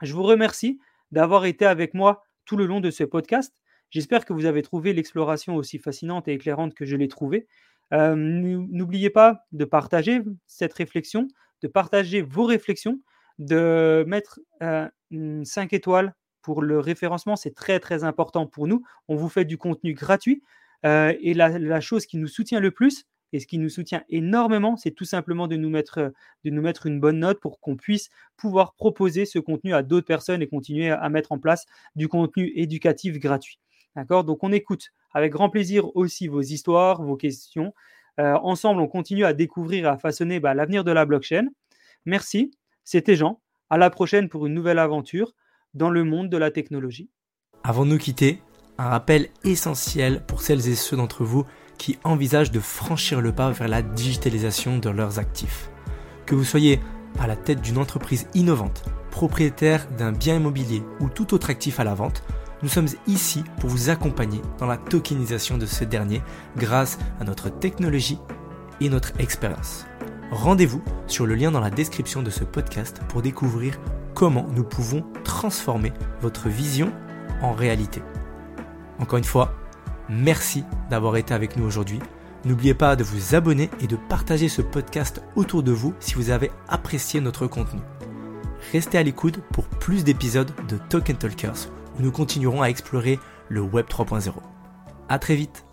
Je 0.00 0.14
vous 0.14 0.22
remercie 0.22 0.78
d'avoir 1.10 1.44
été 1.44 1.66
avec 1.66 1.94
moi 1.94 2.22
tout 2.44 2.56
le 2.56 2.66
long 2.66 2.80
de 2.80 2.90
ce 2.90 3.04
podcast. 3.04 3.54
J'espère 3.90 4.24
que 4.24 4.32
vous 4.32 4.46
avez 4.46 4.62
trouvé 4.62 4.94
l'exploration 4.94 5.54
aussi 5.56 5.78
fascinante 5.78 6.28
et 6.28 6.32
éclairante 6.32 6.74
que 6.74 6.86
je 6.86 6.96
l'ai 6.96 7.08
trouvée. 7.08 7.46
Euh, 7.92 8.14
n'oubliez 8.16 9.10
pas 9.10 9.44
de 9.52 9.66
partager 9.66 10.22
cette 10.46 10.72
réflexion, 10.72 11.28
de 11.60 11.68
partager 11.68 12.22
vos 12.22 12.44
réflexions, 12.44 13.00
de 13.38 14.02
mettre 14.06 14.40
5 14.60 14.62
euh, 14.62 15.76
étoiles 15.76 16.14
pour 16.42 16.62
le 16.62 16.78
référencement, 16.78 17.36
c'est 17.36 17.54
très 17.54 17.80
très 17.80 18.04
important 18.04 18.46
pour 18.46 18.66
nous. 18.66 18.82
On 19.08 19.16
vous 19.16 19.28
fait 19.28 19.44
du 19.44 19.58
contenu 19.58 19.94
gratuit. 19.94 20.42
Euh, 20.84 21.14
et 21.20 21.34
la, 21.34 21.80
chose 21.80 22.06
qui 22.06 22.16
nous 22.16 22.26
soutient 22.26 22.60
le 22.60 22.70
plus, 22.70 23.06
et 23.32 23.40
ce 23.40 23.46
qui 23.46 23.58
nous 23.58 23.68
soutient 23.68 24.02
énormément, 24.10 24.76
c'est 24.76 24.90
tout 24.90 25.04
simplement 25.04 25.46
de 25.46 25.56
nous, 25.56 25.70
mettre, 25.70 26.12
une 26.44 27.00
bonne 27.00 27.20
note 27.20 27.40
pour 27.40 27.60
qu'on 27.60 27.76
puisse 27.76 28.10
pouvoir 28.36 28.74
proposer 28.74 29.24
ce 29.24 29.38
contenu 29.38 29.72
à 29.74 29.82
d'autres 29.82 30.06
personnes 30.06 30.42
et 30.42 30.48
continuer 30.48 30.90
à, 30.90 31.08
mettre 31.08 31.32
en 31.32 31.38
place 31.38 31.66
du 31.96 32.08
contenu 32.08 32.52
éducatif 32.56 33.18
gratuit. 33.18 33.58
D'accord? 33.96 34.24
Donc 34.24 34.42
on 34.42 34.52
écoute 34.52 34.90
avec 35.14 35.32
grand 35.32 35.50
plaisir 35.50 35.94
aussi 35.96 36.26
vos 36.28 36.42
histoires, 36.42 37.02
vos 37.02 37.16
questions. 37.16 37.72
Euh, 38.20 38.34
ensemble, 38.42 38.80
on 38.80 38.88
continue 38.88 39.24
à 39.24 39.32
découvrir 39.32 39.84
et 39.84 39.88
à 39.88 39.96
façonner 39.96 40.40
bah, 40.40 40.52
l'avenir 40.52 40.84
de 40.84 40.92
la 40.92 41.06
blockchain. 41.06 41.46
Merci, 42.04 42.50
c'était 42.84 43.16
Jean. 43.16 43.40
À 43.70 43.78
la 43.78 43.88
prochaine 43.88 44.28
pour 44.28 44.46
une 44.46 44.52
nouvelle 44.52 44.78
aventure 44.78 45.34
dans 45.74 45.90
le 45.90 46.04
monde 46.04 46.28
de 46.28 46.36
la 46.36 46.50
technologie. 46.50 47.10
Avant 47.64 47.84
de 47.84 47.90
nous 47.90 47.98
quitter, 47.98 48.42
un 48.78 48.88
rappel 48.88 49.28
essentiel 49.44 50.24
pour 50.26 50.42
celles 50.42 50.68
et 50.68 50.74
ceux 50.74 50.96
d'entre 50.96 51.24
vous 51.24 51.44
qui 51.78 51.98
envisagent 52.04 52.50
de 52.50 52.60
franchir 52.60 53.20
le 53.20 53.32
pas 53.32 53.50
vers 53.50 53.68
la 53.68 53.82
digitalisation 53.82 54.78
de 54.78 54.90
leurs 54.90 55.18
actifs. 55.18 55.70
Que 56.26 56.34
vous 56.34 56.44
soyez 56.44 56.80
à 57.18 57.26
la 57.26 57.36
tête 57.36 57.60
d'une 57.60 57.78
entreprise 57.78 58.28
innovante, 58.34 58.84
propriétaire 59.10 59.86
d'un 59.98 60.12
bien 60.12 60.36
immobilier 60.36 60.82
ou 61.00 61.08
tout 61.08 61.34
autre 61.34 61.50
actif 61.50 61.80
à 61.80 61.84
la 61.84 61.94
vente, 61.94 62.22
nous 62.62 62.68
sommes 62.68 62.88
ici 63.06 63.42
pour 63.58 63.70
vous 63.70 63.90
accompagner 63.90 64.40
dans 64.58 64.66
la 64.66 64.76
tokenisation 64.76 65.58
de 65.58 65.66
ce 65.66 65.84
dernier 65.84 66.22
grâce 66.56 66.98
à 67.20 67.24
notre 67.24 67.50
technologie 67.50 68.18
et 68.80 68.88
notre 68.88 69.12
expérience. 69.20 69.86
Rendez-vous 70.32 70.82
sur 71.08 71.26
le 71.26 71.34
lien 71.34 71.50
dans 71.50 71.60
la 71.60 71.68
description 71.68 72.22
de 72.22 72.30
ce 72.30 72.42
podcast 72.42 73.02
pour 73.10 73.20
découvrir 73.20 73.78
comment 74.14 74.46
nous 74.56 74.64
pouvons 74.64 75.04
transformer 75.24 75.92
votre 76.22 76.48
vision 76.48 76.90
en 77.42 77.52
réalité. 77.52 78.02
Encore 78.98 79.18
une 79.18 79.24
fois, 79.24 79.54
merci 80.08 80.64
d'avoir 80.88 81.16
été 81.18 81.34
avec 81.34 81.58
nous 81.58 81.66
aujourd'hui. 81.66 81.98
N'oubliez 82.46 82.72
pas 82.72 82.96
de 82.96 83.04
vous 83.04 83.34
abonner 83.34 83.68
et 83.82 83.86
de 83.86 83.96
partager 84.08 84.48
ce 84.48 84.62
podcast 84.62 85.22
autour 85.36 85.62
de 85.62 85.70
vous 85.70 85.92
si 86.00 86.14
vous 86.14 86.30
avez 86.30 86.50
apprécié 86.66 87.20
notre 87.20 87.46
contenu. 87.46 87.82
Restez 88.72 88.96
à 88.96 89.02
l'écoute 89.02 89.38
pour 89.52 89.66
plus 89.66 90.02
d'épisodes 90.02 90.50
de 90.66 90.78
Token 90.88 91.16
Talkers 91.16 91.68
où 91.98 92.02
nous 92.02 92.10
continuerons 92.10 92.62
à 92.62 92.70
explorer 92.70 93.18
le 93.50 93.60
Web 93.60 93.84
3.0. 93.86 94.32
A 95.10 95.18
très 95.18 95.36
vite 95.36 95.66